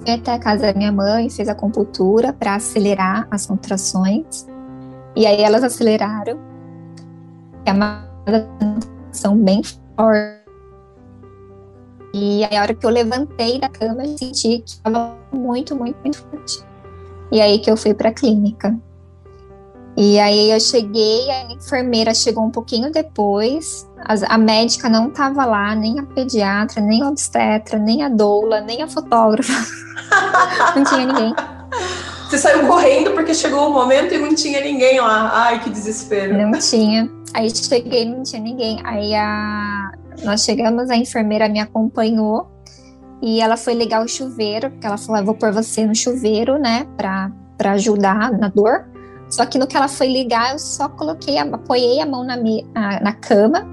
foi 0.06 0.14
até 0.14 0.34
a 0.34 0.40
casa 0.40 0.72
da 0.72 0.78
minha 0.78 0.92
mãe, 0.92 1.30
fez 1.30 1.50
a 1.50 1.56
compultura 1.56 2.32
para 2.34 2.56
acelerar 2.56 3.28
as 3.30 3.46
contrações. 3.46 4.48
E 5.16 5.26
aí 5.26 5.42
elas 5.42 5.64
aceleraram. 5.64 6.40
É 7.66 7.74
uma 7.74 8.08
contração 8.26 9.38
bem 9.38 9.62
forte. 9.64 10.40
E 12.14 12.44
aí 12.46 12.58
a 12.58 12.62
hora 12.62 12.74
que 12.74 12.86
eu 12.86 12.90
levantei 12.90 13.60
da 13.60 13.70
cama, 13.70 14.04
eu 14.04 14.18
senti 14.18 14.60
que 14.60 14.70
estava 14.70 15.16
muito, 15.32 15.76
muito, 15.76 15.98
muito 16.02 16.18
forte. 16.18 16.64
E 17.32 17.42
aí 17.42 17.60
que 17.60 17.70
eu 17.70 17.78
fui 17.78 17.94
para 17.94 18.10
a 18.10 18.14
clínica. 18.14 18.76
E 19.98 20.20
aí 20.20 20.52
eu 20.52 20.60
cheguei, 20.60 21.30
a 21.30 21.52
enfermeira 21.52 22.14
chegou 22.14 22.46
um 22.46 22.52
pouquinho 22.52 22.92
depois, 22.92 23.88
a, 23.98 24.36
a 24.36 24.38
médica 24.38 24.88
não 24.88 25.10
estava 25.10 25.46
lá, 25.46 25.76
nem 25.76 26.00
a 26.00 26.04
pediatra, 26.04 26.82
nem 26.82 27.04
a 27.04 27.10
obstetra, 27.10 27.78
nem 27.78 28.04
a 28.04 28.10
doula, 28.10 28.62
nem 28.62 28.82
a 28.82 28.88
fotógrafa. 28.88 29.52
não 30.76 30.84
tinha 30.84 31.06
ninguém. 31.06 31.36
Você 32.30 32.38
saiu 32.38 32.68
correndo 32.68 33.12
porque 33.12 33.34
chegou 33.34 33.70
o 33.70 33.74
momento 33.74 34.14
e 34.14 34.18
não 34.20 34.36
tinha 34.36 34.62
ninguém 34.62 35.00
lá. 35.00 35.32
Ai, 35.34 35.60
que 35.64 35.70
desespero. 35.70 36.38
Não 36.38 36.52
tinha. 36.60 37.10
Aí 37.34 37.50
cheguei, 37.50 38.06
não 38.06 38.24
tinha 38.24 38.42
ninguém. 38.42 38.80
Aí 38.84 39.14
a... 39.16 39.92
nós 40.24 40.44
chegamos, 40.44 40.90
a 40.90 40.96
enfermeira 40.96 41.50
me 41.50 41.60
acompanhou 41.60 42.48
e 43.22 43.42
ela 43.42 43.58
foi 43.58 43.74
ligar 43.74 44.04
o 44.04 44.08
chuveiro, 44.08 44.70
porque 44.70 44.86
ela 44.86 44.98
falou: 44.98 45.26
vou 45.26 45.36
pôr 45.36 45.52
você 45.52 45.86
no 45.86 45.96
chuveiro, 45.96 46.58
né, 46.58 46.88
pra, 46.96 47.32
pra 47.58 47.72
ajudar 47.72 48.32
na 48.32 48.48
dor. 48.48 48.88
Só 49.30 49.46
que 49.46 49.60
no 49.60 49.68
que 49.68 49.78
ela 49.78 49.88
foi 49.88 50.08
ligar, 50.08 50.54
eu 50.54 50.60
só 50.60 50.90
coloquei, 50.90 51.38
apoiei 51.38 52.02
a 52.02 52.06
mão 52.06 52.24
na, 52.24 52.36
na, 52.36 53.00
na 53.00 53.14
cama 53.14 53.68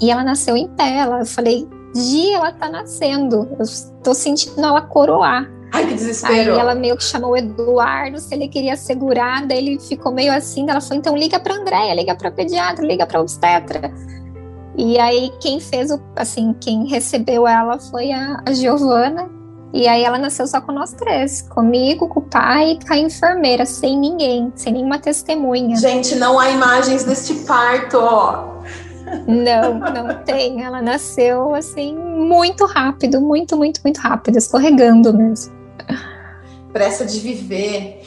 e 0.00 0.10
ela 0.10 0.24
nasceu 0.24 0.56
em 0.56 0.68
pé. 0.68 0.98
Ela, 0.98 1.20
eu 1.20 1.26
falei, 1.26 1.68
Gi, 1.94 2.32
ela 2.32 2.52
tá 2.52 2.68
nascendo. 2.68 3.48
Eu 3.58 3.64
tô 4.02 4.12
sentindo 4.12 4.60
ela 4.60 4.82
coroar. 4.82 5.48
Ai, 5.72 5.86
que 5.86 5.94
desespero. 5.94 6.54
Aí 6.54 6.58
ela 6.58 6.74
meio 6.74 6.96
que 6.96 7.04
chamou 7.04 7.32
o 7.32 7.36
Eduardo 7.36 8.18
se 8.20 8.34
ele 8.34 8.48
queria 8.48 8.76
segurar, 8.76 9.46
daí 9.46 9.58
ele 9.58 9.80
ficou 9.80 10.12
meio 10.12 10.32
assim. 10.32 10.68
Ela 10.68 10.80
falou: 10.80 10.98
então 10.98 11.16
liga 11.16 11.38
pra 11.38 11.54
Andréia, 11.54 11.94
liga 11.94 12.14
pra 12.14 12.30
pediatra, 12.30 12.84
liga 12.84 13.06
pra 13.06 13.20
obstetra. 13.20 13.92
E 14.76 14.98
aí 14.98 15.32
quem 15.40 15.60
fez 15.60 15.90
o, 15.90 16.00
assim, 16.16 16.54
quem 16.60 16.86
recebeu 16.88 17.46
ela 17.46 17.78
foi 17.78 18.10
a, 18.10 18.42
a 18.44 18.52
Giovana, 18.52 19.30
e 19.74 19.88
aí 19.88 20.04
ela 20.04 20.16
nasceu 20.16 20.46
só 20.46 20.60
com 20.60 20.70
nós 20.70 20.92
três, 20.92 21.42
comigo, 21.42 22.06
com 22.06 22.20
o 22.20 22.22
pai 22.22 22.70
e 22.70 22.86
com 22.86 22.94
a 22.94 22.96
enfermeira, 22.96 23.66
sem 23.66 23.98
ninguém, 23.98 24.52
sem 24.54 24.72
nenhuma 24.72 25.00
testemunha. 25.00 25.74
Gente, 25.74 26.14
não 26.14 26.38
há 26.38 26.48
imagens 26.48 27.02
deste 27.02 27.34
parto, 27.44 27.98
ó. 27.98 28.54
Não, 29.26 29.80
não 29.80 30.22
tem. 30.22 30.62
Ela 30.62 30.80
nasceu 30.80 31.52
assim 31.56 31.96
muito 31.96 32.64
rápido, 32.66 33.20
muito, 33.20 33.56
muito, 33.56 33.80
muito 33.82 33.98
rápido, 33.98 34.38
escorregando 34.38 35.12
mesmo. 35.12 35.52
Pressa 36.72 37.04
de 37.04 37.18
viver. 37.18 38.00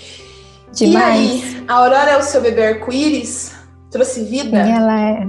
Demais. 0.72 1.20
E 1.20 1.57
aí, 1.57 1.65
a 1.68 1.74
Aurora 1.74 2.11
é 2.11 2.18
o 2.18 2.24
seu 2.24 2.39
bebê 2.39 2.65
arco-íris? 2.65 3.51
Trouxe 3.91 4.24
vida? 4.24 4.63
Sim, 4.63 4.72
ela 4.72 5.01
é. 5.01 5.28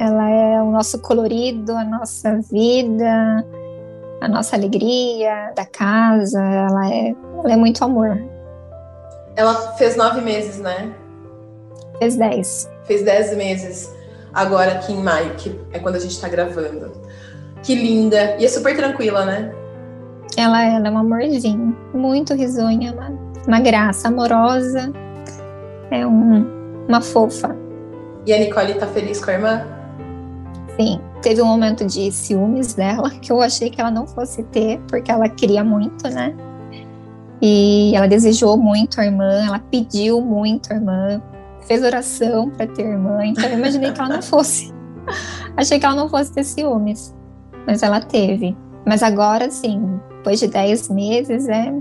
Ela 0.00 0.30
é 0.30 0.62
o 0.62 0.70
nosso 0.72 0.98
colorido, 0.98 1.72
a 1.72 1.84
nossa 1.84 2.40
vida 2.50 3.46
a 4.20 4.28
nossa 4.28 4.56
alegria 4.56 5.52
da 5.54 5.64
casa, 5.64 6.40
ela 6.40 6.90
é, 6.90 7.14
ela 7.38 7.52
é 7.52 7.56
muito 7.56 7.84
amor. 7.84 8.18
Ela 9.34 9.54
fez 9.72 9.96
nove 9.96 10.20
meses, 10.20 10.58
né? 10.58 10.92
Fez 11.98 12.16
dez. 12.16 12.70
Fez 12.84 13.02
dez 13.02 13.36
meses, 13.36 13.94
agora 14.32 14.72
aqui 14.72 14.92
em 14.92 15.02
maio, 15.02 15.34
que 15.34 15.58
é 15.72 15.78
quando 15.78 15.96
a 15.96 16.00
gente 16.00 16.20
tá 16.20 16.28
gravando. 16.28 16.92
Que 17.62 17.74
linda. 17.74 18.36
E 18.38 18.44
é 18.44 18.48
super 18.48 18.76
tranquila, 18.76 19.24
né? 19.24 19.52
Ela, 20.36 20.64
ela 20.64 20.88
é 20.88 20.90
um 20.90 20.98
amorzinho, 20.98 21.76
muito 21.92 22.34
risonha, 22.34 22.92
uma, 22.92 23.12
uma 23.46 23.60
graça, 23.60 24.08
amorosa. 24.08 24.92
É 25.90 26.06
um, 26.06 26.84
uma 26.88 27.00
fofa. 27.00 27.56
E 28.26 28.32
a 28.32 28.38
Nicole 28.38 28.74
tá 28.74 28.86
feliz 28.86 29.24
com 29.24 29.30
a 29.30 29.34
irmã? 29.34 29.75
Sim, 30.76 31.00
teve 31.22 31.40
um 31.40 31.46
momento 31.46 31.86
de 31.86 32.12
ciúmes 32.12 32.74
dela 32.74 33.10
que 33.20 33.32
eu 33.32 33.40
achei 33.40 33.70
que 33.70 33.80
ela 33.80 33.90
não 33.90 34.06
fosse 34.06 34.42
ter, 34.44 34.78
porque 34.88 35.10
ela 35.10 35.28
queria 35.28 35.64
muito, 35.64 36.08
né? 36.08 36.34
E 37.40 37.94
ela 37.94 38.06
desejou 38.06 38.56
muito 38.56 39.00
a 39.00 39.04
irmã, 39.04 39.46
ela 39.46 39.58
pediu 39.58 40.20
muito 40.20 40.72
a 40.72 40.76
irmã, 40.76 41.22
fez 41.66 41.82
oração 41.82 42.50
para 42.50 42.66
ter 42.66 42.86
irmã, 42.86 43.24
então 43.24 43.44
eu 43.44 43.58
imaginei 43.58 43.92
que 43.92 44.00
ela 44.00 44.08
não 44.08 44.22
fosse. 44.22 44.72
Achei 45.56 45.78
que 45.78 45.86
ela 45.86 45.94
não 45.94 46.08
fosse 46.08 46.32
ter 46.32 46.44
ciúmes, 46.44 47.14
mas 47.66 47.82
ela 47.82 48.00
teve. 48.00 48.56
Mas 48.86 49.02
agora, 49.02 49.50
sim, 49.50 50.00
depois 50.10 50.38
de 50.38 50.46
10 50.46 50.90
meses, 50.90 51.48
é, 51.48 51.74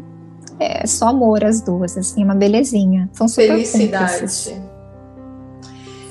é 0.60 0.88
só 0.88 1.10
amor 1.10 1.44
as 1.44 1.62
duas, 1.62 1.98
assim, 1.98 2.24
uma 2.24 2.36
belezinha. 2.36 3.10
São 3.14 3.28
super 3.28 3.54
Felicidade. 3.54 4.62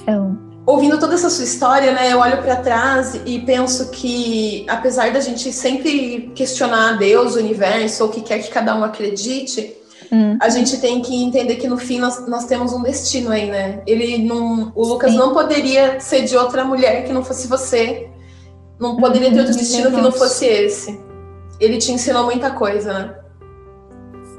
Então, 0.02 0.38
ouvindo 0.66 0.98
toda 0.98 1.14
essa 1.14 1.28
sua 1.28 1.44
história, 1.44 1.92
né, 1.92 2.12
eu 2.12 2.18
olho 2.18 2.42
para 2.42 2.56
trás 2.56 3.20
e 3.26 3.40
penso 3.40 3.90
que, 3.90 4.64
apesar 4.68 5.12
da 5.12 5.20
gente 5.20 5.52
sempre 5.52 6.32
questionar 6.34 6.96
Deus, 6.98 7.36
o 7.36 7.38
universo, 7.38 8.04
ou 8.04 8.10
o 8.10 8.12
que 8.12 8.22
quer 8.22 8.38
que 8.38 8.50
cada 8.50 8.74
um 8.74 8.82
acredite, 8.82 9.76
hum. 10.10 10.38
a 10.40 10.48
gente 10.48 10.78
tem 10.78 11.02
que 11.02 11.22
entender 11.22 11.56
que 11.56 11.68
no 11.68 11.76
fim 11.76 11.98
nós, 11.98 12.26
nós 12.26 12.46
temos 12.46 12.72
um 12.72 12.82
destino 12.82 13.30
aí, 13.30 13.50
né? 13.50 13.82
Ele 13.86 14.24
não, 14.24 14.72
o 14.74 14.86
Lucas 14.86 15.10
Sim. 15.10 15.18
não 15.18 15.34
poderia 15.34 16.00
ser 16.00 16.22
de 16.22 16.36
outra 16.36 16.64
mulher 16.64 17.04
que 17.04 17.12
não 17.12 17.22
fosse 17.22 17.46
você, 17.46 18.08
não 18.80 18.96
poderia 18.96 19.30
ter 19.30 19.40
outro 19.40 19.54
destino 19.54 19.90
que 19.90 20.00
não 20.00 20.12
fosse 20.12 20.46
esse. 20.46 20.98
Ele 21.60 21.76
te 21.76 21.92
ensinou 21.92 22.24
muita 22.24 22.50
coisa, 22.50 22.92
né? 22.92 23.14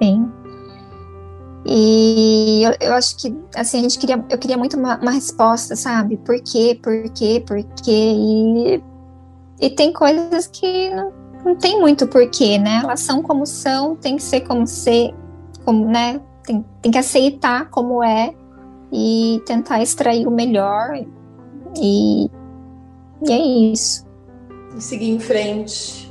Sim. 0.01 0.31
E 1.65 2.61
eu, 2.63 2.73
eu, 2.79 2.93
acho 2.93 3.17
que, 3.17 3.35
assim, 3.55 3.79
a 3.79 3.81
gente 3.81 3.97
queria, 3.97 4.23
eu 4.29 4.37
queria 4.37 4.57
muito 4.57 4.77
uma, 4.77 4.97
uma 4.99 5.11
resposta, 5.11 5.75
sabe? 5.75 6.15
Por 6.17 6.39
quê, 6.41 6.79
por 6.81 7.09
quê, 7.09 7.43
por 7.45 7.63
quê? 7.83 8.13
E, 8.15 8.83
e 9.59 9.69
tem 9.71 9.91
coisas 9.91 10.45
que 10.45 10.91
não, 10.91 11.11
não 11.43 11.55
tem 11.55 11.79
muito 11.79 12.05
porquê, 12.05 12.59
né? 12.59 12.81
Elas 12.83 12.99
são 12.99 13.23
como 13.23 13.47
são, 13.47 13.95
tem 13.95 14.15
que 14.15 14.21
ser 14.21 14.41
como 14.41 14.67
ser, 14.67 15.11
como, 15.63 15.87
né? 15.87 16.21
Tem, 16.43 16.63
tem 16.83 16.91
que 16.91 16.99
aceitar 16.99 17.67
como 17.71 18.03
é 18.03 18.35
e 18.91 19.41
tentar 19.47 19.81
extrair 19.81 20.27
o 20.27 20.31
melhor. 20.31 21.03
E, 21.81 22.29
e 23.27 23.31
é 23.31 23.71
isso. 23.73 24.05
E 24.77 24.81
seguir 24.81 25.09
em 25.09 25.19
frente. 25.19 26.04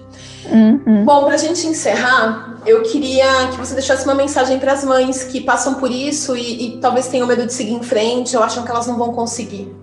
Uhum. 0.50 1.04
Bom, 1.04 1.24
para 1.24 1.34
a 1.34 1.38
gente 1.38 1.66
encerrar, 1.66 2.58
eu 2.66 2.82
queria 2.82 3.48
que 3.50 3.56
você 3.56 3.74
deixasse 3.74 4.04
uma 4.04 4.14
mensagem 4.14 4.58
para 4.58 4.72
as 4.72 4.84
mães 4.84 5.24
que 5.24 5.40
passam 5.40 5.74
por 5.74 5.90
isso 5.90 6.36
e, 6.36 6.76
e, 6.76 6.80
talvez 6.80 7.08
tenham 7.08 7.26
medo 7.26 7.46
de 7.46 7.52
seguir 7.52 7.72
em 7.72 7.82
frente 7.82 8.36
ou 8.36 8.42
acham 8.42 8.64
que 8.64 8.70
elas 8.70 8.86
não 8.86 8.96
vão 8.96 9.12
conseguir 9.12 9.74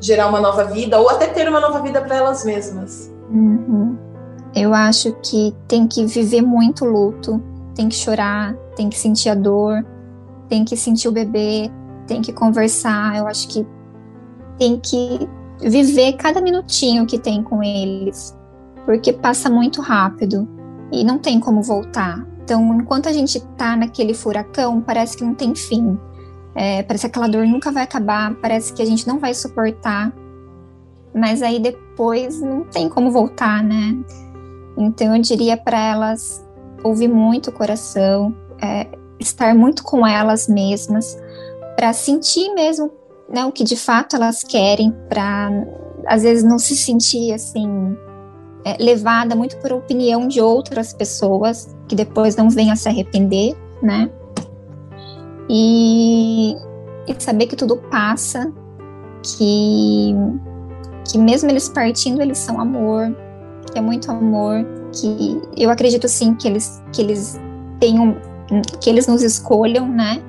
gerar 0.00 0.28
uma 0.28 0.40
nova 0.40 0.64
vida 0.64 0.98
ou 0.98 1.08
até 1.08 1.26
ter 1.26 1.48
uma 1.48 1.60
nova 1.60 1.80
vida 1.80 2.00
para 2.00 2.16
elas 2.16 2.44
mesmas. 2.44 3.10
Uhum. 3.30 3.96
Eu 4.54 4.74
acho 4.74 5.12
que 5.22 5.54
tem 5.66 5.86
que 5.86 6.04
viver 6.04 6.42
muito 6.42 6.84
luto, 6.84 7.42
tem 7.74 7.88
que 7.88 7.94
chorar, 7.94 8.54
tem 8.76 8.88
que 8.88 8.98
sentir 8.98 9.30
a 9.30 9.34
dor, 9.34 9.84
tem 10.48 10.64
que 10.64 10.76
sentir 10.76 11.08
o 11.08 11.12
bebê, 11.12 11.70
tem 12.06 12.20
que 12.20 12.32
conversar. 12.32 13.16
Eu 13.16 13.26
acho 13.26 13.48
que 13.48 13.66
tem 14.58 14.78
que 14.78 15.28
viver 15.60 16.14
cada 16.14 16.40
minutinho 16.40 17.06
que 17.06 17.18
tem 17.18 17.42
com 17.42 17.62
eles 17.62 18.36
porque 18.84 19.12
passa 19.12 19.48
muito 19.48 19.80
rápido 19.80 20.48
e 20.92 21.04
não 21.04 21.18
tem 21.18 21.40
como 21.40 21.62
voltar. 21.62 22.26
Então, 22.42 22.74
enquanto 22.74 23.08
a 23.08 23.12
gente 23.12 23.40
tá 23.56 23.76
naquele 23.76 24.14
furacão, 24.14 24.80
parece 24.80 25.16
que 25.16 25.24
não 25.24 25.34
tem 25.34 25.54
fim. 25.54 25.98
É, 26.54 26.82
parece 26.82 27.02
que 27.02 27.06
aquela 27.06 27.28
dor 27.28 27.46
nunca 27.46 27.70
vai 27.70 27.84
acabar, 27.84 28.34
parece 28.34 28.72
que 28.72 28.82
a 28.82 28.84
gente 28.84 29.06
não 29.06 29.18
vai 29.18 29.32
suportar. 29.32 30.12
Mas 31.14 31.42
aí 31.42 31.60
depois 31.60 32.40
não 32.40 32.64
tem 32.64 32.88
como 32.88 33.10
voltar, 33.10 33.62
né? 33.62 33.98
Então 34.76 35.14
eu 35.14 35.22
diria 35.22 35.56
para 35.56 35.78
elas 35.78 36.44
ouvir 36.82 37.08
muito 37.08 37.50
o 37.50 37.52
coração, 37.52 38.34
é, 38.60 38.88
estar 39.20 39.54
muito 39.54 39.84
com 39.84 40.06
elas 40.06 40.48
mesmas, 40.48 41.16
para 41.76 41.92
sentir 41.92 42.52
mesmo 42.54 42.90
né, 43.28 43.44
o 43.44 43.52
que 43.52 43.64
de 43.64 43.76
fato 43.76 44.16
elas 44.16 44.42
querem, 44.42 44.92
para 45.08 45.50
às 46.06 46.22
vezes 46.22 46.42
não 46.42 46.58
se 46.58 46.76
sentir 46.76 47.32
assim 47.32 47.96
é, 48.64 48.82
levada 48.82 49.34
muito 49.34 49.56
por 49.58 49.72
opinião 49.72 50.28
de 50.28 50.40
outras 50.40 50.92
pessoas 50.92 51.74
que 51.88 51.94
depois 51.94 52.36
não 52.36 52.48
venham 52.48 52.72
a 52.72 52.76
se 52.76 52.88
arrepender, 52.88 53.56
né? 53.82 54.10
E, 55.48 56.54
e 57.06 57.14
saber 57.18 57.46
que 57.46 57.56
tudo 57.56 57.76
passa, 57.76 58.52
que 59.22 60.14
que 61.10 61.18
mesmo 61.18 61.50
eles 61.50 61.68
partindo 61.68 62.22
eles 62.22 62.38
são 62.38 62.60
amor, 62.60 63.14
que 63.70 63.78
é 63.78 63.82
muito 63.82 64.10
amor, 64.10 64.64
que 64.92 65.40
eu 65.56 65.68
acredito 65.68 66.08
sim 66.08 66.34
que 66.34 66.46
eles 66.46 66.82
que 66.92 67.02
eles 67.02 67.40
tenham 67.80 68.16
que 68.80 68.88
eles 68.88 69.06
nos 69.06 69.22
escolham, 69.22 69.88
né? 69.88 70.22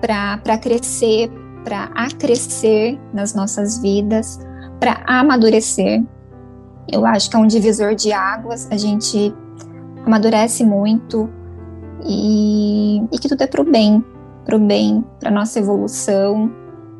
Para 0.00 0.58
crescer, 0.58 1.30
para 1.64 1.84
acrescer 1.94 2.98
nas 3.12 3.34
nossas 3.34 3.78
vidas, 3.78 4.38
para 4.78 5.02
amadurecer, 5.06 6.02
eu 6.92 7.06
acho 7.06 7.30
que 7.30 7.36
é 7.36 7.38
um 7.38 7.46
divisor 7.46 7.94
de 7.94 8.12
águas, 8.12 8.68
a 8.70 8.76
gente 8.76 9.34
amadurece 10.04 10.64
muito 10.64 11.28
e, 12.04 13.02
e 13.12 13.18
que 13.18 13.28
tudo 13.28 13.42
é 13.42 13.46
para 13.46 13.60
o 13.60 13.64
bem, 13.64 14.04
para 14.44 14.56
o 14.56 14.58
bem, 14.58 15.04
para 15.18 15.30
nossa 15.30 15.58
evolução. 15.58 16.50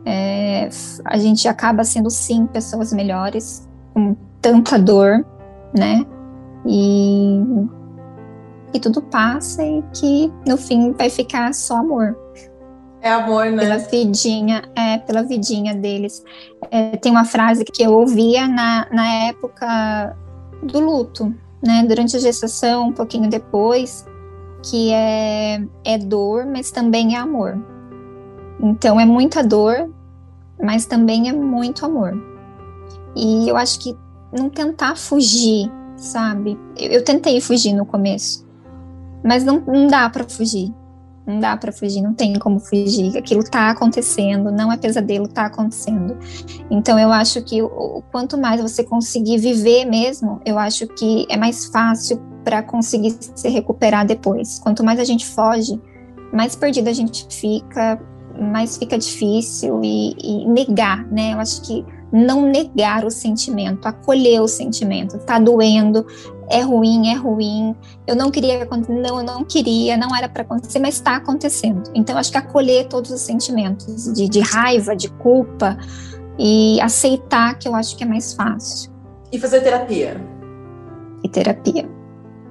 É, 0.05 0.68
a 1.05 1.18
gente 1.18 1.47
acaba 1.49 1.84
sendo 1.84 2.11
sim 2.11 2.47
pessoas 2.47 2.93
melhores, 2.93 3.68
com 3.93 4.16
tanta 4.41 4.78
dor, 4.78 5.24
né? 5.76 6.05
E, 6.66 7.41
e 8.72 8.80
tudo 8.80 9.03
passa 9.03 9.62
e 9.62 9.82
que 9.95 10.32
no 10.47 10.57
fim 10.57 10.93
vai 10.93 11.11
ficar 11.11 11.53
só 11.55 11.78
amor. 11.78 12.16
É 13.03 13.11
amor, 13.11 13.46
né? 13.46 13.62
Pela 13.62 13.78
vidinha, 13.78 14.62
é, 14.76 14.98
pela 14.98 15.22
vidinha 15.22 15.74
deles. 15.74 16.22
É, 16.70 16.96
tem 16.96 17.11
uma 17.11 17.24
frase 17.24 17.64
que 17.64 17.82
eu 17.82 17.92
ouvia 17.92 18.46
na, 18.46 18.86
na 18.90 19.07
época 19.28 20.16
do 20.62 20.80
luto, 20.80 21.34
né? 21.62 21.84
Durante 21.86 22.16
a 22.16 22.20
gestação, 22.20 22.88
um 22.88 22.92
pouquinho 22.92 23.30
depois, 23.30 24.07
que 24.62 24.92
é, 24.92 25.62
é 25.84 25.98
dor, 25.98 26.44
mas 26.44 26.70
também 26.70 27.16
é 27.16 27.18
amor. 27.18 27.59
Então 28.61 29.01
é 29.01 29.07
muita 29.07 29.42
dor, 29.42 29.90
mas 30.62 30.84
também 30.84 31.28
é 31.28 31.32
muito 31.32 31.86
amor. 31.86 32.12
E 33.16 33.48
eu 33.48 33.57
acho 33.57 33.80
que 33.80 33.96
não 34.30 34.51
tentar 34.51 34.96
fugir, 34.96 35.70
sabe? 35.96 36.59
Eu, 36.76 36.90
eu 36.90 37.05
tentei 37.05 37.40
fugir 37.40 37.72
no 37.72 37.86
começo, 37.86 38.46
mas 39.24 39.42
não, 39.42 39.61
não 39.61 39.86
dá 39.86 40.09
para 40.11 40.28
fugir. 40.28 40.72
Não 41.31 41.39
dá 41.39 41.57
para 41.57 41.72
fugir, 41.72 42.03
não 42.03 42.12
tem 42.12 42.39
como 42.39 42.59
fugir. 42.59 43.16
Aquilo 43.16 43.43
tá 43.45 43.70
acontecendo, 43.70 44.51
não 44.51 44.72
é 44.72 44.76
pesadelo, 44.76 45.28
tá 45.28 45.47
acontecendo. 45.47 46.18
Então 46.70 46.99
eu 46.99 47.12
acho 47.12 47.43
que 47.43 47.62
o, 47.62 48.03
quanto 48.11 48.37
mais 48.37 48.61
você 48.61 48.83
conseguir 48.83 49.39
viver 49.39 49.85
mesmo, 49.85 50.41
eu 50.45 50.59
acho 50.59 50.87
que 50.89 51.26
é 51.31 51.37
mais 51.37 51.66
fácil 51.66 52.20
para 52.45 52.62
conseguir 52.62 53.16
se 53.35 53.49
recuperar 53.49 54.07
depois. 54.07 54.59
Quanto 54.59 54.83
mais 54.83 54.99
a 54.99 55.05
gente 55.05 55.26
foge, 55.26 55.81
mais 56.33 56.57
perdida 56.57 56.91
a 56.91 56.95
gente 56.95 57.26
fica, 57.31 58.01
mais 58.39 58.76
fica 58.76 58.99
difícil 58.99 59.81
e, 59.83 60.14
e 60.18 60.49
negar, 60.49 61.07
né? 61.11 61.35
Eu 61.35 61.41
acho 61.41 61.62
que 61.62 61.85
não 62.12 62.43
negar 62.43 63.05
o 63.05 63.11
sentimento, 63.11 63.87
acolher 63.87 64.41
o 64.41 64.49
sentimento. 64.49 65.18
Tá 65.18 65.39
doendo, 65.39 66.05
é 66.51 66.61
ruim, 66.62 67.09
é 67.11 67.14
ruim. 67.14 67.74
Eu 68.07 68.16
não 68.16 68.30
queria 68.30 68.66
não, 68.88 69.18
eu 69.18 69.24
não 69.24 69.44
queria, 69.44 69.96
não 69.96 70.14
era 70.14 70.28
para 70.28 70.42
acontecer, 70.42 70.78
mas 70.78 70.94
está 70.94 71.16
acontecendo. 71.16 71.90
Então 71.94 72.18
acho 72.18 72.30
que 72.30 72.38
acolher 72.38 72.88
todos 72.88 73.11
os 73.11 73.20
sentimentos 73.20 74.12
de, 74.12 74.28
de 74.28 74.40
raiva, 74.40 74.96
de 74.96 75.09
culpa 75.09 75.78
e 76.38 76.80
aceitar 76.80 77.59
que 77.59 77.68
eu 77.68 77.74
acho 77.74 77.96
que 77.96 78.03
é 78.03 78.07
mais 78.07 78.34
fácil. 78.34 78.90
E 79.32 79.38
fazer 79.38 79.61
terapia. 79.61 80.20
E 81.22 81.28
terapia. 81.28 81.88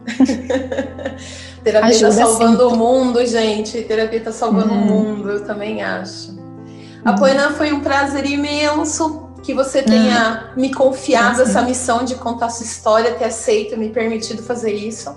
terapia 1.64 1.82
tá 1.82 1.88
Ajuda 1.88 2.08
tá 2.08 2.12
salvando 2.12 2.70
sempre. 2.70 2.76
o 2.76 2.78
mundo, 2.78 3.26
gente. 3.26 3.82
Terapia 3.82 4.22
tá 4.22 4.32
salvando 4.32 4.74
hum. 4.74 4.82
o 4.82 4.86
mundo, 4.86 5.30
eu 5.30 5.45
também 5.45 5.82
acho. 5.82 6.39
A 7.04 7.14
Poena 7.14 7.52
foi 7.52 7.72
um 7.72 7.80
prazer 7.80 8.26
imenso 8.26 9.29
que 9.50 9.54
você 9.56 9.82
tenha 9.82 10.52
uhum. 10.56 10.62
me 10.62 10.72
confiado 10.72 11.41
essa 11.41 11.64
missão 11.64 12.04
de 12.04 12.14
contar 12.14 12.50
sua 12.50 12.64
história, 12.64 13.16
ter 13.16 13.26
aceito, 13.26 13.76
me 13.76 13.89
permitido 13.89 14.43
fazer 14.43 14.72
isso. 14.72 15.16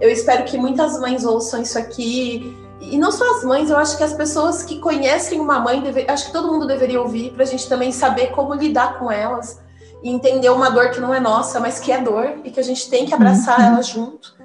Eu 0.00 0.08
espero 0.08 0.44
que 0.44 0.56
muitas 0.56 1.00
mães 1.00 1.24
ouçam 1.24 1.60
isso 1.60 1.76
aqui. 1.76 2.56
E 2.80 2.96
não 2.96 3.10
só 3.10 3.28
as 3.36 3.42
mães, 3.42 3.68
eu 3.68 3.76
acho 3.76 3.96
que 3.96 4.04
as 4.04 4.12
pessoas 4.12 4.62
que 4.62 4.78
conhecem 4.78 5.40
uma 5.40 5.58
mãe, 5.58 5.80
deve, 5.80 6.06
acho 6.08 6.26
que 6.26 6.32
todo 6.32 6.46
mundo 6.46 6.64
deveria 6.64 7.00
ouvir, 7.00 7.32
para 7.32 7.42
a 7.42 7.46
gente 7.46 7.68
também 7.68 7.90
saber 7.90 8.28
como 8.28 8.54
lidar 8.54 9.00
com 9.00 9.10
elas 9.10 9.58
e 10.00 10.10
entender 10.10 10.50
uma 10.50 10.70
dor 10.70 10.90
que 10.90 11.00
não 11.00 11.12
é 11.12 11.18
nossa, 11.18 11.58
mas 11.58 11.80
que 11.80 11.90
é 11.90 12.00
dor 12.00 12.36
e 12.44 12.52
que 12.52 12.60
a 12.60 12.62
gente 12.62 12.88
tem 12.88 13.04
que 13.04 13.12
abraçar 13.12 13.58
uhum. 13.58 13.66
ela 13.66 13.82
junto, 13.82 14.36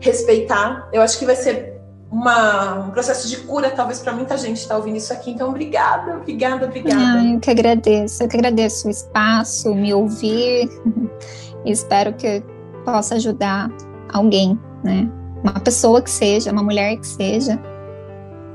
respeitar. 0.00 0.86
Eu 0.92 1.00
acho 1.00 1.18
que 1.18 1.24
vai 1.24 1.36
ser 1.36 1.69
uma, 2.10 2.86
um 2.86 2.90
processo 2.90 3.28
de 3.28 3.36
cura, 3.38 3.70
talvez, 3.70 4.00
para 4.00 4.12
muita 4.12 4.36
gente 4.36 4.56
estar 4.56 4.74
tá 4.74 4.78
ouvindo 4.78 4.96
isso 4.96 5.12
aqui. 5.12 5.30
Então, 5.30 5.48
obrigada, 5.48 6.16
obrigada, 6.16 6.66
obrigada. 6.66 7.00
Ah, 7.00 7.24
eu 7.24 7.38
que 7.38 7.50
agradeço, 7.50 8.22
eu 8.22 8.28
que 8.28 8.36
agradeço 8.36 8.88
o 8.88 8.90
espaço, 8.90 9.74
me 9.74 9.94
ouvir. 9.94 10.68
espero 11.64 12.12
que 12.14 12.42
possa 12.84 13.14
ajudar 13.14 13.70
alguém, 14.12 14.58
né? 14.82 15.08
Uma 15.42 15.60
pessoa 15.60 16.02
que 16.02 16.10
seja, 16.10 16.50
uma 16.50 16.62
mulher 16.62 16.96
que 16.96 17.06
seja, 17.06 17.58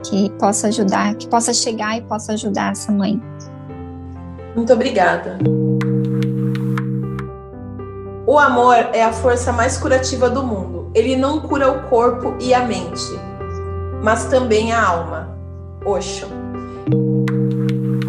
que 0.03 0.30
possa 0.32 0.68
ajudar, 0.68 1.16
que 1.16 1.28
possa 1.28 1.53
chegar 1.53 1.97
e 1.97 2.01
possa 2.01 2.34
ajudar 2.34 2.74
essa 2.74 2.91
mãe. 2.91 3.22
Muito 4.56 4.72
obrigada. 4.74 5.38
O 8.28 8.38
amor 8.38 8.76
é 8.93 9.03
a 9.03 9.14
força 9.14 9.51
mais 9.51 9.78
curativa 9.78 10.30
do 10.30 10.43
mundo. 10.43 10.91
Ele 10.93 11.16
não 11.16 11.39
cura 11.41 11.72
o 11.72 11.84
corpo 11.89 12.36
e 12.39 12.53
a 12.53 12.66
mente, 12.66 13.20
mas 14.06 14.26
também 14.26 14.72
a 14.72 14.88
alma. 14.88 15.36
Oxo. 15.84 16.28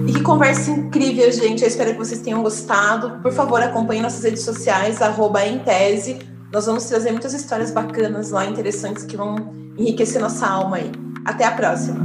E 0.06 0.12
que 0.12 0.20
conversa 0.20 0.70
incrível, 0.70 1.32
gente. 1.32 1.62
Eu 1.62 1.68
espero 1.68 1.92
que 1.92 1.98
vocês 1.98 2.20
tenham 2.20 2.42
gostado. 2.42 3.22
Por 3.22 3.32
favor, 3.32 3.62
acompanhe 3.62 4.02
nossas 4.02 4.22
redes 4.22 4.42
sociais, 4.42 5.00
arroba 5.00 5.42
em 5.46 5.58
tese. 5.60 6.18
Nós 6.52 6.66
vamos 6.66 6.84
trazer 6.84 7.12
muitas 7.12 7.32
histórias 7.32 7.70
bacanas 7.70 8.30
lá, 8.30 8.44
interessantes, 8.44 9.04
que 9.04 9.16
vão 9.16 9.36
enriquecer 9.78 10.20
nossa 10.20 10.46
alma 10.46 10.76
aí. 10.76 10.92
Até 11.24 11.46
a 11.46 11.52
próxima! 11.52 12.04